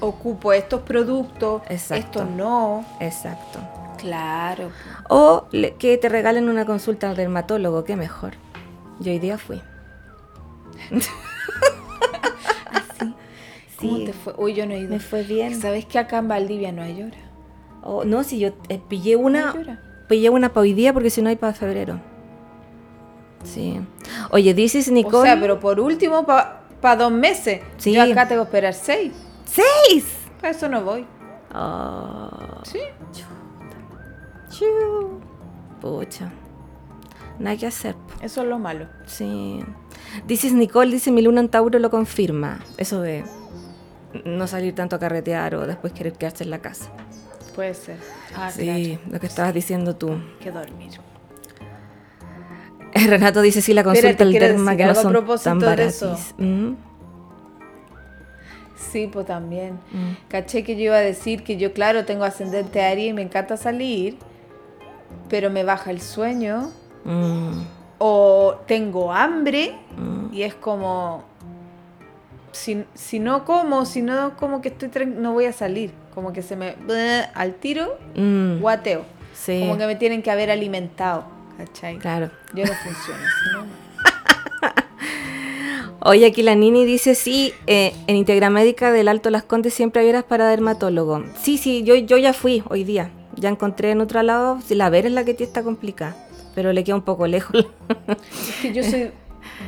Ocupo 0.00 0.52
estos 0.52 0.82
productos, 0.82 1.62
Exacto. 1.68 2.20
estos 2.22 2.30
no. 2.30 2.84
Exacto. 3.00 3.58
Claro. 4.02 4.70
O 5.08 5.46
le- 5.52 5.74
que 5.76 5.96
te 5.96 6.08
regalen 6.10 6.48
una 6.48 6.66
consulta 6.66 7.08
al 7.10 7.16
dermatólogo, 7.16 7.84
qué 7.84 7.96
mejor. 7.96 8.32
Yo 9.00 9.10
hoy 9.12 9.18
día 9.18 9.38
fui. 9.38 9.62
Así. 12.70 13.14
¿Cómo 13.78 13.96
Sí. 13.98 14.04
te 14.06 14.12
fue? 14.12 14.34
Uy, 14.36 14.54
yo 14.54 14.66
no 14.66 14.74
he 14.74 14.78
ido. 14.80 14.90
Me 14.90 15.00
fue 15.00 15.22
bien. 15.22 15.60
¿Sabes 15.60 15.86
que 15.86 15.98
acá 15.98 16.18
en 16.18 16.28
Valdivia 16.28 16.72
no 16.72 16.82
hay 16.82 17.02
hora? 17.02 17.16
Oh, 17.82 18.04
no, 18.04 18.22
si 18.22 18.38
yo 18.38 18.50
eh, 18.68 18.80
pillé 18.88 19.14
No 19.14 19.20
una, 19.22 19.52
hora. 19.52 19.80
pillé 20.08 20.30
una 20.30 20.50
para 20.50 20.62
hoy 20.62 20.72
día 20.72 20.92
porque 20.92 21.10
si 21.10 21.20
no 21.22 21.28
hay 21.30 21.36
para 21.36 21.52
febrero. 21.52 22.00
Sí. 23.44 23.80
Oye, 24.30 24.54
dices 24.54 24.90
Nicole. 24.90 25.16
O 25.18 25.22
sea, 25.32 25.40
pero 25.40 25.58
por 25.58 25.80
último, 25.80 26.24
para 26.24 26.96
dos 26.96 27.10
meses. 27.10 27.60
Sí. 27.76 27.92
Yo 27.92 28.02
acá 28.02 28.28
tengo 28.28 28.42
que 28.42 28.48
esperar 28.48 28.74
seis. 28.74 29.12
¡Seis! 29.44 30.06
Para 30.40 30.50
eso 30.52 30.68
no 30.68 30.82
voy. 30.84 31.04
Oh, 31.54 32.28
Sí. 32.62 32.78
Chu. 34.52 35.20
Pucha. 35.80 36.30
Nada 37.38 37.56
que 37.56 37.66
hacer. 37.66 37.94
po. 37.94 38.24
Eso 38.24 38.42
es 38.42 38.48
lo 38.48 38.58
malo. 38.58 38.86
Sí. 39.06 39.60
Dices 40.26 40.52
Nicole, 40.52 40.90
dice 40.92 41.10
mi 41.10 41.22
luna 41.22 41.40
en 41.40 41.48
Tauro 41.48 41.78
lo 41.78 41.90
confirma. 41.90 42.60
Eso 42.76 43.00
de 43.00 43.24
no 44.24 44.46
salir 44.46 44.74
tanto 44.74 44.96
a 44.96 44.98
carretear 44.98 45.54
o 45.54 45.66
después 45.66 45.92
querer 45.92 46.12
quedarse 46.12 46.44
en 46.44 46.50
la 46.50 46.58
casa. 46.58 46.90
Puede 47.54 47.74
ser. 47.74 47.96
Ah, 48.36 48.50
sí, 48.50 48.64
claro. 48.64 49.00
lo 49.10 49.20
que 49.20 49.26
estabas 49.26 49.54
diciendo 49.54 49.96
tú. 49.96 50.16
Que 50.40 50.50
dormir. 50.50 50.92
Renato 52.94 53.40
dice 53.40 53.62
sí 53.62 53.72
la 53.72 53.82
consulta 53.84 54.22
al 54.22 54.32
derma 54.32 54.76
que 54.76 54.84
no 54.84 54.90
a 54.90 54.94
son 54.94 55.12
propósito 55.12 55.50
tan 55.50 55.58
de 55.58 55.66
baratis. 55.66 55.96
eso. 55.96 56.16
Mm, 56.38 56.74
Sí, 58.76 59.08
pues 59.10 59.24
también. 59.26 59.74
mm. 59.92 60.28
Caché 60.28 60.62
que 60.64 60.76
yo 60.76 60.82
iba 60.84 60.96
a 60.96 61.00
decir 61.00 61.42
que 61.44 61.56
yo, 61.56 61.72
claro, 61.72 62.04
tengo 62.04 62.24
ascendente 62.24 62.82
Aries 62.82 63.10
y 63.10 63.12
me 63.14 63.22
encanta 63.22 63.56
salir, 63.56 64.18
pero 65.28 65.50
me 65.50 65.64
baja 65.64 65.90
el 65.90 66.00
sueño 66.00 66.70
Mm, 67.04 67.64
o 67.98 68.54
tengo 68.66 69.12
hambre 69.12 69.74
mm. 69.96 70.32
y 70.32 70.42
es 70.42 70.54
como 70.54 71.24
si, 72.52 72.84
si 72.94 73.18
no 73.18 73.44
como, 73.44 73.84
si 73.86 74.02
no 74.02 74.36
como 74.36 74.60
que 74.60 74.68
estoy 74.68 75.06
no 75.06 75.32
voy 75.32 75.46
a 75.46 75.52
salir, 75.52 75.90
como 76.14 76.32
que 76.32 76.42
se 76.42 76.54
me 76.54 76.76
al 77.34 77.54
tiro 77.54 77.98
Mm, 78.14 78.60
guateo, 78.60 79.04
sí, 79.34 79.60
como 79.60 79.78
que 79.78 79.86
me 79.86 79.96
tienen 79.96 80.22
que 80.22 80.30
haber 80.30 80.50
alimentado, 80.50 81.24
¿cachai? 81.58 81.98
claro. 81.98 82.30
Yo 82.54 82.64
no 82.64 82.72
funciono 82.72 83.20
así, 83.24 83.56
¿no? 83.56 83.82
Oye, 86.04 86.26
aquí 86.26 86.42
la 86.42 86.54
Nini 86.56 86.84
dice, 86.84 87.14
sí, 87.14 87.54
eh, 87.66 87.94
en 88.08 88.16
Integramédica 88.16 88.90
del 88.90 89.06
Alto 89.08 89.30
Las 89.30 89.44
Condes 89.44 89.72
siempre 89.72 90.02
hay 90.02 90.08
horas 90.08 90.24
para 90.24 90.48
dermatólogo. 90.48 91.24
Sí, 91.40 91.58
sí, 91.58 91.84
yo, 91.84 91.94
yo 91.94 92.16
ya 92.18 92.32
fui 92.32 92.64
hoy 92.68 92.82
día. 92.82 93.10
Ya 93.36 93.48
encontré 93.48 93.90
en 93.90 94.00
otro 94.00 94.22
lado, 94.22 94.60
si 94.60 94.74
la 94.74 94.90
ver 94.90 95.06
es 95.06 95.12
la 95.12 95.24
que 95.24 95.34
tiene 95.34 95.48
está 95.48 95.62
complicada, 95.62 96.14
pero 96.54 96.72
le 96.72 96.84
queda 96.84 96.96
un 96.96 97.02
poco 97.02 97.26
lejos. 97.26 97.66
Es 98.30 98.56
que 98.62 98.72
yo 98.72 98.82
soy 98.84 99.10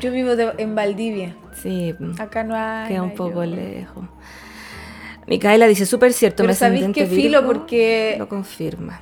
yo 0.00 0.10
vivo 0.12 0.36
de- 0.36 0.52
en 0.58 0.74
Valdivia. 0.74 1.34
sí, 1.62 1.94
Acá 2.18 2.44
no 2.44 2.54
hay 2.56 2.88
queda 2.88 3.02
un 3.02 3.14
poco 3.14 3.44
yo. 3.44 3.54
lejos. 3.56 4.04
Micaela 5.26 5.66
dice, 5.66 5.86
súper 5.86 6.12
cierto, 6.12 6.42
Pero 6.42 6.48
mi 6.52 6.54
¿sabéis 6.54 6.86
qué 6.92 7.06
filo? 7.06 7.40
Virgo 7.40 7.46
Porque- 7.46 8.16
Lo 8.18 8.28
confirma. 8.28 9.00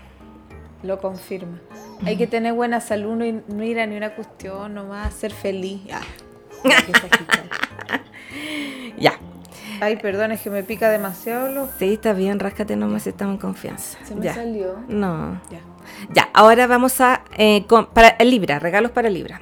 Lo 0.84 1.00
confirma. 1.00 1.60
Hay 2.04 2.16
que 2.16 2.26
tener 2.26 2.52
buena 2.52 2.80
salud, 2.80 3.14
no, 3.16 3.42
no 3.48 3.62
ir 3.64 3.78
a 3.80 3.86
ni 3.86 3.96
una 3.96 4.14
cuestión, 4.14 4.74
nomás 4.74 5.12
ser 5.14 5.32
feliz. 5.32 5.80
Ah. 5.92 6.00
Ya. 8.98 9.18
Ay, 9.82 9.96
perdón, 9.96 10.30
es 10.30 10.40
que 10.40 10.48
me 10.48 10.62
pica 10.62 10.90
demasiado 10.90 11.48
lo... 11.50 11.68
Sí, 11.76 11.94
está 11.94 12.12
bien, 12.12 12.38
ráscate 12.38 12.76
nomás 12.76 13.02
si 13.02 13.08
estamos 13.08 13.34
en 13.34 13.40
confianza. 13.40 13.98
Se 14.04 14.14
me 14.14 14.24
ya. 14.24 14.32
salió. 14.34 14.76
No. 14.86 15.40
Ya. 15.50 15.58
Ya, 16.14 16.28
ahora 16.34 16.68
vamos 16.68 17.00
a... 17.00 17.24
eh, 17.36 17.64
con- 17.66 17.86
para 17.86 18.16
Libra, 18.24 18.60
regalos 18.60 18.92
para 18.92 19.10
Libra. 19.10 19.40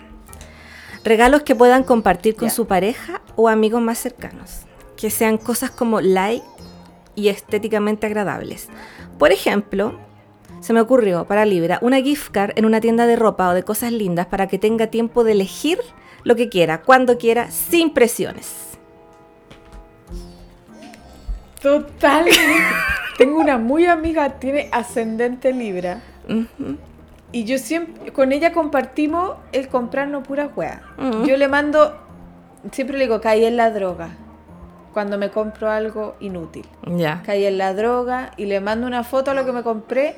Regalos 1.04 1.42
que 1.42 1.54
puedan 1.54 1.84
compartir 1.84 2.36
con 2.36 2.48
Ya. 2.48 2.54
su 2.54 2.66
pareja 2.66 3.20
o 3.36 3.50
amigos 3.50 3.82
más 3.82 3.98
cercanos. 3.98 4.62
Que 4.96 5.10
sean 5.10 5.36
cosas 5.36 5.70
como 5.70 6.00
light 6.00 6.42
y 7.14 7.28
estéticamente 7.28 8.06
agradables. 8.06 8.68
Por 9.18 9.32
ejemplo, 9.32 9.98
se 10.60 10.72
me 10.72 10.80
ocurrió 10.80 11.26
para 11.26 11.44
Libra 11.44 11.78
una 11.82 12.00
gift 12.00 12.30
card 12.30 12.52
en 12.56 12.64
una 12.64 12.80
tienda 12.80 13.06
de 13.06 13.16
ropa 13.16 13.50
o 13.50 13.52
de 13.54 13.62
cosas 13.62 13.92
lindas 13.92 14.24
para 14.26 14.46
que 14.48 14.58
tenga 14.58 14.86
tiempo 14.86 15.22
de 15.22 15.32
elegir 15.32 15.78
lo 16.22 16.34
que 16.34 16.48
quiera, 16.48 16.80
cuando 16.80 17.18
quiera, 17.18 17.50
sin 17.50 17.92
presiones. 17.92 18.69
Totalmente. 21.62 22.40
Tengo 23.18 23.38
una 23.38 23.58
muy 23.58 23.86
amiga, 23.86 24.38
tiene 24.38 24.68
ascendente 24.72 25.52
Libra. 25.52 26.00
Y 27.32 27.44
yo 27.44 27.58
siempre, 27.58 28.12
con 28.12 28.32
ella 28.32 28.52
compartimos 28.52 29.36
el 29.52 29.68
comprarnos 29.68 30.26
pura 30.26 30.50
hueá. 30.54 30.82
Mm. 30.96 31.24
Yo 31.24 31.36
le 31.36 31.48
mando, 31.48 31.96
siempre 32.72 32.98
le 32.98 33.04
digo, 33.04 33.20
caí 33.20 33.44
en 33.44 33.56
la 33.56 33.70
droga. 33.70 34.10
Cuando 34.92 35.18
me 35.18 35.30
compro 35.30 35.70
algo 35.70 36.16
inútil. 36.18 36.64
Ya. 36.86 37.22
caí 37.24 37.44
en 37.44 37.58
la 37.58 37.74
droga 37.74 38.32
y 38.36 38.46
le 38.46 38.60
mando 38.60 38.86
una 38.86 39.04
foto 39.04 39.30
a 39.30 39.34
lo 39.34 39.44
que 39.44 39.52
me 39.52 39.62
compré, 39.62 40.16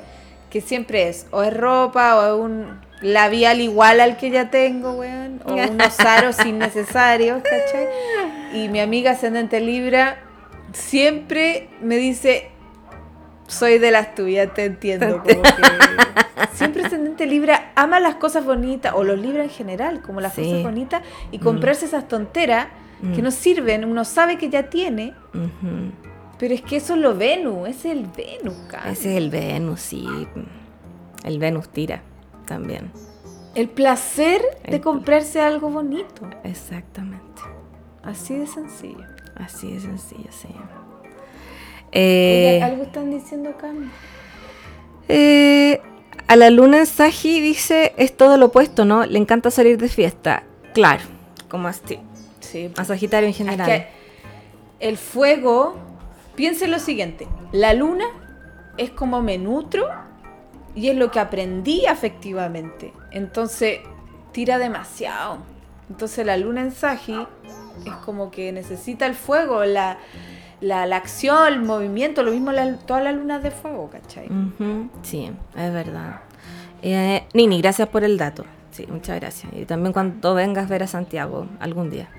que 0.49 0.61
siempre 0.61 1.09
es, 1.09 1.27
o 1.31 1.43
es 1.43 1.55
ropa, 1.55 2.15
o 2.17 2.25
es 2.25 2.41
un 2.41 2.79
labial 3.01 3.61
igual 3.61 3.99
al 3.99 4.17
que 4.17 4.31
ya 4.31 4.49
tengo, 4.49 4.93
weón, 4.93 5.41
o 5.45 5.53
unos 5.71 5.99
aros 5.99 6.43
innecesarios, 6.43 7.43
¿cachai? 7.43 7.87
Y 8.53 8.69
mi 8.69 8.79
amiga 8.79 9.11
ascendente 9.11 9.59
Libra 9.59 10.17
siempre 10.73 11.69
me 11.81 11.97
dice, 11.97 12.49
soy 13.47 13.77
de 13.79 13.91
las 13.91 14.15
tuyas, 14.15 14.53
te 14.53 14.65
entiendo. 14.65 15.19
Como 15.23 15.41
que 15.41 15.55
siempre 16.53 16.83
ascendente 16.85 17.25
Libra 17.25 17.71
ama 17.75 17.99
las 17.99 18.15
cosas 18.15 18.45
bonitas, 18.45 18.93
o 18.95 19.03
los 19.03 19.17
Libra 19.19 19.43
en 19.43 19.49
general, 19.49 20.01
como 20.01 20.19
las 20.21 20.33
Sí. 20.33 20.43
cosas 20.43 20.63
bonitas, 20.63 21.01
y 21.31 21.39
comprarse 21.39 21.85
esas 21.85 22.07
tonteras 22.07 22.67
que 23.15 23.21
Mm. 23.21 23.23
no 23.25 23.31
sirven, 23.31 23.85
uno 23.85 24.05
sabe 24.05 24.37
que 24.37 24.49
ya 24.49 24.69
tiene, 24.69 25.13
pero 26.39 26.53
es 26.53 26.61
que 26.61 26.77
eso 26.77 26.93
es 26.93 26.99
lo 27.01 27.15
Venus, 27.15 27.67
ese 27.69 27.91
es 27.91 27.97
el 27.97 28.05
Venus, 28.05 28.55
cara. 28.69 28.91
Ese 28.91 29.11
es 29.11 29.17
el 29.17 29.29
Venus, 29.29 29.81
sí. 29.81 30.07
El 31.23 31.37
Venus 31.39 31.69
tira 31.69 32.01
también. 32.45 32.91
El 33.55 33.69
placer 33.69 34.41
de 34.67 34.79
comprarse 34.81 35.41
algo 35.41 35.69
bonito. 35.69 36.27
Exactamente. 36.43 37.41
Así 38.03 38.35
de 38.37 38.47
sencillo. 38.47 39.05
Así 39.35 39.73
de 39.73 39.79
sencillo, 39.79 40.29
sí. 40.31 40.47
Oye, 40.49 40.57
Eh, 41.91 42.63
algo 42.63 42.83
están 42.83 43.11
diciendo 43.11 43.49
acá. 43.49 43.71
eh, 45.09 45.81
a 46.27 46.35
la 46.35 46.49
luna 46.49 46.79
en 46.79 46.85
Saji 46.85 47.41
dice, 47.41 47.93
es 47.97 48.15
todo 48.15 48.37
lo 48.37 48.47
opuesto, 48.47 48.85
¿no? 48.85 49.05
Le 49.05 49.19
encanta 49.19 49.51
salir 49.51 49.77
de 49.77 49.89
fiesta. 49.89 50.43
Claro, 50.73 51.03
como 51.49 51.67
así. 51.67 51.99
Sí. 52.39 52.71
A 52.77 52.85
Sagitario 52.85 53.27
en 53.27 53.31
Es 53.31 53.37
general. 53.37 53.65
que 53.67 53.87
el 54.79 54.97
fuego, 54.97 55.75
piensen 56.35 56.71
lo 56.71 56.79
siguiente, 56.79 57.27
la 57.51 57.73
luna 57.73 58.05
es 58.77 58.89
como 58.89 59.21
me 59.21 59.37
nutro 59.37 59.87
y 60.75 60.89
es 60.89 60.95
lo 60.95 61.11
que 61.11 61.19
aprendí 61.19 61.85
afectivamente. 61.85 62.93
Entonces, 63.11 63.79
tira 64.31 64.57
demasiado. 64.57 65.37
Entonces 65.89 66.25
la 66.25 66.37
luna 66.37 66.61
en 66.61 66.71
Sagi 66.71 67.15
es 67.85 67.93
como 68.05 68.31
que 68.31 68.51
necesita 68.51 69.05
el 69.05 69.15
fuego, 69.15 69.63
la, 69.65 69.97
la, 70.61 70.85
la 70.85 70.95
acción, 70.97 71.47
el 71.53 71.61
movimiento, 71.61 72.23
lo 72.23 72.31
mismo 72.31 72.51
la- 72.51 72.77
todas 72.77 73.03
las 73.03 73.15
lunas 73.15 73.43
de 73.43 73.51
fuego, 73.51 73.89
¿cachai? 73.89 74.27
Sí, 75.01 75.31
es 75.55 75.73
verdad. 75.73 76.21
Eh, 76.81 77.25
Nini, 77.33 77.61
gracias 77.61 77.87
por 77.89 78.03
el 78.03 78.17
dato. 78.17 78.45
Sí, 78.71 78.87
muchas 78.89 79.19
gracias. 79.19 79.51
Y 79.53 79.65
también 79.65 79.93
cuando 79.93 80.33
vengas 80.33 80.65
a 80.65 80.69
ver 80.69 80.83
a 80.83 80.87
Santiago 80.87 81.47
algún 81.59 81.89
día. 81.89 82.09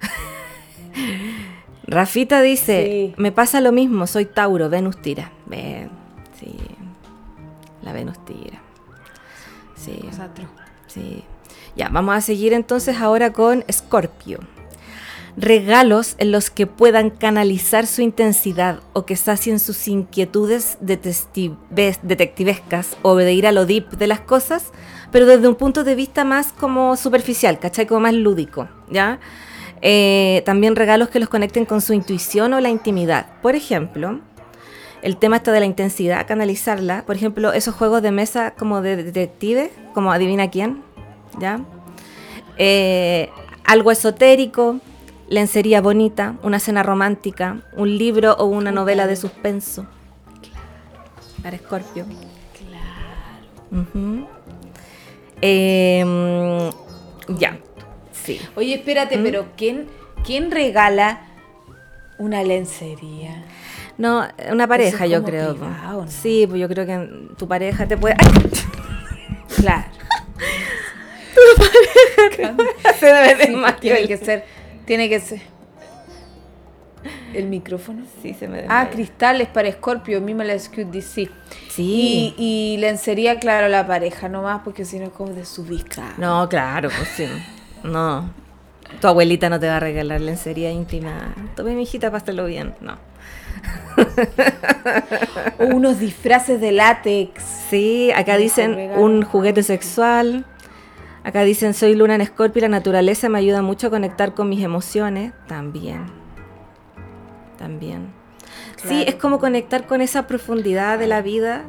Rafita 1.86 2.42
dice, 2.42 2.84
Sí. 2.84 3.14
me 3.16 3.30
pasa 3.32 3.60
lo 3.60 3.70
mismo, 3.72 4.06
soy 4.06 4.24
Tauro, 4.26 4.68
Venus 4.68 5.00
tira. 5.00 5.30
Ven, 5.46 5.90
sí. 6.38 6.56
La 7.82 7.92
Venus 7.92 8.18
tira. 8.24 8.58
Sí, 9.76 10.00
Nosotros. 10.04 10.48
sí. 10.88 11.22
Ya, 11.76 11.88
vamos 11.90 12.16
a 12.16 12.20
seguir 12.22 12.52
entonces 12.54 12.96
ahora 13.00 13.32
con 13.32 13.62
Escorpio. 13.68 14.40
Regalos 15.36 16.14
en 16.18 16.32
los 16.32 16.48
que 16.48 16.66
puedan 16.66 17.10
canalizar 17.10 17.86
su 17.86 18.00
intensidad 18.00 18.80
o 18.94 19.04
que 19.04 19.16
sacien 19.16 19.58
sus 19.58 19.86
inquietudes 19.86 20.78
detectives- 20.80 22.00
detectivescas 22.02 22.96
o 23.02 23.16
de 23.16 23.34
ir 23.34 23.46
a 23.46 23.52
lo 23.52 23.66
deep 23.66 23.90
de 23.98 24.06
las 24.06 24.20
cosas, 24.20 24.72
pero 25.12 25.26
desde 25.26 25.46
un 25.46 25.54
punto 25.54 25.84
de 25.84 25.94
vista 25.94 26.24
más 26.24 26.54
como 26.54 26.96
superficial, 26.96 27.58
¿cachai? 27.58 27.86
Como 27.86 28.00
más 28.00 28.14
lúdico, 28.14 28.68
¿ya? 28.90 29.20
Eh, 29.82 30.42
también 30.46 30.74
regalos 30.74 31.10
que 31.10 31.20
los 31.20 31.28
conecten 31.28 31.66
con 31.66 31.82
su 31.82 31.92
intuición 31.92 32.54
o 32.54 32.60
la 32.60 32.70
intimidad. 32.70 33.26
Por 33.42 33.54
ejemplo, 33.56 34.20
el 35.02 35.18
tema 35.18 35.36
está 35.36 35.52
de 35.52 35.60
la 35.60 35.66
intensidad, 35.66 36.26
canalizarla. 36.26 37.04
Por 37.04 37.14
ejemplo, 37.14 37.52
esos 37.52 37.74
juegos 37.74 38.00
de 38.00 38.10
mesa 38.10 38.54
como 38.56 38.80
de 38.80 38.96
detective, 38.96 39.70
como 39.92 40.12
adivina 40.12 40.48
quién, 40.50 40.82
¿ya? 41.38 41.60
Eh, 42.56 43.28
algo 43.64 43.90
esotérico, 43.90 44.80
lencería 45.28 45.80
bonita, 45.80 46.36
una 46.42 46.58
cena 46.60 46.82
romántica, 46.82 47.62
un 47.76 47.96
libro 47.98 48.34
o 48.34 48.44
una 48.46 48.70
novela 48.72 49.06
de 49.06 49.16
suspenso. 49.16 49.86
Para 51.42 51.56
Escorpio. 51.56 52.06
Claro. 52.58 54.26
ya. 57.38 57.58
Sí. 58.12 58.40
Oye, 58.56 58.74
espérate, 58.74 59.18
pero 59.18 59.46
¿quién, 59.56 59.86
¿quién 60.24 60.50
regala 60.50 61.20
una 62.18 62.42
lencería? 62.42 63.44
No, 63.98 64.26
una 64.50 64.66
pareja, 64.66 65.04
es 65.04 65.10
yo 65.10 65.22
creo. 65.22 65.54
privado, 65.54 66.04
¿no? 66.04 66.10
Sí, 66.10 66.46
pues 66.48 66.60
yo 66.60 66.68
creo 66.68 66.84
que 66.86 67.28
tu 67.36 67.46
pareja 67.48 67.86
te 67.86 67.96
puede. 67.96 68.14
¡Ay! 68.18 68.50
Claro. 69.56 69.84
Se 72.98 73.12
me 73.12 73.28
Sí, 73.30 73.34
desmayó 73.38 73.76
tiene 73.76 74.00
el- 74.00 74.08
que 74.08 74.16
ser, 74.16 74.44
tiene 74.86 75.08
que 75.08 75.20
ser. 75.20 75.40
¿El 77.34 77.46
micrófono? 77.46 78.02
Sí, 78.22 78.34
se 78.34 78.48
me 78.48 78.60
Ah, 78.60 78.62
desmayó. 78.62 78.90
cristales 78.90 79.48
para 79.48 79.70
Scorpio, 79.70 80.20
misma 80.20 80.42
la 80.44 80.54
DC. 80.54 81.28
Sí. 81.68 82.34
Y, 82.36 82.74
y 82.74 82.76
lencería, 82.78 83.38
claro, 83.38 83.68
la 83.68 83.86
pareja 83.86 84.28
nomás, 84.28 84.62
porque 84.64 84.84
si 84.84 84.98
no 84.98 85.04
es 85.06 85.10
como 85.10 85.30
desubicada. 85.32 86.14
No, 86.18 86.48
claro, 86.48 86.88
pues 86.96 87.08
sí. 87.10 87.26
No. 87.84 88.30
Tu 89.00 89.06
abuelita 89.06 89.48
no 89.50 89.60
te 89.60 89.68
va 89.68 89.76
a 89.76 89.80
regalar 89.80 90.20
lencería 90.20 90.70
íntima. 90.70 91.34
Tome 91.54 91.74
mi 91.74 91.82
hijita, 91.82 92.10
pásalo 92.10 92.46
bien. 92.46 92.74
No. 92.80 92.96
O 95.58 95.64
unos 95.66 95.98
disfraces 95.98 96.60
de 96.60 96.72
látex. 96.72 97.42
Sí, 97.70 98.10
acá 98.12 98.36
dicen 98.36 98.92
un 98.96 99.22
juguete 99.22 99.62
sexual. 99.62 100.44
Acá 101.26 101.42
dicen 101.42 101.74
soy 101.74 101.96
luna 101.96 102.14
en 102.14 102.20
escorpio 102.20 102.60
y 102.60 102.62
la 102.62 102.68
naturaleza 102.68 103.28
me 103.28 103.40
ayuda 103.40 103.60
mucho 103.60 103.88
a 103.88 103.90
conectar 103.90 104.32
con 104.32 104.48
mis 104.48 104.62
emociones. 104.62 105.32
También. 105.48 106.06
También. 107.58 108.12
Sí, 108.76 109.02
es 109.08 109.16
como 109.16 109.40
conectar 109.40 109.88
con 109.88 110.00
esa 110.00 110.28
profundidad 110.28 111.00
de 111.00 111.08
la 111.08 111.22
vida, 111.22 111.64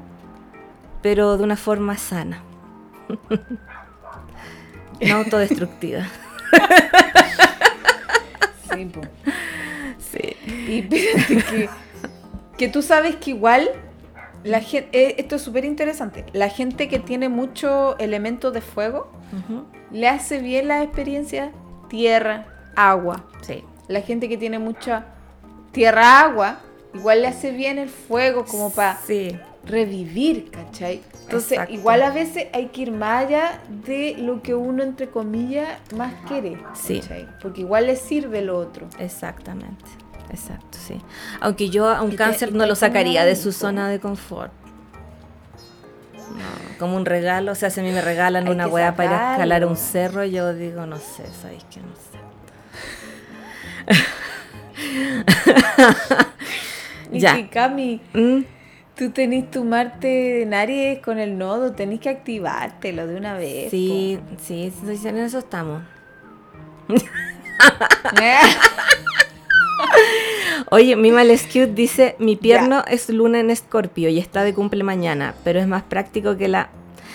pero 1.01 1.37
de 1.37 1.43
una 1.43 1.55
forma 1.55 1.97
sana. 1.97 2.43
no 5.01 5.15
autodestructiva. 5.15 6.05
Sí, 8.75 8.85
po. 8.85 9.01
Sí. 9.97 10.35
Y 10.67 10.81
que, 10.83 11.69
que 12.57 12.67
tú 12.67 12.83
sabes 12.83 13.15
que 13.15 13.31
igual 13.31 13.71
la 14.47 14.61
gente, 14.61 15.19
esto 15.19 15.35
es 15.35 15.41
súper 15.41 15.65
interesante. 15.65 16.25
La 16.33 16.49
gente 16.49 16.87
que 16.87 16.99
tiene 16.99 17.29
mucho 17.29 17.97
elemento 17.99 18.51
de 18.51 18.61
fuego 18.61 19.09
le 19.91 20.07
hace 20.07 20.39
bien 20.39 20.67
la 20.67 20.83
experiencia 20.83 21.51
tierra, 21.89 22.45
agua. 22.75 23.25
Sí. 23.41 23.63
La 23.87 24.01
gente 24.01 24.27
que 24.29 24.37
tiene 24.37 24.59
mucha 24.59 25.05
tierra, 25.71 26.21
agua, 26.21 26.59
igual 26.93 27.21
le 27.21 27.27
hace 27.27 27.51
bien 27.51 27.77
el 27.77 27.89
fuego 27.89 28.45
como 28.45 28.69
para 28.71 28.97
Sí. 29.05 29.37
revivir, 29.65 30.49
¿cachai? 30.49 31.01
Entonces, 31.23 31.53
Exacto. 31.53 31.73
igual 31.73 32.01
a 32.01 32.09
veces 32.09 32.47
hay 32.53 32.67
que 32.67 32.83
ir 32.83 32.91
más 32.91 33.25
allá 33.25 33.61
de 33.85 34.15
lo 34.17 34.41
que 34.41 34.55
uno, 34.55 34.81
entre 34.83 35.09
comillas, 35.09 35.67
más 35.95 36.13
quiere. 36.27 36.57
Sí. 36.73 36.99
¿cachai? 37.01 37.27
Porque 37.41 37.61
igual 37.61 37.87
le 37.87 37.95
sirve 37.97 38.41
lo 38.41 38.57
otro. 38.57 38.87
Exactamente. 38.97 39.85
Exacto, 40.29 40.77
sí. 40.77 41.01
Aunque 41.39 41.69
yo 41.69 41.87
a 41.89 42.01
un 42.01 42.11
Que 42.11 42.17
te- 42.17 42.23
cáncer 42.23 42.53
no 42.53 42.65
lo 42.65 42.75
sacaría 42.75 43.25
de 43.25 43.35
su 43.35 43.51
zona 43.51 43.89
de 43.89 43.99
confort. 43.99 44.51
No, 46.13 46.77
como 46.77 46.97
un 46.97 47.05
regalo, 47.05 47.53
o 47.53 47.55
sea, 47.55 47.69
si 47.69 47.79
a 47.79 47.83
mí 47.83 47.91
me 47.91 48.01
regalan 48.01 48.49
una 48.49 48.67
hueá 48.67 48.95
para 48.95 49.09
ir 49.09 49.15
a 49.15 49.31
escalar 49.33 49.65
un 49.65 49.77
cerro, 49.77 50.23
yo 50.25 50.53
digo, 50.53 50.85
no 50.85 50.97
sé, 50.97 51.23
sabéis 51.41 51.63
que 51.65 51.79
no 51.79 51.93
sé. 51.95 52.17
Y 57.11 57.19
Ya. 57.21 57.49
Cami, 57.49 58.01
Mm, 58.13 58.41
tú 58.95 59.11
tenés 59.11 59.49
tu 59.49 59.63
Marte 59.63 60.41
en 60.43 60.53
Aries 60.53 60.99
con 61.01 61.19
el 61.19 61.37
nodo, 61.37 61.71
tenés 61.71 62.01
que 62.01 62.09
activártelo 62.09 63.07
de 63.07 63.15
una 63.15 63.37
vez. 63.37 63.71
Sí, 63.71 64.19
sí, 64.41 64.73
sí, 64.97 65.07
en 65.07 65.17
eso 65.17 65.39
estamos. 65.39 65.81
Oye, 70.71 70.95
mi 70.95 71.11
Cute 71.11 71.67
dice, 71.67 72.15
mi 72.19 72.35
pierno 72.35 72.83
es 72.87 73.09
luna 73.09 73.39
en 73.39 73.49
escorpio 73.49 74.09
y 74.09 74.19
está 74.19 74.43
de 74.43 74.53
cumple 74.53 74.83
mañana, 74.83 75.35
pero 75.43 75.59
es 75.59 75.67
más 75.67 75.83
práctico 75.83 76.37
que 76.37 76.47
la... 76.47 76.69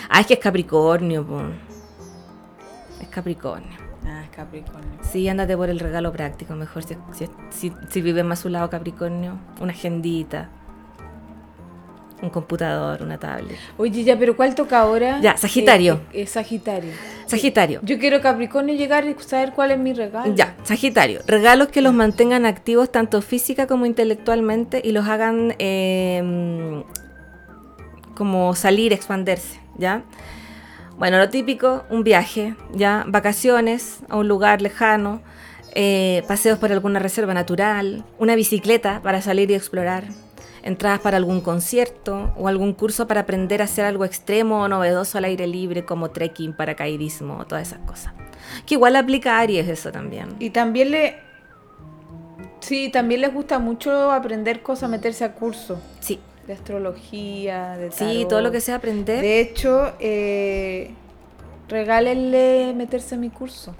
Ah, 0.08 0.20
es 0.20 0.26
que 0.26 0.34
es 0.34 0.40
Capricornio, 0.40 1.26
po. 1.26 1.40
Es 3.00 3.08
Capricornio. 3.08 3.76
ah, 4.06 4.24
Capricornio. 4.34 4.98
Sí, 5.02 5.28
ándate 5.28 5.56
por 5.56 5.70
el 5.70 5.80
regalo 5.80 6.12
práctico, 6.12 6.54
mejor 6.54 6.82
si, 6.82 6.96
si, 7.12 7.28
si, 7.50 7.72
si 7.90 8.00
vives 8.00 8.24
más 8.24 8.40
a 8.40 8.42
su 8.42 8.48
lado 8.48 8.70
Capricornio. 8.70 9.38
Una 9.60 9.72
agendita, 9.72 10.48
un 12.22 12.30
computador, 12.30 13.02
una 13.02 13.18
tablet. 13.18 13.56
Oye, 13.76 14.04
ya, 14.04 14.18
pero 14.18 14.36
¿cuál 14.36 14.54
toca 14.54 14.80
ahora? 14.80 15.20
Ya, 15.20 15.36
Sagitario. 15.36 15.94
Eh, 16.12 16.20
eh, 16.20 16.22
eh, 16.22 16.26
Sagitario. 16.26 16.92
Sagitario. 17.26 17.80
Yo 17.82 17.98
quiero 17.98 18.20
Capricornio 18.20 18.74
llegar 18.74 19.04
y 19.04 19.14
saber 19.20 19.52
cuál 19.52 19.72
es 19.72 19.78
mi 19.78 19.92
regalo. 19.92 20.34
Ya, 20.34 20.54
Sagitario. 20.62 21.20
Regalos 21.26 21.68
que 21.68 21.80
los 21.80 21.92
mantengan 21.92 22.46
activos 22.46 22.90
tanto 22.90 23.20
física 23.22 23.66
como 23.66 23.86
intelectualmente 23.86 24.80
y 24.84 24.92
los 24.92 25.06
hagan 25.08 25.54
eh, 25.58 26.82
como 28.14 28.54
salir, 28.54 28.92
expandirse, 28.92 29.60
¿ya? 29.76 30.02
Bueno, 30.98 31.18
lo 31.18 31.28
típico, 31.30 31.84
un 31.90 32.04
viaje, 32.04 32.54
¿ya? 32.74 33.04
Vacaciones 33.08 34.00
a 34.08 34.16
un 34.16 34.28
lugar 34.28 34.62
lejano, 34.62 35.20
eh, 35.74 36.22
paseos 36.28 36.58
por 36.58 36.70
alguna 36.70 36.98
reserva 36.98 37.34
natural, 37.34 38.04
una 38.18 38.36
bicicleta 38.36 39.00
para 39.02 39.22
salir 39.22 39.50
y 39.50 39.54
explorar, 39.54 40.04
entradas 40.62 41.00
para 41.00 41.16
algún 41.16 41.40
concierto 41.40 42.32
o 42.36 42.48
algún 42.48 42.72
curso 42.72 43.06
para 43.08 43.22
aprender 43.22 43.60
a 43.60 43.64
hacer 43.64 43.84
algo 43.84 44.04
extremo 44.04 44.62
o 44.62 44.68
novedoso 44.68 45.18
al 45.18 45.24
aire 45.24 45.46
libre 45.46 45.84
como 45.84 46.10
trekking, 46.10 46.52
paracaidismo, 46.54 47.44
todas 47.46 47.68
esas 47.68 47.80
cosas. 47.80 48.12
Que 48.66 48.74
igual 48.74 48.96
aplica 48.96 49.36
a 49.36 49.40
Aries 49.40 49.68
eso 49.68 49.90
también. 49.92 50.36
Y 50.38 50.50
también 50.50 50.90
le. 50.90 51.16
Sí, 52.60 52.90
también 52.90 53.20
les 53.22 53.32
gusta 53.34 53.58
mucho 53.58 54.12
aprender 54.12 54.62
cosas, 54.62 54.88
meterse 54.88 55.24
a 55.24 55.32
cursos 55.32 55.78
Sí, 55.98 56.20
de 56.46 56.52
astrología, 56.52 57.76
de 57.76 57.90
sí, 57.90 57.98
tarot. 57.98 58.28
todo 58.28 58.40
lo 58.40 58.50
que 58.52 58.60
sea 58.60 58.76
aprender. 58.76 59.20
De 59.20 59.40
hecho, 59.40 59.92
eh, 59.98 60.92
regálenle 61.68 62.72
meterse 62.76 63.16
a 63.16 63.18
mi 63.18 63.30
curso. 63.30 63.74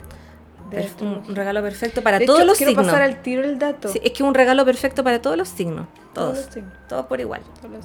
Es 0.73 0.95
un, 1.01 1.35
regalo 1.35 1.63
perfecto 1.63 2.03
para 2.03 2.19
De 2.19 2.27
todos 2.27 2.41
hecho, 2.41 2.47
los 2.47 2.59
quiero 2.59 2.71
signos. 2.71 2.87
pasar 2.87 3.03
al 3.03 3.23
tiro 3.23 3.45
el 3.45 3.59
dato. 3.59 3.89
Sí, 3.89 4.01
es 4.03 4.11
que 4.11 4.17
es 4.17 4.21
un 4.21 4.35
regalo 4.35 4.65
perfecto 4.65 5.05
para 5.05 5.21
todos 5.21 5.37
los 5.37 5.49
signos. 5.49 5.87
Todos 6.15 6.35
Todos. 6.35 6.47
los 6.47 6.55
signos. 6.55 6.73
Todos 6.89 7.07
por 7.07 7.21
igual. 7.21 7.43
Todos. 7.61 7.85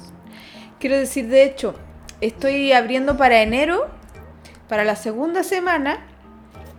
Quiero 0.78 0.96
decir, 0.96 1.28
de 1.28 1.44
hecho, 1.44 1.74
estoy 2.20 2.72
abriendo 2.72 3.16
para 3.16 3.42
enero, 3.42 3.88
para 4.68 4.84
la 4.84 4.96
segunda 4.96 5.42
semana, 5.42 5.98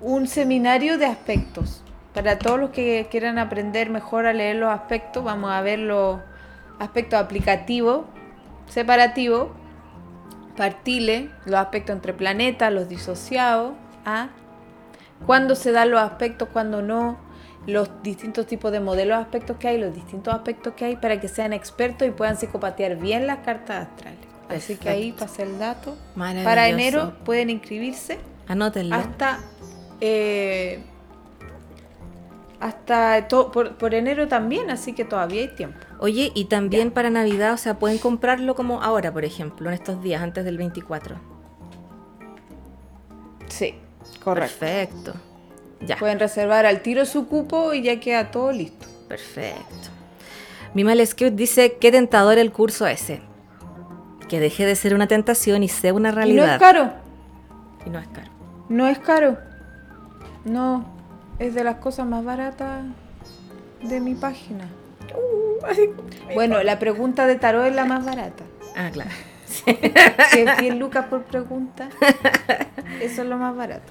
un 0.01 0.27
seminario 0.27 0.97
de 0.97 1.05
aspectos. 1.05 1.83
Para 2.13 2.39
todos 2.39 2.59
los 2.59 2.69
que 2.71 3.07
quieran 3.11 3.37
aprender 3.37 3.89
mejor 3.89 4.25
a 4.25 4.33
leer 4.33 4.55
los 4.55 4.71
aspectos, 4.71 5.23
vamos 5.23 5.51
a 5.51 5.61
ver 5.61 5.79
los 5.79 6.19
aspectos 6.79 7.19
aplicativos, 7.19 8.05
separativos, 8.67 9.49
partiles, 10.57 11.29
los 11.45 11.55
aspectos 11.55 11.95
entre 11.95 12.13
planetas, 12.13 12.73
los 12.73 12.89
disociados, 12.89 13.73
¿ah? 14.05 14.29
Cuándo 15.25 15.55
se 15.55 15.71
dan 15.71 15.91
los 15.91 16.01
aspectos, 16.01 16.49
cuándo 16.51 16.81
no, 16.81 17.17
los 17.67 17.89
distintos 18.03 18.47
tipos 18.47 18.71
de 18.71 18.79
modelos 18.79 19.17
de 19.17 19.23
aspectos 19.23 19.57
que 19.57 19.67
hay, 19.67 19.77
los 19.79 19.93
distintos 19.93 20.33
aspectos 20.33 20.73
que 20.73 20.85
hay, 20.85 20.95
para 20.95 21.19
que 21.19 21.27
sean 21.27 21.53
expertos 21.53 22.07
y 22.07 22.11
puedan 22.11 22.37
psicopatear 22.37 22.95
bien 22.97 23.27
las 23.27 23.39
cartas 23.39 23.87
astrales. 23.87 24.19
Así 24.49 24.75
que 24.77 24.89
ahí 24.89 25.11
pasa 25.11 25.43
el 25.43 25.59
dato. 25.59 25.95
Maravilloso. 26.15 26.45
Para 26.49 26.67
enero 26.69 27.13
pueden 27.23 27.49
inscribirse. 27.51 28.17
Anótenlo. 28.47 28.95
hasta 28.95 29.39
eh, 30.01 30.81
hasta 32.59 33.27
to- 33.27 33.51
por, 33.51 33.77
por 33.77 33.93
enero 33.93 34.27
también, 34.27 34.69
así 34.71 34.93
que 34.93 35.05
todavía 35.05 35.41
hay 35.41 35.49
tiempo. 35.55 35.77
Oye, 35.99 36.31
y 36.33 36.45
también 36.45 36.91
para 36.91 37.09
Navidad, 37.09 37.53
o 37.53 37.57
sea, 37.57 37.77
pueden 37.77 37.99
comprarlo 37.99 38.55
como 38.55 38.81
ahora, 38.81 39.13
por 39.13 39.23
ejemplo, 39.23 39.69
en 39.69 39.75
estos 39.75 40.01
días, 40.01 40.21
antes 40.23 40.43
del 40.45 40.57
24. 40.57 41.15
Sí, 43.47 43.75
Perfecto. 44.23 45.13
Ya, 45.81 45.97
Pueden 45.97 46.19
reservar 46.19 46.65
al 46.65 46.81
tiro 46.81 47.05
su 47.05 47.27
cupo 47.27 47.73
y 47.73 47.81
ya 47.83 47.99
queda 47.99 48.31
todo 48.31 48.51
listo. 48.51 48.85
perfecto. 49.07 49.89
Mimal 50.73 51.05
Scout 51.07 51.33
dice, 51.33 51.77
qué 51.79 51.91
tentador 51.91 52.37
el 52.37 52.51
curso 52.51 52.85
ese. 52.85 53.21
Que 54.27 54.39
deje 54.39 54.65
de 54.65 54.75
ser 54.75 54.93
una 54.93 55.07
tentación 55.07 55.63
y 55.63 55.67
sea 55.69 55.93
una 55.93 56.09
Y 56.09 56.11
no 56.11 56.15
realidad. 56.17 56.53
es 56.55 56.59
caro, 56.59 56.91
Y 57.85 57.89
no 57.89 57.97
es 57.99 58.07
caro. 58.09 58.29
no 58.69 58.87
es 58.87 58.99
caro. 58.99 59.37
No, 60.45 60.85
es 61.39 61.55
de 61.55 61.63
las 61.63 61.77
cosas 61.77 62.05
más 62.05 62.23
baratas 62.23 62.83
de 63.81 63.99
mi 63.99 64.13
página. 64.15 64.67
Bueno, 66.35 66.61
la 66.63 66.77
pregunta 66.77 67.25
de 67.25 67.35
tarot 67.35 67.65
es 67.65 67.73
la 67.75 67.85
más 67.85 68.05
barata. 68.05 68.43
Ah, 68.75 68.89
claro. 68.91 69.09
Si 69.49 70.39
es 70.41 70.57
10 70.59 70.75
lucas 70.75 71.05
por 71.07 71.23
pregunta, 71.23 71.89
eso 73.01 73.21
es 73.23 73.27
lo 73.27 73.37
más 73.37 73.55
barato. 73.55 73.83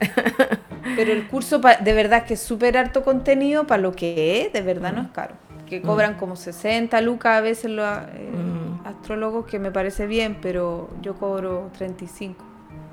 Pero 0.96 1.12
el 1.12 1.26
curso 1.26 1.59
de 1.59 1.92
verdad 1.92 2.24
que 2.24 2.34
es 2.34 2.40
súper 2.40 2.78
harto 2.78 3.02
contenido 3.02 3.66
para 3.66 3.82
lo 3.82 3.92
que 3.92 4.42
es, 4.42 4.52
de 4.52 4.62
verdad 4.62 4.92
no 4.92 5.02
es 5.02 5.09
caro. 5.09 5.34
Que 5.66 5.82
cobran 5.82 6.14
como 6.14 6.36
60 6.36 7.00
lucas 7.02 7.38
a 7.38 7.40
veces 7.40 7.70
los 7.70 7.86
eh, 8.14 8.30
Mm. 8.32 8.86
astrólogos, 8.86 9.46
que 9.46 9.59
me 9.59 9.70
parece 9.70 10.06
bien, 10.06 10.38
pero 10.40 10.88
yo 11.02 11.14
cobro 11.16 11.70
35 11.76 12.42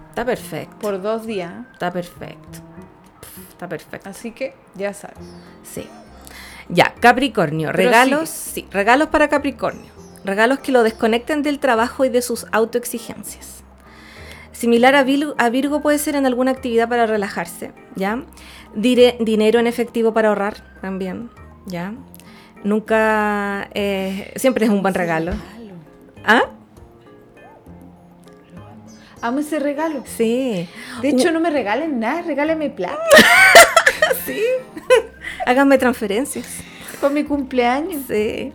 Está 0.10 0.26
perfecto. 0.26 0.76
por 0.80 1.02
dos 1.02 1.26
días. 1.26 1.52
¿eh? 1.54 1.64
Está 1.74 1.92
perfecto. 1.92 2.60
Está 3.50 3.70
perfecto. 3.70 4.10
Así 4.10 4.32
que 4.32 4.54
ya 4.76 4.94
sabes. 4.94 5.18
Sí. 5.64 5.88
Ya, 6.68 6.94
Capricornio. 7.00 7.70
Pero 7.72 7.90
Regalos, 7.90 8.30
sí, 8.30 8.68
regalos 8.72 9.08
para 9.10 9.28
Capricornio. 9.30 9.94
Regalos 10.26 10.60
que 10.60 10.72
lo 10.72 10.84
desconecten 10.84 11.44
del 11.44 11.60
trabajo 11.60 12.04
y 12.04 12.10
de 12.10 12.22
sus 12.22 12.48
autoexigencias. 12.52 13.64
Similar 14.52 14.96
a, 14.96 15.04
Vil- 15.06 15.36
a 15.38 15.50
Virgo 15.50 15.82
puede 15.82 15.98
ser 16.00 16.16
en 16.16 16.26
alguna 16.26 16.52
actividad 16.52 16.90
para 16.90 17.06
relajarse, 17.06 17.74
¿ya? 17.96 18.24
Dire- 18.76 19.18
dinero 19.20 19.60
en 19.60 19.68
efectivo 19.68 20.14
para 20.14 20.30
ahorrar 20.30 20.56
también, 20.82 21.30
¿ya? 21.68 21.94
Nunca, 22.64 23.70
eh, 23.76 24.34
siempre 24.38 24.66
es 24.66 24.72
un 24.72 24.82
buen 24.82 24.94
regalo. 24.96 25.34
¿Ah? 26.26 26.46
Amo 29.22 29.40
ese 29.40 29.60
regalo. 29.60 30.04
Sí. 30.06 30.68
De 31.02 31.10
hecho, 31.10 31.32
no 31.32 31.40
me 31.40 31.50
regalen 31.50 32.00
nada, 32.00 32.22
regáleme 32.22 32.70
plata 32.70 32.98
sí. 34.26 34.42
Háganme 35.46 35.78
transferencias. 35.78 36.46
con 37.02 37.14
mi 37.14 37.24
cumpleaños. 37.24 38.04
Sí. 38.08 38.54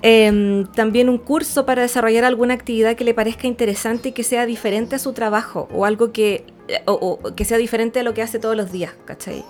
Em, 0.00 0.64
también 0.66 1.08
un 1.08 1.18
curso 1.18 1.66
para 1.66 1.82
desarrollar 1.82 2.24
alguna 2.24 2.54
actividad 2.54 2.94
que 2.94 3.02
le 3.04 3.14
parezca 3.14 3.48
interesante 3.48 4.10
y 4.10 4.12
que 4.12 4.22
sea 4.22 4.46
diferente 4.46 4.94
a 4.94 4.98
su 5.00 5.12
trabajo 5.12 5.68
o 5.72 5.84
algo 5.84 6.12
que, 6.12 6.44
o, 6.86 6.92
o 7.22 7.34
que 7.34 7.44
sea 7.44 7.58
diferente 7.58 7.98
a 7.98 8.02
lo 8.04 8.14
que 8.14 8.22
hace 8.22 8.38
todos 8.38 8.56
los 8.56 8.70
días, 8.70 8.92
¿cachai? 9.06 9.44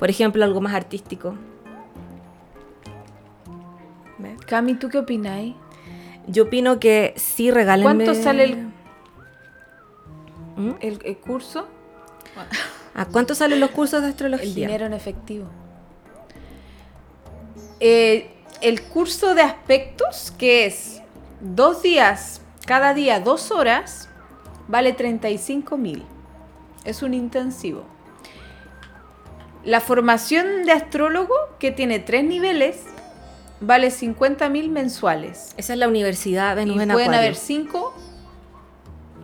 Por 0.00 0.10
ejemplo, 0.10 0.42
algo 0.44 0.60
más 0.60 0.74
artístico. 0.74 1.36
¿Ves? 4.18 4.36
Cami, 4.46 4.74
¿tú 4.74 4.88
qué 4.88 4.98
opináis? 4.98 5.54
Yo 6.26 6.44
opino 6.44 6.80
que 6.80 7.14
sí 7.16 7.50
regálenme... 7.50 8.04
¿Cuánto 8.04 8.20
sale 8.20 8.44
el- 8.44 8.66
¿Mm? 10.56 10.72
¿El, 10.80 10.98
el 11.04 11.16
curso? 11.18 11.68
¿A 12.94 13.06
cuánto 13.06 13.34
salen 13.34 13.60
los 13.60 13.70
cursos 13.70 14.02
de 14.02 14.08
astrología? 14.08 14.44
El 14.48 14.54
dinero 14.54 14.86
en 14.86 14.92
efectivo. 14.92 15.46
Eh, 17.80 18.30
el 18.68 18.82
curso 18.82 19.34
de 19.34 19.42
aspectos, 19.42 20.32
que 20.38 20.66
es 20.66 21.00
dos 21.40 21.82
días, 21.82 22.40
cada 22.66 22.94
día 22.94 23.20
dos 23.20 23.50
horas, 23.50 24.08
vale 24.68 24.92
35 24.92 25.76
mil. 25.76 26.04
Es 26.84 27.02
un 27.02 27.14
intensivo. 27.14 27.84
La 29.64 29.80
formación 29.80 30.64
de 30.64 30.72
astrólogo, 30.72 31.34
que 31.58 31.70
tiene 31.70 31.98
tres 31.98 32.24
niveles, 32.24 32.82
vale 33.60 33.90
50 33.90 34.48
mil 34.50 34.70
mensuales. 34.70 35.54
Esa 35.56 35.72
es 35.72 35.78
la 35.78 35.88
universidad 35.88 36.56
Venus 36.56 36.76
y 36.76 36.82
en 36.82 36.88
pueden 36.90 36.90
Acuario. 37.10 37.20
haber 37.20 37.34
cinco. 37.36 37.94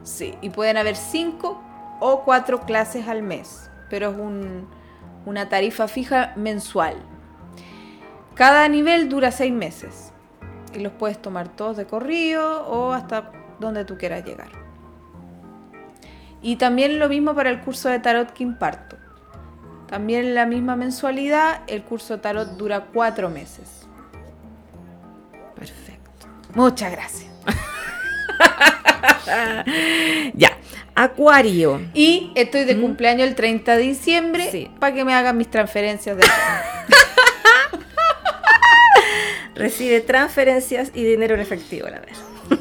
Sí, 0.02 0.34
y 0.40 0.48
pueden 0.50 0.76
haber 0.78 0.96
cinco 0.96 1.60
o 2.00 2.22
cuatro 2.24 2.60
clases 2.64 3.06
al 3.06 3.22
mes, 3.22 3.70
pero 3.90 4.10
es 4.10 4.16
un- 4.16 4.66
una 5.26 5.48
tarifa 5.50 5.88
fija 5.88 6.32
mensual. 6.36 6.96
Cada 8.34 8.68
nivel 8.68 9.08
dura 9.08 9.30
seis 9.30 9.52
meses 9.52 10.12
y 10.74 10.78
los 10.80 10.92
puedes 10.92 11.20
tomar 11.20 11.48
todos 11.48 11.76
de 11.76 11.86
corrido 11.86 12.66
o 12.66 12.92
hasta 12.92 13.32
donde 13.58 13.84
tú 13.84 13.98
quieras 13.98 14.24
llegar. 14.24 14.48
Y 16.42 16.56
también 16.56 16.98
lo 16.98 17.08
mismo 17.08 17.34
para 17.34 17.50
el 17.50 17.60
curso 17.60 17.88
de 17.90 17.98
tarot 17.98 18.32
que 18.32 18.42
imparto. 18.44 18.96
También 19.88 20.34
la 20.34 20.46
misma 20.46 20.76
mensualidad, 20.76 21.60
el 21.66 21.82
curso 21.82 22.14
de 22.16 22.22
tarot 22.22 22.56
dura 22.56 22.86
cuatro 22.94 23.28
meses. 23.28 23.86
Perfecto. 25.54 26.26
Muchas 26.54 26.92
gracias. 26.92 27.30
Ya. 30.34 30.50
Acuario. 30.94 31.80
Y 31.94 32.32
estoy 32.34 32.64
de 32.64 32.80
cumpleaños 32.80 33.28
el 33.28 33.34
30 33.34 33.76
de 33.76 33.82
diciembre 33.82 34.46
Mm. 34.48 34.50
Sí. 34.50 34.70
para 34.80 34.94
que 34.94 35.04
me 35.04 35.14
hagan 35.14 35.36
mis 35.36 35.48
transferencias 35.50 36.16
de 36.16 36.22
Recibe 39.60 40.00
transferencias 40.00 40.90
y 40.94 41.04
dinero 41.04 41.34
en 41.34 41.40
efectivo 41.40 41.86
a 41.86 41.90
la 41.90 42.00
vez. 42.00 42.18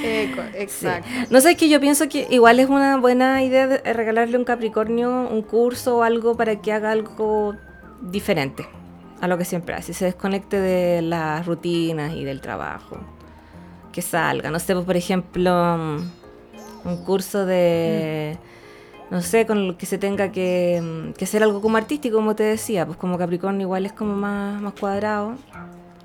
Sí. 0.00 0.32
Exacto. 0.54 1.06
No 1.28 1.40
sé, 1.42 1.50
es 1.52 1.56
que 1.58 1.68
yo 1.68 1.78
pienso 1.78 2.08
que 2.08 2.26
igual 2.30 2.58
es 2.58 2.68
una 2.70 2.96
buena 2.96 3.42
idea 3.42 3.66
de- 3.66 3.82
eh, 3.84 3.92
regalarle 3.92 4.36
a 4.36 4.38
un 4.38 4.44
Capricornio 4.46 5.28
un 5.30 5.42
curso 5.42 5.98
o 5.98 6.02
algo 6.02 6.36
para 6.36 6.56
que 6.62 6.72
haga 6.72 6.90
algo 6.92 7.54
diferente 8.00 8.66
a 9.20 9.28
lo 9.28 9.36
que 9.36 9.44
siempre 9.44 9.74
hace. 9.74 9.92
Se 9.92 10.06
desconecte 10.06 10.58
de 10.58 11.02
las 11.02 11.44
rutinas 11.44 12.14
y 12.14 12.24
del 12.24 12.40
trabajo. 12.40 12.98
Que 13.92 14.00
salga. 14.00 14.50
No 14.50 14.58
sé, 14.58 14.72
pues, 14.74 14.86
por 14.86 14.96
ejemplo, 14.96 15.76
mm, 15.76 16.88
un 16.88 17.04
curso 17.04 17.44
de. 17.44 18.38
No 19.10 19.22
sé, 19.22 19.44
con 19.44 19.66
lo 19.66 19.76
que 19.76 19.86
se 19.86 19.98
tenga 19.98 20.30
que, 20.30 20.80
mm, 20.82 21.12
que 21.14 21.24
hacer 21.24 21.42
algo 21.42 21.60
como 21.60 21.76
artístico, 21.76 22.16
como 22.16 22.36
te 22.36 22.44
decía. 22.44 22.86
Pues 22.86 22.96
como 22.96 23.18
Capricornio 23.18 23.62
igual 23.62 23.84
es 23.86 23.92
como 23.92 24.14
más, 24.14 24.60
más 24.62 24.72
cuadrado. 24.74 25.34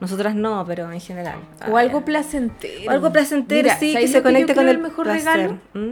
Nosotras 0.01 0.35
no, 0.35 0.63
pero 0.65 0.91
en 0.91 0.99
general. 0.99 1.39
O 1.71 1.77
algo 1.77 2.03
placentero. 2.03 2.89
O 2.89 2.91
algo 2.91 3.11
placentero, 3.13 3.63
Mira, 3.63 3.77
sí, 3.77 3.87
que 3.87 3.93
¿sabes 3.93 4.11
se 4.11 4.23
conecte 4.23 4.53
con 4.55 4.63
creo 4.63 4.75
el 4.75 4.81
mejor 4.81 5.05
placer. 5.05 5.25
regalo. 5.37 5.59
¿Mm? 5.73 5.91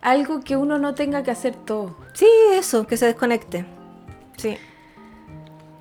Algo 0.00 0.40
que 0.40 0.56
uno 0.56 0.78
no 0.78 0.94
tenga 0.94 1.22
que 1.22 1.30
hacer 1.30 1.54
todo. 1.54 1.96
Sí, 2.12 2.26
eso, 2.54 2.86
que 2.86 2.96
se 2.96 3.06
desconecte. 3.06 3.64
Sí. 4.36 4.56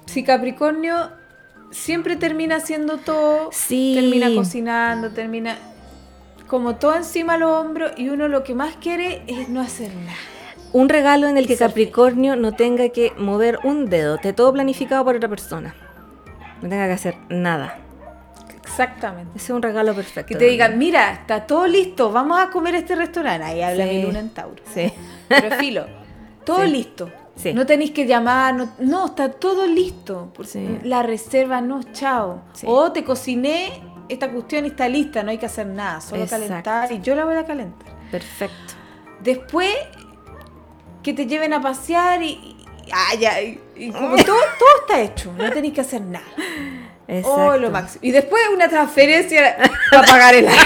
Si 0.06 0.24
Capricornio 0.24 1.10
siempre 1.72 2.16
termina 2.16 2.58
haciendo 2.58 2.98
todo, 2.98 3.50
Sí. 3.52 3.94
termina 3.96 4.34
cocinando, 4.34 5.10
termina 5.10 5.58
como 6.54 6.76
todo 6.76 6.94
encima 6.94 7.34
de 7.34 7.40
los 7.40 7.50
hombros 7.52 7.94
y 7.98 8.10
uno 8.10 8.28
lo 8.28 8.44
que 8.44 8.54
más 8.54 8.76
quiere 8.76 9.24
es 9.26 9.50
no 9.50 9.60
hacer 9.60 9.92
nada. 9.96 10.16
Un 10.72 10.88
regalo 10.88 11.28
en 11.28 11.36
el 11.40 11.48
que 11.48 11.58
Capricornio 11.58 12.36
no 12.36 12.52
tenga 12.52 12.90
que 12.90 13.12
mover 13.18 13.58
un 13.64 13.90
dedo, 13.90 14.16
esté 14.18 14.34
todo 14.34 14.54
planificado 14.54 15.04
por 15.04 15.16
otra 15.16 15.28
persona. 15.28 15.74
No 16.62 16.70
tenga 16.70 16.86
que 16.86 16.92
hacer 16.94 17.16
nada. 17.30 17.80
Exactamente. 18.62 19.32
Ese 19.36 19.46
es 19.46 19.50
un 19.50 19.64
regalo 19.64 19.96
perfecto. 19.96 20.28
Que 20.28 20.36
te 20.36 20.46
digan, 20.46 20.78
mira, 20.78 21.12
está 21.14 21.48
todo 21.48 21.66
listo, 21.66 22.12
vamos 22.12 22.40
a 22.40 22.52
comer 22.52 22.76
a 22.76 22.78
este 22.78 22.94
restaurante. 22.94 23.46
Ahí 23.48 23.64
habla 23.64 23.86
Sí. 23.88 23.90
mi 23.96 24.04
luna 24.04 24.20
en 24.20 24.30
Tauro. 24.30 24.62
Sí. 24.72 24.94
Pero 25.28 25.56
filo, 25.58 25.88
todo 26.46 26.62
Sí. 26.66 26.70
listo. 26.70 27.10
Sí. 27.36 27.52
No 27.52 27.66
tenéis 27.66 27.90
que 27.90 28.06
llamar, 28.06 28.54
no, 28.54 28.70
no, 28.78 29.08
está 29.08 29.32
todo 29.32 29.66
listo. 29.66 30.32
La 30.84 31.02
reserva 31.02 31.62
no, 31.62 31.82
chao. 31.94 32.42
Sí. 32.54 32.68
O 32.70 32.92
te 32.92 33.04
cociné, 33.04 33.72
esta 34.10 34.30
cuestión 34.30 34.66
está 34.66 34.88
lista, 34.90 35.24
no 35.24 35.32
hay 35.32 35.38
que 35.38 35.46
hacer 35.46 35.66
nada, 35.68 36.02
solo 36.02 36.24
Exacto. 36.24 36.46
calentar 36.48 36.92
y 36.92 37.02
yo 37.02 37.16
la 37.16 37.26
voy 37.26 37.36
a 37.36 37.46
calentar. 37.46 37.88
Perfecto. 38.12 38.74
Después, 39.22 39.74
que 41.02 41.14
te 41.14 41.26
lleven 41.26 41.54
a 41.54 41.62
pasear 41.62 42.22
y... 42.22 42.28
y- 42.28 43.18
ya, 43.20 43.42
y, 43.42 43.60
como 43.92 44.16
todo, 44.24 44.38
todo 44.60 44.70
está 44.82 45.02
hecho, 45.02 45.34
no 45.38 45.50
tenéis 45.52 45.74
que 45.74 45.82
hacer 45.82 46.02
nada. 46.02 46.26
Exacto. 47.08 47.34
Oh, 47.36 47.58
lo 47.58 47.70
máximo. 47.72 48.00
Y 48.04 48.12
después 48.12 48.42
una 48.54 48.70
transferencia 48.70 49.58
para 49.92 50.08
pagar 50.08 50.36
el 50.36 50.48
aire. 50.48 50.62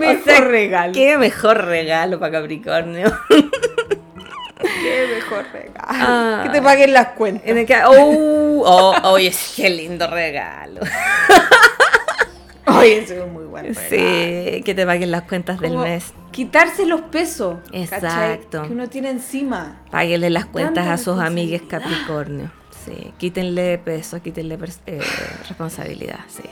Mejor 0.00 0.24
sea, 0.24 0.40
regalo. 0.40 0.92
Qué 0.92 1.16
mejor 1.18 1.64
regalo 1.64 2.18
para 2.18 2.32
Capricornio. 2.40 3.12
Qué 4.82 5.08
mejor 5.14 5.44
regalo. 5.52 5.74
Ah. 5.78 6.40
Que 6.44 6.50
te 6.50 6.62
paguen 6.62 6.92
las 6.92 7.08
cuentas. 7.08 7.48
En 7.48 7.58
el 7.58 7.66
que, 7.66 7.76
oh, 7.84 8.62
oh, 8.64 9.10
oye, 9.10 9.32
qué 9.56 9.70
lindo 9.70 10.06
regalo. 10.06 10.80
Oye, 12.64 12.98
eso 12.98 13.14
es 13.14 13.32
muy 13.32 13.44
bueno. 13.44 13.74
Sí, 13.74 14.62
que 14.64 14.72
te 14.74 14.86
paguen 14.86 15.10
las 15.10 15.22
cuentas 15.22 15.58
del 15.60 15.76
mes. 15.76 16.14
Quitarse 16.30 16.86
los 16.86 17.02
pesos. 17.02 17.58
¿cachai? 17.64 17.82
Exacto. 17.82 18.62
Que 18.62 18.72
uno 18.72 18.88
tiene 18.88 19.10
encima. 19.10 19.80
Páguenle 19.90 20.30
las 20.30 20.46
cuentas 20.46 20.84
Tanta 20.84 20.92
a 20.92 20.98
sus 20.98 21.20
amigues 21.20 21.60
responsabilidad. 21.62 21.98
Capricornio. 22.06 22.50
Sí, 22.84 23.12
quítenle 23.18 23.78
peso, 23.78 24.20
quítenle 24.22 24.58
eh, 24.86 25.00
responsabilidad, 25.48 26.20
sí. 26.28 26.48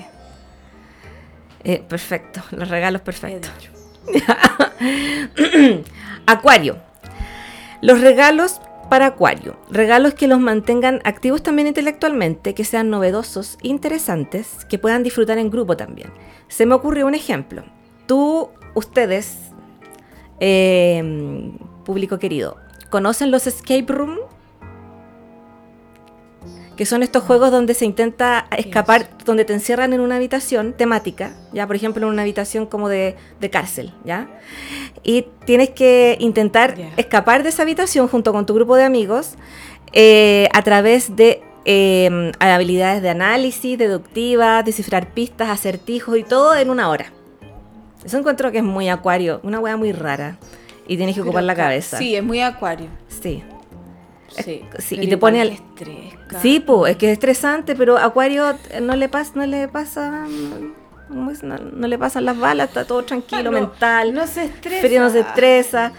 Eh, 1.65 1.83
perfecto, 1.89 2.43
los 2.53 2.69
regalos 2.69 3.03
perfectos. 3.03 3.51
Acuario. 6.27 6.90
Los 7.83 8.01
regalos 8.01 8.61
para 8.91 9.07
Acuario. 9.07 9.57
Regalos 9.71 10.15
que 10.15 10.27
los 10.27 10.41
mantengan 10.41 11.01
activos 11.05 11.43
también 11.43 11.69
intelectualmente, 11.69 12.55
que 12.55 12.65
sean 12.65 12.91
novedosos, 12.91 13.57
interesantes, 13.63 14.67
que 14.69 14.79
puedan 14.79 15.03
disfrutar 15.03 15.39
en 15.39 15.49
grupo 15.49 15.77
también. 15.77 16.11
Se 16.49 16.67
me 16.67 16.75
ocurrió 16.75 17.07
un 17.07 17.15
ejemplo. 17.15 17.65
Tú, 18.07 18.51
ustedes, 18.75 19.39
eh, 20.41 21.53
público 21.85 22.19
querido, 22.19 22.57
¿conocen 22.91 23.31
los 23.31 23.47
escape 23.47 23.87
room? 23.89 24.19
Que 26.81 26.87
son 26.87 27.03
estos 27.03 27.25
juegos 27.25 27.51
donde 27.51 27.75
se 27.75 27.85
intenta 27.85 28.47
escapar, 28.57 29.11
donde 29.27 29.45
te 29.45 29.53
encierran 29.53 29.93
en 29.93 30.01
una 30.01 30.17
habitación 30.17 30.73
temática, 30.73 31.35
ya 31.53 31.67
por 31.67 31.77
ejemplo 31.77 32.07
en 32.07 32.11
una 32.11 32.23
habitación 32.23 32.65
como 32.65 32.89
de, 32.89 33.17
de 33.39 33.51
cárcel, 33.51 33.93
¿ya? 34.03 34.31
Y 35.03 35.27
tienes 35.45 35.69
que 35.69 36.17
intentar 36.21 36.79
escapar 36.97 37.43
de 37.43 37.51
esa 37.51 37.65
habitación 37.65 38.09
junto 38.09 38.33
con 38.33 38.47
tu 38.47 38.55
grupo 38.55 38.77
de 38.77 38.85
amigos 38.85 39.35
eh, 39.93 40.49
a 40.55 40.63
través 40.63 41.17
de 41.17 41.43
eh, 41.67 42.33
habilidades 42.39 43.03
de 43.03 43.11
análisis, 43.11 43.77
deductiva, 43.77 44.63
descifrar 44.63 45.13
pistas, 45.13 45.51
acertijos 45.51 46.17
y 46.17 46.23
todo 46.23 46.57
en 46.57 46.71
una 46.71 46.89
hora. 46.89 47.13
Eso 48.03 48.17
encuentro 48.17 48.51
que 48.53 48.57
es 48.57 48.65
muy 48.65 48.89
acuario, 48.89 49.41
una 49.43 49.61
wea 49.61 49.77
muy 49.77 49.93
rara. 49.93 50.39
Y 50.89 50.97
tienes 50.97 51.15
que 51.15 51.21
ocupar 51.21 51.43
Pero 51.43 51.47
la 51.47 51.55
ca- 51.57 51.65
cabeza. 51.65 51.99
Sí, 51.99 52.17
es 52.17 52.23
muy 52.25 52.41
acuario. 52.41 52.87
Sí. 53.23 53.43
Sí. 54.31 54.65
sí, 54.79 54.95
Pero 54.97 55.03
y 55.03 55.09
te 55.09 55.17
pone 55.19 55.41
al- 55.41 55.49
estrés, 55.51 56.15
Sí, 56.41 56.61
pues, 56.61 56.93
es 56.93 56.97
que 56.99 57.07
es 57.07 57.13
estresante, 57.15 57.75
pero 57.75 57.99
Acuario 57.99 58.55
no 58.81 58.95
le 58.97 59.09
pasa, 59.09 59.33
no 59.35 59.45
le 59.47 59.67
pasa, 59.69 60.27
no, 61.09 61.89
le 61.89 61.99
pasan 61.99 62.25
las 62.25 62.39
balas, 62.39 62.69
está 62.69 62.85
todo 62.85 63.03
tranquilo, 63.05 63.45
No, 63.45 63.51
mental. 63.51 64.15
No 64.15 64.27
se 64.29 64.45
estresa. 64.45 64.87
Frío 64.87 65.01
no 65.01 65.11
se 65.11 65.21
estresa. 65.21 65.93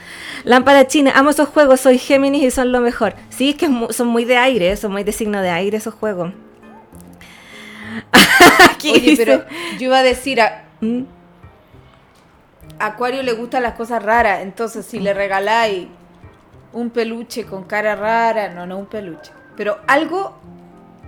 Lámpara 0.45 0.87
china, 0.87 1.11
amo 1.15 1.31
esos 1.31 1.49
juegos, 1.49 1.81
soy 1.81 1.97
Géminis 1.97 2.43
y 2.43 2.51
son 2.51 2.71
lo 2.71 2.79
mejor. 2.79 3.13
Sí, 3.29 3.49
es 3.49 3.55
que 3.57 3.69
son 3.93 4.07
muy 4.07 4.23
de 4.25 4.37
aire, 4.37 4.75
son 4.77 4.93
muy 4.93 5.03
de 5.03 5.11
signo 5.11 5.41
de 5.41 5.49
aire 5.49 5.77
esos 5.77 5.93
juegos. 5.93 6.31
Aquí 8.71 8.91
Oye, 8.91 8.99
dice- 9.11 9.25
pero 9.25 9.43
yo 9.77 9.85
iba 9.87 9.97
a 9.99 10.03
decir, 10.03 10.39
a 10.41 10.63
Mm, 10.79 11.03
Acuario 12.79 13.21
le 13.21 13.33
gustan 13.33 13.61
las 13.61 13.73
cosas 13.75 14.01
raras, 14.01 14.41
entonces 14.41 14.83
si 14.85 14.99
le 14.99 15.13
regaláis 15.13 15.87
un 16.73 16.89
peluche 16.89 17.45
con 17.45 17.63
cara 17.63 17.95
rara, 17.95 18.49
no, 18.53 18.65
no 18.65 18.77
un 18.77 18.85
peluche, 18.85 19.31
pero 19.55 19.77
algo 19.87 20.33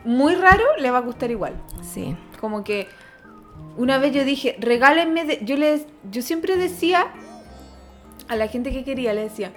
muy 0.05 0.35
raro 0.35 0.63
le 0.79 0.91
va 0.91 0.97
a 0.99 1.01
gustar 1.01 1.31
igual. 1.31 1.53
Sí. 1.81 2.15
Como 2.39 2.63
que 2.63 2.87
una 3.77 3.97
vez 3.97 4.13
yo 4.13 4.23
dije, 4.23 4.55
regálenme, 4.59 5.25
de-". 5.25 5.39
yo 5.43 5.57
les, 5.57 5.85
yo 6.11 6.21
siempre 6.21 6.57
decía 6.57 7.07
a 8.27 8.35
la 8.35 8.47
gente 8.47 8.71
que 8.71 8.83
quería, 8.83 9.13
le 9.13 9.23
decía, 9.23 9.51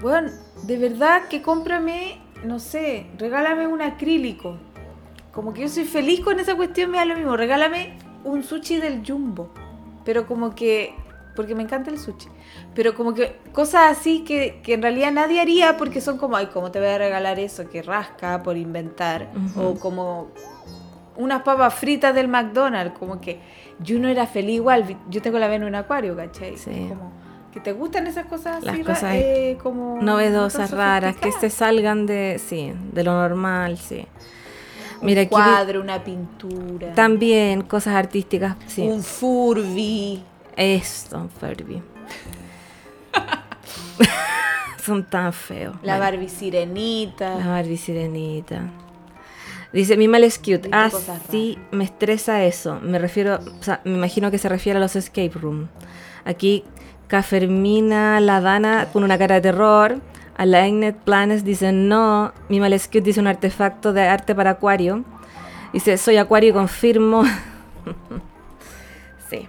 bueno, 0.00 0.30
de 0.64 0.78
verdad 0.78 1.28
que 1.28 1.42
cómprame, 1.42 2.20
no 2.44 2.58
sé, 2.58 3.06
regálame 3.18 3.66
un 3.66 3.82
acrílico. 3.82 4.58
Como 5.32 5.52
que 5.52 5.62
yo 5.62 5.68
soy 5.68 5.84
feliz 5.84 6.20
con 6.20 6.38
esa 6.38 6.54
cuestión, 6.54 6.90
me 6.90 6.98
da 6.98 7.04
lo 7.04 7.16
mismo, 7.16 7.36
regálame 7.36 7.98
un 8.24 8.42
sushi 8.42 8.76
del 8.78 9.02
Jumbo. 9.06 9.50
Pero 10.04 10.26
como 10.26 10.54
que, 10.54 10.94
porque 11.34 11.54
me 11.54 11.62
encanta 11.62 11.90
el 11.90 11.98
sushi. 11.98 12.28
Pero 12.74 12.94
como 12.94 13.14
que 13.14 13.36
cosas 13.52 13.96
así 13.96 14.24
que, 14.24 14.60
que 14.62 14.74
en 14.74 14.82
realidad 14.82 15.12
nadie 15.12 15.40
haría 15.40 15.76
porque 15.76 16.00
son 16.00 16.18
como, 16.18 16.36
ay, 16.36 16.46
¿cómo 16.46 16.70
te 16.70 16.78
voy 16.78 16.88
a 16.88 16.98
regalar 16.98 17.38
eso? 17.38 17.68
Que 17.68 17.82
rasca 17.82 18.42
por 18.42 18.56
inventar. 18.56 19.30
O 19.56 19.74
como 19.74 20.28
unas 21.16 21.42
papas 21.42 21.74
fritas 21.74 22.14
del 22.14 22.28
McDonald's. 22.28 22.98
Como 22.98 23.20
que 23.20 23.40
yo 23.80 23.98
no 23.98 24.08
era 24.08 24.26
feliz 24.26 24.56
igual. 24.56 24.98
Yo 25.08 25.22
tengo 25.22 25.38
la 25.38 25.48
vena 25.48 25.66
en 25.66 25.68
un 25.70 25.74
acuario, 25.74 26.16
¿cachai? 26.16 26.56
Sí. 26.56 26.86
Como 26.88 27.12
que 27.52 27.60
te 27.60 27.72
gustan 27.72 28.08
esas 28.08 28.26
cosas 28.26 28.64
Las 28.64 28.74
así, 28.74 28.82
cosas 28.82 29.14
eh, 29.14 29.56
como 29.62 30.02
Novedosas, 30.02 30.72
raras, 30.72 31.14
que 31.14 31.30
se 31.30 31.50
salgan 31.50 32.04
de, 32.04 32.40
sí, 32.44 32.72
de 32.92 33.04
lo 33.04 33.12
normal, 33.12 33.78
sí. 33.78 34.04
Mira, 35.00 35.20
un 35.20 35.26
aquí 35.26 35.28
cuadro, 35.28 35.80
una 35.80 36.02
pintura. 36.02 36.94
también 36.94 37.62
cosas 37.62 37.94
artísticas, 37.94 38.56
sí. 38.66 38.82
Un 38.82 39.04
Furby. 39.04 40.24
Eso, 40.56 41.28
Furby. 41.40 41.82
Son 44.84 45.02
tan 45.04 45.32
feos. 45.32 45.74
La 45.82 45.96
Bueno, 45.96 46.12
Barbie 46.12 46.28
sirenita. 46.28 47.38
la 47.38 47.46
Barbie 47.46 47.76
sirenita. 47.76 48.60
Dice, 49.72 49.96
mi 49.96 50.06
mal 50.06 50.22
es 50.22 50.38
cute. 50.38 50.68
Ah, 50.70 50.90
sí, 51.30 51.58
me 51.72 51.84
estresa 51.84 52.44
eso. 52.44 52.78
Me 52.80 52.98
refiero, 52.98 53.40
o 53.58 53.62
sea, 53.62 53.80
me 53.84 53.94
imagino 53.94 54.30
que 54.30 54.38
se 54.38 54.48
refiere 54.48 54.76
a 54.76 54.80
los 54.80 54.94
escape 54.94 55.32
room. 55.34 55.68
Aquí, 56.24 56.64
Cafermina 57.08 58.20
Ladana 58.20 58.88
pone 58.92 59.06
una 59.06 59.18
cara 59.18 59.36
de 59.36 59.40
terror. 59.40 60.00
Aligned 60.36 60.94
Planes 61.04 61.44
dice, 61.44 61.72
no. 61.72 62.32
Mi 62.48 62.60
mal 62.60 62.72
es 62.72 62.86
cute 62.86 63.00
dice 63.00 63.20
un 63.20 63.26
artefacto 63.26 63.92
de 63.92 64.06
arte 64.06 64.34
para 64.34 64.50
acuario. 64.50 65.04
Dice, 65.72 65.96
soy 65.98 66.18
acuario 66.18 66.50
y 66.50 66.52
confirmo. 66.52 67.24
sí. 69.30 69.48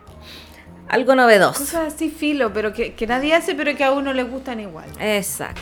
Algo 0.96 1.16
novedoso. 1.16 1.60
Cosas 1.60 1.94
así 1.94 2.10
filo, 2.10 2.54
pero 2.54 2.72
que, 2.74 2.94
que 2.94 3.06
nadie 3.06 3.34
hace, 3.36 3.54
pero 3.56 3.76
que 3.76 3.84
a 3.84 3.92
uno 3.92 4.14
le 4.14 4.24
gustan 4.24 4.60
igual. 4.62 4.90
Exacto. 5.00 5.62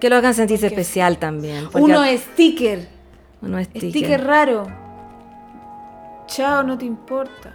Que 0.00 0.10
lo 0.10 0.16
hagan 0.16 0.34
sentirse 0.34 0.66
Porque- 0.68 0.80
especial 0.82 1.16
también. 1.18 1.68
Uno 1.72 2.04
es 2.04 2.20
sticker. 2.20 2.86
uno 3.40 3.58
es 3.58 3.68
sticker. 3.68 3.90
Sticker 3.90 4.24
raro. 4.24 4.66
Chao, 6.26 6.62
no 6.62 6.76
te 6.76 6.84
importa. 6.84 7.54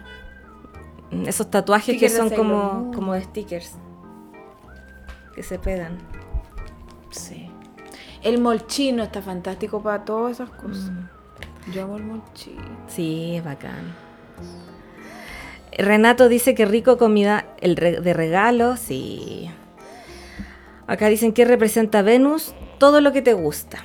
Esos 1.26 1.50
tatuajes 1.50 1.98
que 1.98 2.08
son 2.08 2.30
como, 2.30 2.90
como 2.94 3.12
de 3.14 3.22
stickers. 3.22 3.72
Que 5.34 5.42
se 5.42 5.58
pegan. 5.58 5.98
Sí. 7.10 7.48
El 8.22 8.40
molchino 8.40 9.02
está 9.02 9.20
fantástico 9.22 9.82
para 9.82 10.04
todas 10.04 10.32
esas 10.32 10.50
cosas. 10.50 10.90
Mm. 10.90 11.72
Yo 11.72 11.84
amo 11.84 11.96
el 11.96 12.04
molchino. 12.04 12.62
Sí, 12.88 13.36
es 13.36 13.44
bacán. 13.44 13.94
Renato 15.78 16.28
dice 16.28 16.54
que 16.54 16.66
rico 16.66 16.98
comida 16.98 17.46
el 17.60 17.76
re- 17.76 18.00
de 18.00 18.12
regalo, 18.12 18.76
sí. 18.76 19.50
Acá 20.86 21.06
dicen 21.08 21.32
que 21.32 21.44
representa 21.44 22.02
Venus 22.02 22.54
todo 22.78 23.00
lo 23.00 23.12
que 23.12 23.22
te 23.22 23.32
gusta. 23.32 23.78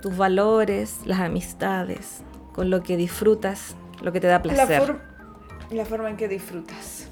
Tus 0.00 0.16
valores, 0.16 0.98
las 1.04 1.20
amistades, 1.20 2.22
con 2.52 2.70
lo 2.70 2.82
que 2.82 2.96
disfrutas, 2.96 3.74
lo 4.02 4.12
que 4.12 4.20
te 4.20 4.26
da 4.26 4.34
La, 4.36 4.42
placer. 4.42 4.80
for- 4.82 5.00
la 5.70 5.84
forma 5.84 6.08
en 6.10 6.16
que 6.16 6.28
disfrutas. 6.28 7.08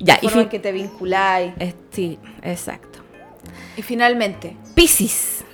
Ya, 0.00 0.14
La 0.14 0.18
y 0.22 0.28
forma 0.28 0.42
en 0.42 0.48
que 0.48 0.58
te 0.58 0.72
vinculáis. 0.72 1.52
sí, 1.90 2.18
exacto. 2.42 2.98
Y 3.76 3.82
finalmente, 3.82 4.56
Piscis. 4.74 5.44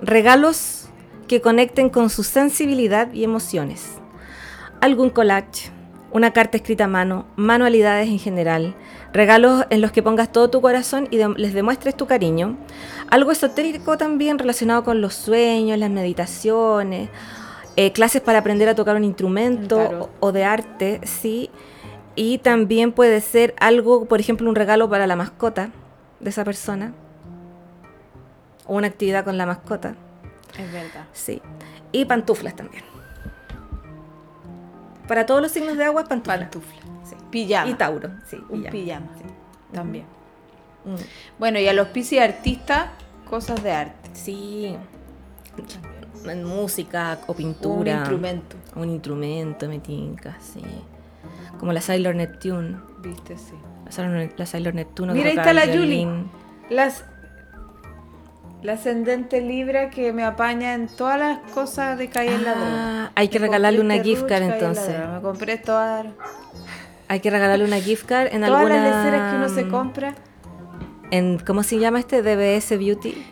Regalos 0.00 0.88
que 1.26 1.40
conecten 1.40 1.90
con 1.90 2.08
su 2.10 2.22
sensibilidad 2.22 3.12
y 3.12 3.24
emociones. 3.24 3.97
Algún 4.80 5.10
collage, 5.10 5.70
una 6.12 6.32
carta 6.32 6.56
escrita 6.56 6.84
a 6.84 6.88
mano, 6.88 7.26
manualidades 7.36 8.08
en 8.08 8.18
general, 8.18 8.74
regalos 9.12 9.64
en 9.70 9.80
los 9.80 9.90
que 9.92 10.02
pongas 10.02 10.30
todo 10.30 10.48
tu 10.50 10.60
corazón 10.60 11.08
y 11.10 11.16
de- 11.16 11.34
les 11.36 11.52
demuestres 11.52 11.96
tu 11.96 12.06
cariño. 12.06 12.56
Algo 13.10 13.32
esotérico 13.32 13.98
también 13.98 14.38
relacionado 14.38 14.84
con 14.84 15.00
los 15.00 15.14
sueños, 15.14 15.78
las 15.78 15.90
meditaciones, 15.90 17.10
eh, 17.76 17.92
clases 17.92 18.20
para 18.22 18.38
aprender 18.38 18.68
a 18.68 18.74
tocar 18.74 18.96
un 18.96 19.04
instrumento 19.04 20.10
o 20.20 20.32
de 20.32 20.44
arte, 20.44 21.00
sí. 21.04 21.50
Y 22.14 22.38
también 22.38 22.92
puede 22.92 23.20
ser 23.20 23.54
algo, 23.60 24.06
por 24.06 24.18
ejemplo, 24.20 24.48
un 24.48 24.56
regalo 24.56 24.88
para 24.88 25.06
la 25.06 25.14
mascota 25.16 25.70
de 26.20 26.30
esa 26.30 26.44
persona. 26.44 26.92
O 28.66 28.74
una 28.76 28.86
actividad 28.88 29.24
con 29.24 29.38
la 29.38 29.46
mascota, 29.46 29.94
es 30.58 30.72
verdad. 30.72 31.04
sí. 31.12 31.40
Y 31.92 32.04
pantuflas 32.04 32.54
también. 32.54 32.82
Para 35.08 35.26
todos 35.26 35.42
los 35.42 35.50
signos 35.50 35.76
de 35.76 35.84
agua, 35.84 36.04
pantuflas. 36.04 36.38
Pantufla. 36.40 36.80
Sí. 37.04 37.16
Pijama. 37.30 37.70
Y 37.70 37.74
Tauro, 37.74 38.10
sí. 38.28 38.36
Un 38.48 38.62
pijama. 38.62 38.70
pijama. 38.70 39.06
Sí. 39.18 39.24
También. 39.72 40.04
Mm. 40.84 40.94
Bueno, 41.38 41.58
y 41.58 41.66
a 41.68 41.72
los 41.72 41.88
piscis 41.88 42.20
artistas, 42.20 42.86
cosas 43.28 43.62
de 43.62 43.72
arte. 43.72 44.10
Sí. 44.12 44.76
En 46.24 46.44
música 46.44 47.18
o 47.26 47.32
Un 47.32 47.36
pintura. 47.36 47.92
instrumento. 47.98 48.56
Un 48.76 48.90
instrumento, 48.90 49.68
me 49.68 49.78
tinca, 49.78 50.36
sí. 50.40 50.62
Como 51.58 51.72
la 51.72 51.80
Sailor 51.80 52.14
Neptune. 52.14 52.76
Viste, 53.00 53.36
sí. 53.36 53.54
La 53.84 53.92
Sailor, 53.92 54.30
la 54.36 54.46
Sailor 54.46 54.74
Neptune. 54.74 55.12
Mira, 55.14 55.30
ahí 55.30 55.36
está 55.36 55.52
la 55.52 55.66
Julie. 55.66 56.06
Las. 56.70 57.04
La 58.62 58.72
ascendente 58.72 59.40
Libra 59.40 59.88
que 59.88 60.12
me 60.12 60.24
apaña 60.24 60.74
en 60.74 60.88
todas 60.88 61.18
las 61.18 61.38
cosas 61.52 61.96
de 61.96 62.08
calle 62.08 62.34
en 62.34 62.44
ladrón. 62.44 62.64
Ah, 62.66 63.12
hay 63.14 63.28
que 63.28 63.38
Me 63.38 63.46
regalarle 63.46 63.80
una 63.80 63.96
este 63.96 64.08
gift 64.08 64.26
card 64.26 64.42
entonces. 64.42 64.88
Ladrón. 64.88 65.14
Me 65.14 65.22
compré 65.22 65.58
todas, 65.58 66.06
Hay 67.06 67.20
que 67.20 67.30
regalarle 67.30 67.64
una 67.64 67.80
gift 67.80 68.06
card 68.06 68.28
en 68.32 68.40
todas 68.40 68.56
alguna... 68.56 68.82
las 68.82 69.04
leceras 69.04 69.30
que 69.30 69.36
uno 69.36 69.48
se 69.48 69.68
compra. 69.68 70.14
En, 71.10 71.38
¿Cómo 71.38 71.62
se 71.62 71.78
llama 71.78 72.00
este? 72.00 72.22
DBS 72.22 72.78
Beauty. 72.78 73.24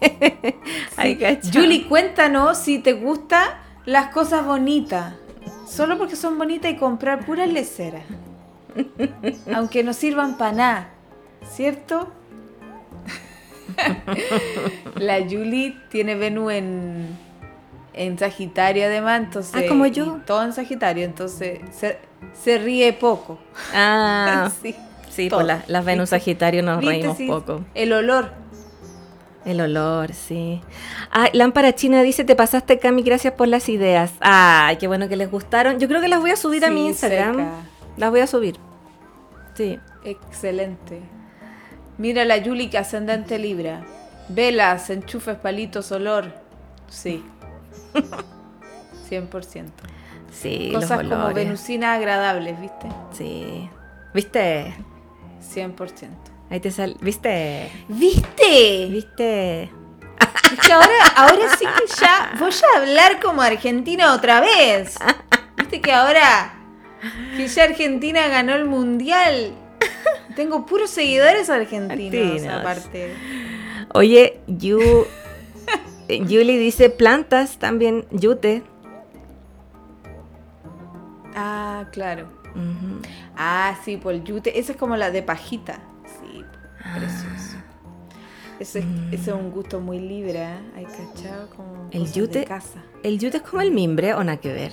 Sí. 0.96 1.50
Julie, 1.52 1.86
cuéntanos 1.86 2.58
si 2.58 2.80
te 2.80 2.94
gustan 2.94 3.48
las 3.84 4.08
cosas 4.08 4.44
bonitas. 4.44 5.14
Solo 5.68 5.98
porque 5.98 6.16
son 6.16 6.36
bonitas 6.38 6.72
y 6.72 6.76
comprar 6.76 7.24
puras 7.24 7.48
leceras. 7.48 8.02
Aunque 9.54 9.84
no 9.84 9.92
sirvan 9.92 10.36
para 10.36 10.52
nada. 10.52 10.88
¿Cierto? 11.48 12.12
La 14.96 15.18
Julie 15.20 15.76
tiene 15.90 16.14
Venus 16.14 16.52
en, 16.52 17.06
en 17.94 18.18
Sagitario 18.18 18.84
además, 18.86 19.20
entonces... 19.24 19.54
Ah, 19.64 19.68
como 19.68 19.86
yo. 19.86 20.20
Todo 20.26 20.42
en 20.44 20.52
Sagitario, 20.52 21.04
entonces 21.04 21.60
se, 21.72 21.98
se 22.40 22.58
ríe 22.58 22.92
poco. 22.92 23.38
Ah, 23.74 24.50
Sí. 24.62 24.74
sí, 25.10 25.28
todo. 25.28 25.38
pues 25.40 25.46
la- 25.48 25.64
las 25.66 25.84
Venus 25.84 26.04
¿Viste? 26.10 26.16
Sagitario 26.18 26.62
nos 26.62 26.78
¿Viste? 26.80 26.94
reímos 26.94 27.16
Sí, 27.16 27.26
poco. 27.26 27.64
El 27.74 27.92
olor. 27.92 28.32
El 29.44 29.60
olor, 29.60 30.12
sí. 30.12 30.60
Ah, 31.12 31.28
Lámpara 31.32 31.72
China 31.72 32.02
dice, 32.02 32.24
te 32.24 32.34
pasaste, 32.34 32.80
Cami, 32.80 33.02
gracias 33.02 33.32
por 33.34 33.46
las 33.46 33.68
ideas. 33.68 34.12
Ay, 34.20 34.76
qué 34.76 34.88
bueno 34.88 35.08
que 35.08 35.14
les 35.14 35.30
gustaron. 35.30 35.78
Yo 35.78 35.86
creo 35.86 36.00
que 36.00 36.08
las 36.08 36.18
voy 36.20 36.32
a 36.32 36.36
subir 36.36 36.64
a 36.64 36.70
mi 36.70 36.86
Instagram. 36.88 37.36
seca. 37.36 37.50
Las 37.96 38.10
voy 38.10 38.20
a 38.20 38.26
subir. 38.26 38.56
Sí. 39.54 39.78
Excelente. 40.04 41.00
Mira 41.98 42.24
la 42.24 42.36
Yuli 42.36 42.68
que 42.68 42.78
ascendente 42.78 43.38
Libra. 43.38 43.82
Velas, 44.28 44.90
enchufes, 44.90 45.36
palitos, 45.36 45.92
olor. 45.92 46.32
Sí. 46.88 47.24
100%. 49.10 49.70
Sí, 50.32 50.70
Cosas 50.74 51.04
los 51.04 51.18
como 51.18 51.32
venusinas 51.32 51.96
agradables, 51.96 52.60
¿viste? 52.60 52.88
Sí. 53.12 53.70
¿Viste? 54.12 54.74
100%. 55.54 56.08
Ahí 56.50 56.60
te 56.60 56.70
sal... 56.70 56.96
¿Viste? 57.00 57.70
¿Viste? 57.88 58.86
¿Viste? 58.90 59.62
Es 60.52 60.60
que 60.64 60.72
ahora, 60.72 61.06
ahora 61.16 61.56
sí 61.58 61.64
que 61.64 62.00
ya 62.00 62.32
voy 62.38 62.50
a 62.50 62.78
hablar 62.80 63.20
como 63.20 63.42
argentina 63.42 64.14
otra 64.14 64.40
vez. 64.40 64.96
¿Viste 65.56 65.80
que 65.80 65.92
ahora 65.92 66.54
que 67.36 67.48
ya 67.48 67.64
Argentina 67.64 68.28
ganó 68.28 68.54
el 68.54 68.66
mundial? 68.66 69.52
Tengo 70.36 70.66
puros 70.66 70.90
seguidores 70.90 71.48
argentinos, 71.50 71.90
Argentinos. 72.14 72.54
aparte. 72.60 73.14
Oye, 73.94 74.40
Yu... 74.46 74.80
eh, 76.08 76.24
Yuli 76.26 76.56
dice 76.58 76.90
plantas 76.90 77.58
también, 77.58 78.04
yute. 78.10 78.62
Ah, 81.34 81.86
claro. 81.92 82.28
Ah, 83.36 83.76
sí, 83.84 83.96
por 83.98 84.14
el 84.14 84.24
yute. 84.24 84.58
Esa 84.58 84.72
es 84.72 84.78
como 84.78 84.96
la 84.96 85.10
de 85.10 85.22
pajita. 85.22 85.78
Sí, 86.20 86.42
precioso. 86.94 87.56
Ese, 88.58 88.78
es- 88.78 88.84
ese 89.12 89.30
es 89.30 89.36
un 89.36 89.50
gusto 89.50 89.80
muy 89.80 89.98
libre, 90.00 90.42
¿eh? 90.42 90.58
Hay 90.76 90.84
cachado 90.86 91.50
como 91.54 91.88
El 91.92 92.00
cosas 92.00 92.14
de 92.14 92.20
yute- 92.22 92.44
casa. 92.46 92.82
¿El 93.02 93.18
yute 93.18 93.36
es 93.38 93.42
como 93.42 93.60
el 93.60 93.70
mimbre 93.72 94.14
o 94.14 94.24
nada 94.24 94.38
que 94.38 94.52
ver? 94.52 94.72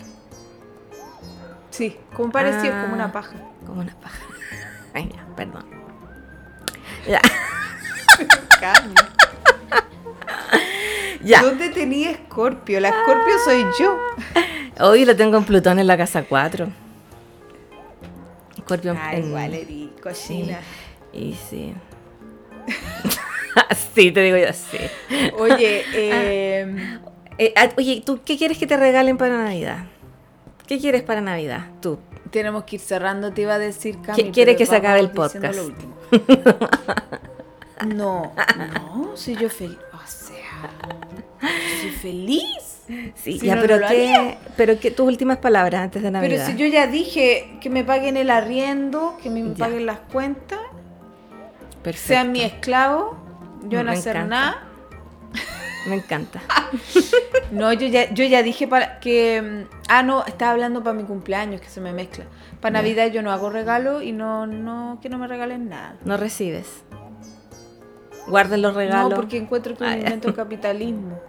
Sí, 1.70 1.97
como 2.16 2.32
parecido, 2.32 2.74
Ah. 2.76 2.82
como 2.84 2.93
una 2.93 3.11
paja. 3.11 3.36
Como 3.66 3.82
una 3.82 3.95
paja. 3.99 4.24
Ay, 4.94 5.10
ya, 5.14 5.26
perdón. 5.36 5.66
Ya. 7.08 7.22
Ya. 11.24 11.41
¿Dónde 11.41 11.70
tenía 11.70 12.12
Escorpio? 12.12 12.82
La 12.82 12.89
Escorpio 12.89 13.34
soy 13.46 13.64
yo. 13.80 13.98
Hoy 14.86 15.06
lo 15.06 15.16
tengo 15.16 15.38
en 15.38 15.46
Plutón 15.46 15.80
en 15.80 15.88
la 15.88 15.96
casa 15.98 16.24
4. 16.24 16.68
Escorpio 18.58 18.96
Ah, 19.00 19.16
en- 19.16 19.28
igual, 19.30 19.54
Eri, 19.54 19.94
cochina. 20.04 20.60
Y 21.14 21.34
sí. 21.50 21.74
sí, 23.96 24.12
te 24.12 24.22
digo 24.22 24.36
yo, 24.38 24.52
sí. 24.52 24.78
Oye, 25.38 25.86
eh, 25.94 27.00
Eh, 27.38 27.54
ah, 27.56 27.70
oye, 27.78 28.04
¿tú 28.06 28.20
qué 28.26 28.38
quieres 28.38 28.58
que 28.58 28.68
te 28.68 28.76
regalen 28.76 29.18
para 29.18 29.38
Navidad? 29.44 29.86
¿Qué 30.68 30.78
quieres 30.78 31.04
para 31.04 31.22
Navidad? 31.22 31.68
Tú. 31.82 32.00
Tenemos 32.34 32.63
que 32.65 32.75
ir 32.75 32.81
cerrando, 32.81 33.31
te 33.31 33.43
iba 33.43 33.53
a 33.53 33.59
decir, 33.59 34.01
Cami. 34.01 34.31
quiere 34.31 34.51
pero 34.53 34.57
que 34.57 34.65
se 34.65 34.75
acabe 34.75 34.99
el 34.99 35.11
podcast. 35.11 35.55
lo 35.55 35.65
último. 35.67 35.93
No, 37.88 38.31
no, 38.57 39.11
si 39.17 39.36
yo 39.36 39.49
feliz. 39.49 39.77
O 39.93 40.07
sea, 40.07 40.69
soy 41.81 41.89
feliz. 41.91 42.81
Sí, 43.15 43.39
Si 43.39 43.45
ya, 43.45 43.55
no, 43.55 43.61
pero 43.61 43.79
no 43.79 43.88
qué, 43.88 44.38
pero 44.55 44.79
qué 44.79 44.91
tus 44.91 45.05
últimas 45.07 45.38
palabras 45.39 45.81
antes 45.81 46.01
de 46.01 46.11
Navidad. 46.11 46.45
Pero 46.45 46.45
si 46.45 46.55
yo 46.57 46.65
ya 46.67 46.88
dije 46.88 47.57
que 47.61 47.69
me 47.69 47.84
paguen 47.84 48.15
el 48.15 48.29
arriendo, 48.29 49.17
que 49.21 49.29
me 49.29 49.41
Ya. 49.41 49.53
paguen 49.65 49.86
las 49.86 49.99
cuentas, 50.11 50.59
Perfecto. 51.81 52.07
sean 52.07 52.31
mi 52.31 52.41
esclavo, 52.41 53.17
yo 53.67 53.84
no 53.84 53.91
hacer 53.91 54.15
encanta. 54.17 54.36
nada. 54.36 54.67
Me 55.88 55.95
encanta. 55.95 56.41
No, 57.51 57.71
yo 57.71 57.86
ya, 57.86 58.11
yo 58.11 58.25
ya 58.25 58.41
dije 58.41 58.67
para 58.67 58.99
que. 58.99 59.39
mm, 59.69 59.75
Ah, 59.88 60.01
no, 60.01 60.25
estaba 60.25 60.53
hablando 60.53 60.81
para 60.84 60.95
mi 60.95 61.03
cumpleaños, 61.03 61.61
que 61.61 61.67
se 61.69 61.81
me 61.81 61.93
mezcla. 61.93 62.25
Para. 62.61 62.79
Navidad 62.79 63.07
yo 63.11 63.21
no 63.21 63.31
hago 63.31 63.51
regalo 63.51 64.01
y 64.01 64.11
no, 64.11 64.47
no, 64.47 64.97
que 65.03 65.09
no 65.09 65.19
me 65.19 65.27
regalen 65.27 65.69
nada. 65.69 65.95
No 66.03 66.17
recibes. 66.17 66.84
Guarden 68.27 68.63
los 68.63 68.73
regalos. 68.73 69.11
No, 69.11 69.15
porque 69.15 69.38
encuentro 69.38 69.75
que 69.77 69.84
Ah, 69.86 69.95
invento 69.97 70.34
capitalismo. 70.36 71.19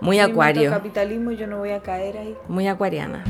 Muy 0.00 0.18
del 0.18 0.30
acuario. 0.30 0.70
capitalismo 0.70 1.32
yo 1.32 1.48
no 1.48 1.58
voy 1.58 1.70
a 1.70 1.80
caer 1.80 2.18
ahí. 2.18 2.36
Muy 2.46 2.68
acuariana. 2.68 3.24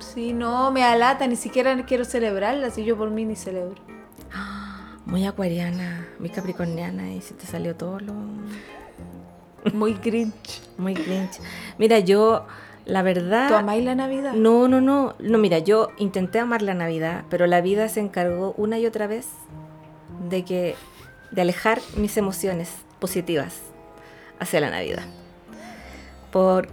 Sí, 0.00 0.32
no, 0.32 0.72
me 0.72 0.82
alata, 0.82 1.26
ni 1.28 1.36
siquiera 1.36 1.76
quiero 1.84 2.04
celebrarla, 2.04 2.70
si 2.70 2.84
yo 2.84 2.96
por 2.96 3.10
mí 3.10 3.24
ni 3.24 3.36
celebro. 3.36 3.76
Muy 5.06 5.26
acuariana. 5.26 6.08
Muy 6.18 6.30
capricorniana. 6.30 7.12
Y 7.12 7.20
se 7.20 7.34
te 7.34 7.46
salió 7.46 7.76
todo 7.76 8.00
lo. 8.00 8.14
Muy 9.72 9.94
grinch. 9.94 10.62
Muy 10.78 10.94
grinch. 10.94 11.38
Mira, 11.78 11.98
yo, 11.98 12.46
la 12.86 13.02
verdad. 13.02 13.48
¿Tú 13.48 13.54
amáis 13.54 13.84
la 13.84 13.94
Navidad? 13.94 14.32
No, 14.32 14.68
no, 14.68 14.80
no. 14.80 15.14
No, 15.18 15.38
mira, 15.38 15.58
yo 15.58 15.88
intenté 15.98 16.38
amar 16.38 16.62
la 16.62 16.74
Navidad, 16.74 17.24
pero 17.30 17.46
la 17.46 17.60
vida 17.60 17.88
se 17.88 18.00
encargó 18.00 18.54
una 18.56 18.78
y 18.78 18.86
otra 18.86 19.06
vez 19.06 19.26
de 20.28 20.44
que 20.44 20.76
de 21.30 21.42
alejar 21.42 21.80
mis 21.96 22.16
emociones 22.16 22.70
positivas 22.98 23.58
hacia 24.38 24.60
la 24.60 24.70
Navidad. 24.70 25.02
Por 26.32 26.68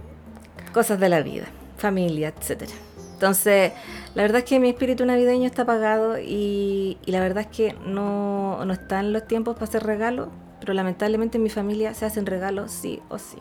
cosas 0.72 1.00
de 1.00 1.08
la 1.08 1.22
vida, 1.22 1.46
familia, 1.76 2.32
etcétera. 2.36 2.72
Entonces, 3.14 3.72
la 4.14 4.22
verdad 4.22 4.38
es 4.38 4.44
que 4.44 4.60
mi 4.60 4.68
espíritu 4.68 5.04
navideño 5.04 5.46
está 5.46 5.62
apagado 5.62 6.18
y, 6.18 6.98
y 7.04 7.12
la 7.12 7.20
verdad 7.20 7.46
es 7.50 7.56
que 7.56 7.74
no, 7.84 8.64
no 8.64 8.72
están 8.72 9.12
los 9.12 9.26
tiempos 9.26 9.54
para 9.54 9.64
hacer 9.64 9.82
regalos, 9.82 10.28
pero 10.68 10.76
lamentablemente 10.76 11.38
en 11.38 11.44
mi 11.44 11.48
familia 11.48 11.94
se 11.94 12.04
hacen 12.04 12.26
regalos 12.26 12.70
sí 12.70 13.00
o 13.08 13.18
sí. 13.18 13.38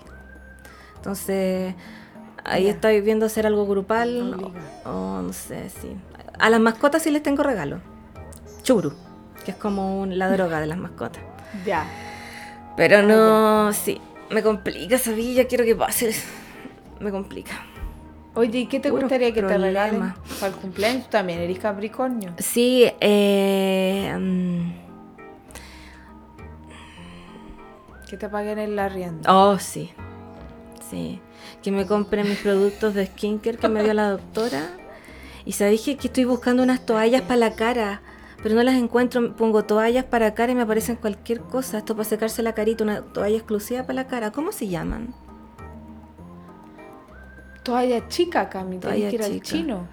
Entonces, 0.95 1.75
ahí 2.45 2.63
Ya. 2.63 2.69
estoy 2.71 3.01
viendo 3.01 3.25
hacer 3.25 3.45
algo 3.45 3.67
grupal 3.67 4.33
Obliga. 4.33 4.61
o, 4.85 4.89
o 5.17 5.21
no 5.23 5.33
sé, 5.33 5.69
sí. 5.69 5.89
A 6.39 6.49
las 6.49 6.61
mascotas 6.61 7.03
sí 7.03 7.11
les 7.11 7.21
tengo 7.21 7.43
regalo. 7.43 7.81
Churu, 8.63 8.93
que 9.43 9.51
es 9.51 9.57
como 9.57 9.99
un- 9.99 10.17
la 10.17 10.29
droga 10.31 10.61
de 10.61 10.67
las 10.67 10.77
mascotas. 10.77 11.21
Ya. 11.65 11.85
Pero 12.77 13.01
no, 13.03 13.73
sí, 13.73 13.99
me 14.29 14.41
complica 14.41 14.95
esa 14.95 15.11
villa, 15.11 15.47
quiero 15.47 15.65
que 15.65 15.75
pase. 15.75 16.15
Me 17.01 17.11
complica. 17.11 17.59
Oye, 18.35 18.59
¿y 18.59 18.65
qué 18.67 18.79
te 18.79 18.89
gustaría 18.89 19.33
que 19.33 19.41
te 19.41 19.47
problemas. 19.47 19.63
regalen 19.91 20.13
para 20.39 20.47
el 20.47 20.53
cumpleaños? 20.53 21.09
También 21.09 21.39
eres 21.41 21.59
Capricornio. 21.59 22.31
Sí, 22.37 22.89
eh, 23.01 24.15
mm, 24.17 24.86
Que 28.09 28.17
te 28.17 28.29
paguen 28.29 28.57
el 28.59 28.77
arriendo. 28.79 29.21
oh, 29.33 29.57
sí, 29.59 29.91
sí. 30.89 31.19
Que 31.61 31.71
me 31.71 31.85
compre 31.85 32.23
mis 32.23 32.37
productos 32.39 32.93
de 32.93 33.05
skincare 33.07 33.57
que 33.57 33.67
me 33.67 33.83
dio 33.83 33.93
la 33.93 34.11
doctora. 34.11 34.69
Y 35.45 35.53
se 35.53 35.67
dije 35.69 35.95
que 35.97 36.07
estoy 36.07 36.25
buscando 36.25 36.61
unas 36.63 36.85
toallas 36.85 37.21
para 37.21 37.37
la 37.37 37.53
cara, 37.55 38.01
pero 38.43 38.55
no 38.55 38.63
las 38.63 38.75
encuentro. 38.75 39.35
Pongo 39.35 39.63
toallas 39.65 40.03
para 40.05 40.33
cara 40.33 40.51
y 40.51 40.55
me 40.55 40.61
aparecen 40.63 40.95
cualquier 40.97 41.41
cosa. 41.41 41.79
Esto 41.79 41.95
para 41.95 42.03
secarse 42.07 42.43
la 42.43 42.53
carita, 42.53 42.83
una 42.83 43.01
toalla 43.01 43.35
exclusiva 43.37 43.83
para 43.83 43.93
la 43.95 44.07
cara. 44.07 44.31
¿Cómo 44.31 44.51
se 44.51 44.67
llaman? 44.67 45.13
Toalla 47.63 48.07
chica, 48.07 48.49
Cami. 48.49 48.79
Toalla 48.79 49.09
que 49.09 49.15
ir 49.15 49.23
al 49.23 49.41
chino. 49.41 49.87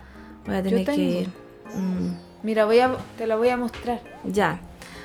Voy 0.47 0.55
a 0.55 0.59
Yo 0.61 0.65
tener 0.71 0.85
que 0.87 0.93
tengo. 0.93 1.21
ir. 1.21 1.29
Mm. 1.75 2.15
Mira, 2.45 2.65
voy 2.67 2.79
a, 2.81 2.97
te 3.17 3.27
la 3.27 3.37
voy 3.37 3.49
a 3.49 3.57
mostrar. 3.57 4.01
Ya. 4.25 4.61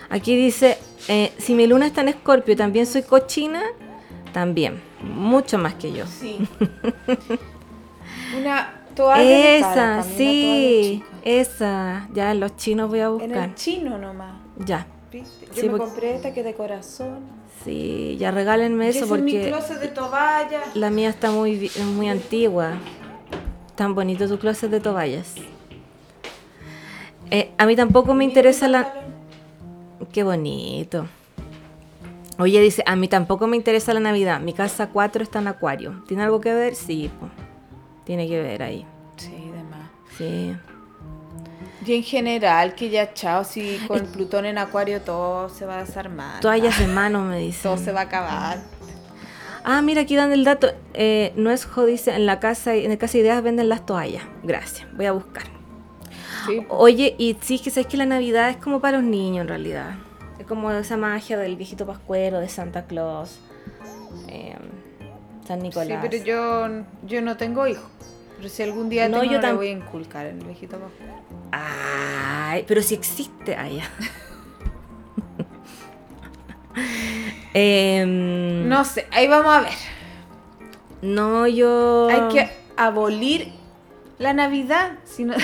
Aquí 0.10 0.36
dice, 0.36 0.78
eh, 1.08 1.32
si 1.38 1.54
mi 1.54 1.68
luna 1.68 1.86
está 1.88 2.02
en 2.02 2.10
escorpio, 2.10 2.56
¿también 2.56 2.86
soy 2.86 3.04
cochina? 3.04 3.62
También. 4.34 4.82
Mucho 5.04 5.58
más 5.58 5.76
que 5.76 5.92
yo. 5.94 6.06
Sí. 6.08 6.38
una 8.38 8.74
toalla 8.96 9.56
Esa, 9.58 9.74
cara, 9.74 10.04
sí. 10.04 11.04
Esa. 11.24 12.08
Ya, 12.14 12.34
los 12.34 12.56
chinos 12.58 12.90
voy 12.90 13.00
a 13.00 13.06
En 13.06 13.12
buscar. 13.14 13.50
el 13.50 13.56
chino 13.56 13.98
nomás. 13.98 14.34
Ya. 14.58 14.88
¿Viste? 15.12 15.48
Yo 15.48 15.54
Sí, 15.54 15.64
me 15.64 15.70
porque- 15.78 15.86
compré 15.86 16.16
esta 16.16 16.34
que 16.34 16.40
es 16.42 16.46
de 16.46 16.54
corazón. 16.54 17.20
Sí, 17.64 18.16
ya 18.18 18.32
regálenme 18.32 18.88
eso 18.88 19.04
es 19.04 19.22
mi 19.22 19.34
porque 19.34 19.50
closet 19.50 19.80
de 19.82 19.88
toallas. 19.90 20.76
la 20.76 20.90
mía 20.90 21.10
está 21.10 21.30
muy, 21.32 21.70
muy 21.96 22.08
antigua. 22.08 22.74
Tan 23.76 23.96
bonito 23.96 24.28
tu 24.30 24.38
closet 24.40 24.72
de 24.72 24.80
toallas. 24.80 25.34
Eh, 27.32 27.52
a 27.58 27.66
mí 27.66 27.76
tampoco 27.76 28.14
me 28.14 28.24
interesa 28.24 28.68
la... 28.68 28.94
Qué 30.12 30.24
bonito. 30.24 31.08
Oye, 32.38 32.62
dice, 32.62 32.84
a 32.86 32.96
mí 32.96 33.08
tampoco 33.10 33.48
me 33.48 33.58
interesa 33.58 33.94
la 33.94 34.00
Navidad. 34.00 34.40
Mi 34.40 34.54
casa 34.54 34.88
4 34.88 35.24
está 35.24 35.40
en 35.40 35.48
Acuario. 35.48 36.04
¿Tiene 36.08 36.24
algo 36.24 36.40
que 36.40 36.54
ver? 36.54 36.74
Sí, 36.74 37.12
po. 37.20 37.30
tiene 38.06 38.28
que 38.30 38.42
ver 38.42 38.64
ahí. 38.64 38.86
Sí, 39.18 39.52
demás. 39.54 39.90
Sí. 40.18 40.56
Y 41.86 41.94
en 41.94 42.04
general, 42.04 42.76
que 42.76 42.90
ya 42.90 43.14
chao, 43.14 43.44
si 43.44 43.78
con 43.88 44.06
Plutón 44.08 44.46
en 44.46 44.58
Acuario 44.58 45.02
todo 45.02 45.50
se 45.50 45.66
va 45.66 45.80
a 45.80 45.86
desarmar. 45.86 46.40
Toallas 46.40 46.80
de 46.80 46.88
mano, 46.88 47.24
me 47.24 47.40
dice. 47.40 47.64
Todo 47.64 47.78
se 47.78 47.92
va 47.92 48.02
a 48.02 48.04
acabar. 48.04 48.60
Ah, 49.66 49.82
mira, 49.82 50.02
aquí 50.02 50.16
dan 50.16 50.32
el 50.32 50.46
dato. 50.46 50.72
Eh, 50.94 51.34
no 51.36 51.52
es 51.52 51.66
jodice, 51.66 52.16
en 52.16 52.26
la 52.26 52.40
casa, 52.40 52.74
en 52.74 52.92
el 52.92 52.98
casa 52.98 53.18
Ideas 53.18 53.44
venden 53.44 53.68
las 53.68 53.86
toallas. 53.86 54.24
Gracias, 54.44 54.88
voy 54.94 55.08
a 55.08 55.12
buscar. 55.12 55.59
Sí. 56.46 56.66
Oye, 56.70 57.16
y 57.18 57.38
sí, 57.42 57.60
que 57.60 57.70
sabes 57.72 57.88
que 57.88 57.98
la 57.98 58.06
Navidad 58.06 58.50
es 58.50 58.58
como 58.58 58.80
para 58.80 58.98
los 58.98 59.06
niños 59.06 59.42
en 59.44 59.48
realidad. 59.48 59.96
Es 60.40 60.46
como 60.46 60.72
esa 60.72 60.98
magia 60.98 61.38
del 61.38 61.56
viejito 61.58 61.86
pascuero, 61.86 62.40
de 62.40 62.48
Santa 62.50 62.86
Claus, 62.86 63.40
eh, 64.28 64.56
San 65.48 65.60
Sí, 65.60 65.64
Nicolás. 65.68 66.06
pero 66.10 66.24
yo, 66.24 66.68
yo 67.06 67.22
no 67.22 67.36
tengo 67.38 67.68
hijos. 67.68 67.86
Pero 68.38 68.48
si 68.50 68.64
algún 68.64 68.88
día 68.90 69.10
No, 69.10 69.20
tengo, 69.20 69.34
yo 69.34 69.42
le 69.42 69.48
tam- 69.48 69.56
voy 69.58 69.68
a 69.68 69.72
inculcar 69.72 70.26
el 70.26 70.38
viejito 70.44 70.78
Pascual. 70.80 71.10
Ay, 71.52 72.64
pero 72.68 72.82
si 72.82 72.94
existe. 72.96 73.52
Ya. 73.52 73.84
Em, 77.54 78.68
No 78.70 78.86
sé, 78.86 79.08
ahí 79.12 79.28
vamos 79.28 79.54
a 79.54 79.62
ver. 79.62 79.74
No, 81.02 81.48
yo. 81.48 82.08
Hay 82.12 82.34
que 82.34 82.50
abolir 82.78 83.52
la 84.20 84.34
Navidad. 84.34 84.94
Si 85.06 85.24
no... 85.24 85.34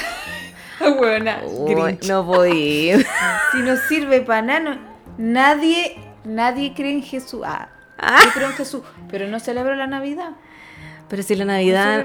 Buena, 0.98 1.42
Uy, 1.46 2.00
no 2.08 2.24
voy. 2.24 2.92
Si 3.52 3.58
no 3.62 3.76
sirve 3.88 4.22
para 4.22 4.42
nada, 4.42 4.60
no- 4.60 4.80
nadie, 5.18 5.98
nadie 6.24 6.74
cree 6.74 6.92
en 6.92 7.04
Jesús. 7.04 7.42
Ah, 7.46 7.70
Ah. 7.98 8.20
yo 8.26 8.32
creo 8.34 8.48
en 8.50 8.54
Jesús, 8.56 8.82
pero 9.10 9.28
no 9.28 9.40
celebro 9.40 9.74
la 9.76 9.88
Navidad. 9.88 10.32
Pero 11.08 11.24
si 11.24 11.36
la 11.36 11.46
Navidad 11.46 12.04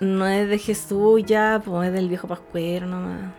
no 0.00 0.26
es 0.28 0.48
de 0.48 0.58
Jesús 0.58 1.22
ya, 1.26 1.60
pues 1.64 1.88
es 1.88 1.94
del 1.94 2.08
viejo 2.08 2.28
pascuero 2.28 2.86
nomás. 2.86 3.32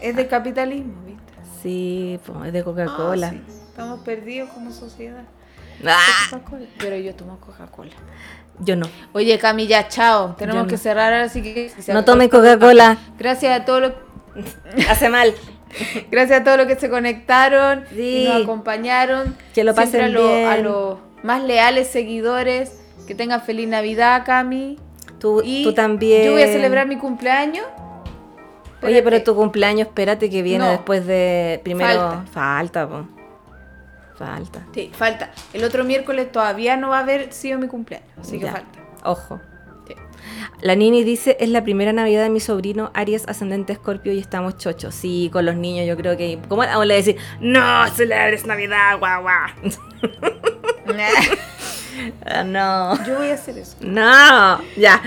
Es 0.00 0.14
del 0.14 0.28
capitalismo, 0.28 0.92
¿viste? 1.06 1.32
Sí, 1.62 2.20
pues 2.26 2.46
es 2.48 2.52
de 2.52 2.62
Coca-Cola. 2.64 3.28
Ah, 3.28 3.30
sí. 3.30 3.42
Estamos 3.68 4.00
perdidos 4.00 4.50
como 4.50 4.70
sociedad. 4.70 5.22
Ah. 5.86 6.40
Pero 6.78 6.96
yo 6.96 7.14
tomo 7.14 7.38
Coca-Cola. 7.40 7.92
Yo 8.60 8.76
no. 8.76 8.86
Oye, 9.12 9.38
Cami, 9.38 9.66
ya, 9.66 9.88
chao. 9.88 10.34
Tenemos 10.38 10.66
que 10.66 10.76
cerrar 10.78 11.12
ahora, 11.12 11.24
así 11.26 11.42
que... 11.42 11.70
si 11.78 11.92
No 11.92 12.04
tomen 12.04 12.28
Coca-Cola. 12.28 12.98
Gracias 13.18 13.60
a 13.60 13.64
todos 13.64 13.80
los 13.82 13.92
Hace 14.90 15.08
mal. 15.08 15.34
Gracias 16.10 16.40
a 16.40 16.44
todos 16.44 16.56
los 16.58 16.66
que 16.66 16.76
se 16.76 16.88
conectaron 16.90 17.84
Sí. 17.90 18.24
y 18.24 18.28
nos 18.28 18.42
acompañaron. 18.44 19.36
Que 19.54 19.64
lo 19.64 19.74
pasen 19.74 20.00
a, 20.02 20.08
lo- 20.08 20.26
bien. 20.28 20.46
a 20.48 20.56
los 20.58 20.98
más 21.22 21.42
leales 21.42 21.88
seguidores. 21.88 22.80
Que 23.06 23.14
tengan 23.14 23.40
feliz 23.42 23.68
Navidad, 23.68 24.22
Cami. 24.26 24.78
Tú, 25.18 25.40
Y 25.44 25.64
tú 25.64 25.72
también. 25.72 26.24
Yo 26.24 26.32
voy 26.32 26.42
a 26.42 26.46
celebrar 26.48 26.86
mi 26.86 26.96
cumpleaños. 26.96 27.64
Oye, 28.82 29.02
pero 29.02 29.22
tu 29.22 29.34
cumpleaños, 29.34 29.88
espérate 29.88 30.28
que 30.28 30.42
viene 30.42 30.64
No. 30.64 30.70
después 30.70 31.06
de. 31.06 31.60
Primero. 31.64 31.88
Falta. 31.98 32.24
Falta, 32.32 32.88
po. 32.88 33.08
Falta. 34.18 34.66
Sí, 34.74 34.90
falta. 34.94 35.30
El 35.52 35.64
otro 35.64 35.84
miércoles 35.84 36.32
todavía 36.32 36.76
no 36.76 36.88
va 36.90 36.98
a 36.98 37.02
haber 37.02 37.32
sido 37.32 37.58
mi 37.58 37.68
cumpleaños. 37.68 38.08
Así 38.20 38.38
que 38.38 38.46
Ya. 38.46 38.52
falta. 38.52 38.78
Ojo. 39.04 39.40
Sí. 39.86 39.94
La 40.60 40.74
Nini 40.74 41.04
dice, 41.04 41.36
es 41.38 41.48
la 41.50 41.62
primera 41.62 41.92
Navidad 41.92 42.22
de 42.22 42.30
mi 42.30 42.40
sobrino 42.40 42.90
Aries 42.94 43.28
ascendente 43.28 43.72
Escorpio 43.74 44.12
y 44.12 44.18
estamos 44.18 44.56
chochos. 44.56 44.94
Sí, 44.94 45.28
con 45.32 45.44
los 45.44 45.56
niños 45.56 45.86
yo 45.86 45.96
creo 45.96 46.16
que... 46.16 46.38
¿Cómo 46.48 46.62
vamos 46.62 46.82
a 46.82 46.94
decir? 46.94 47.16
No, 47.40 47.86
celebres 47.88 48.46
Navidad, 48.46 48.98
guau, 48.98 49.22
guau. 49.22 49.50
No. 52.44 53.04
Yo 53.06 53.16
voy 53.16 53.28
a 53.28 53.34
hacer 53.34 53.58
eso. 53.58 53.76
No. 53.80 54.60
Ya. 54.76 55.02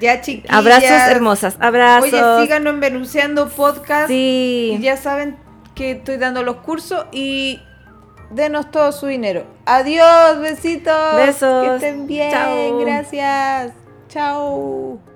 Ya, 0.00 0.20
chiquillas. 0.20 0.54
Abrazos 0.54 0.90
hermosas. 0.90 1.56
Abrazos. 1.60 2.12
Oye, 2.12 2.42
síganos 2.42 2.82
en 2.82 3.34
Podcast. 3.56 4.08
Sí. 4.08 4.76
Y 4.78 4.82
ya 4.82 4.96
saben 4.96 5.36
que 5.74 5.92
estoy 5.92 6.16
dando 6.16 6.42
los 6.42 6.56
cursos 6.56 7.06
y 7.12 7.60
denos 8.30 8.70
todo 8.70 8.92
su 8.92 9.06
dinero. 9.06 9.44
Adiós, 9.64 10.38
besitos. 10.40 11.16
Besos. 11.16 11.66
Que 11.66 11.74
estén 11.76 12.06
bien. 12.06 12.30
Chao. 12.30 12.78
Gracias. 12.80 13.72
Chao. 14.08 15.15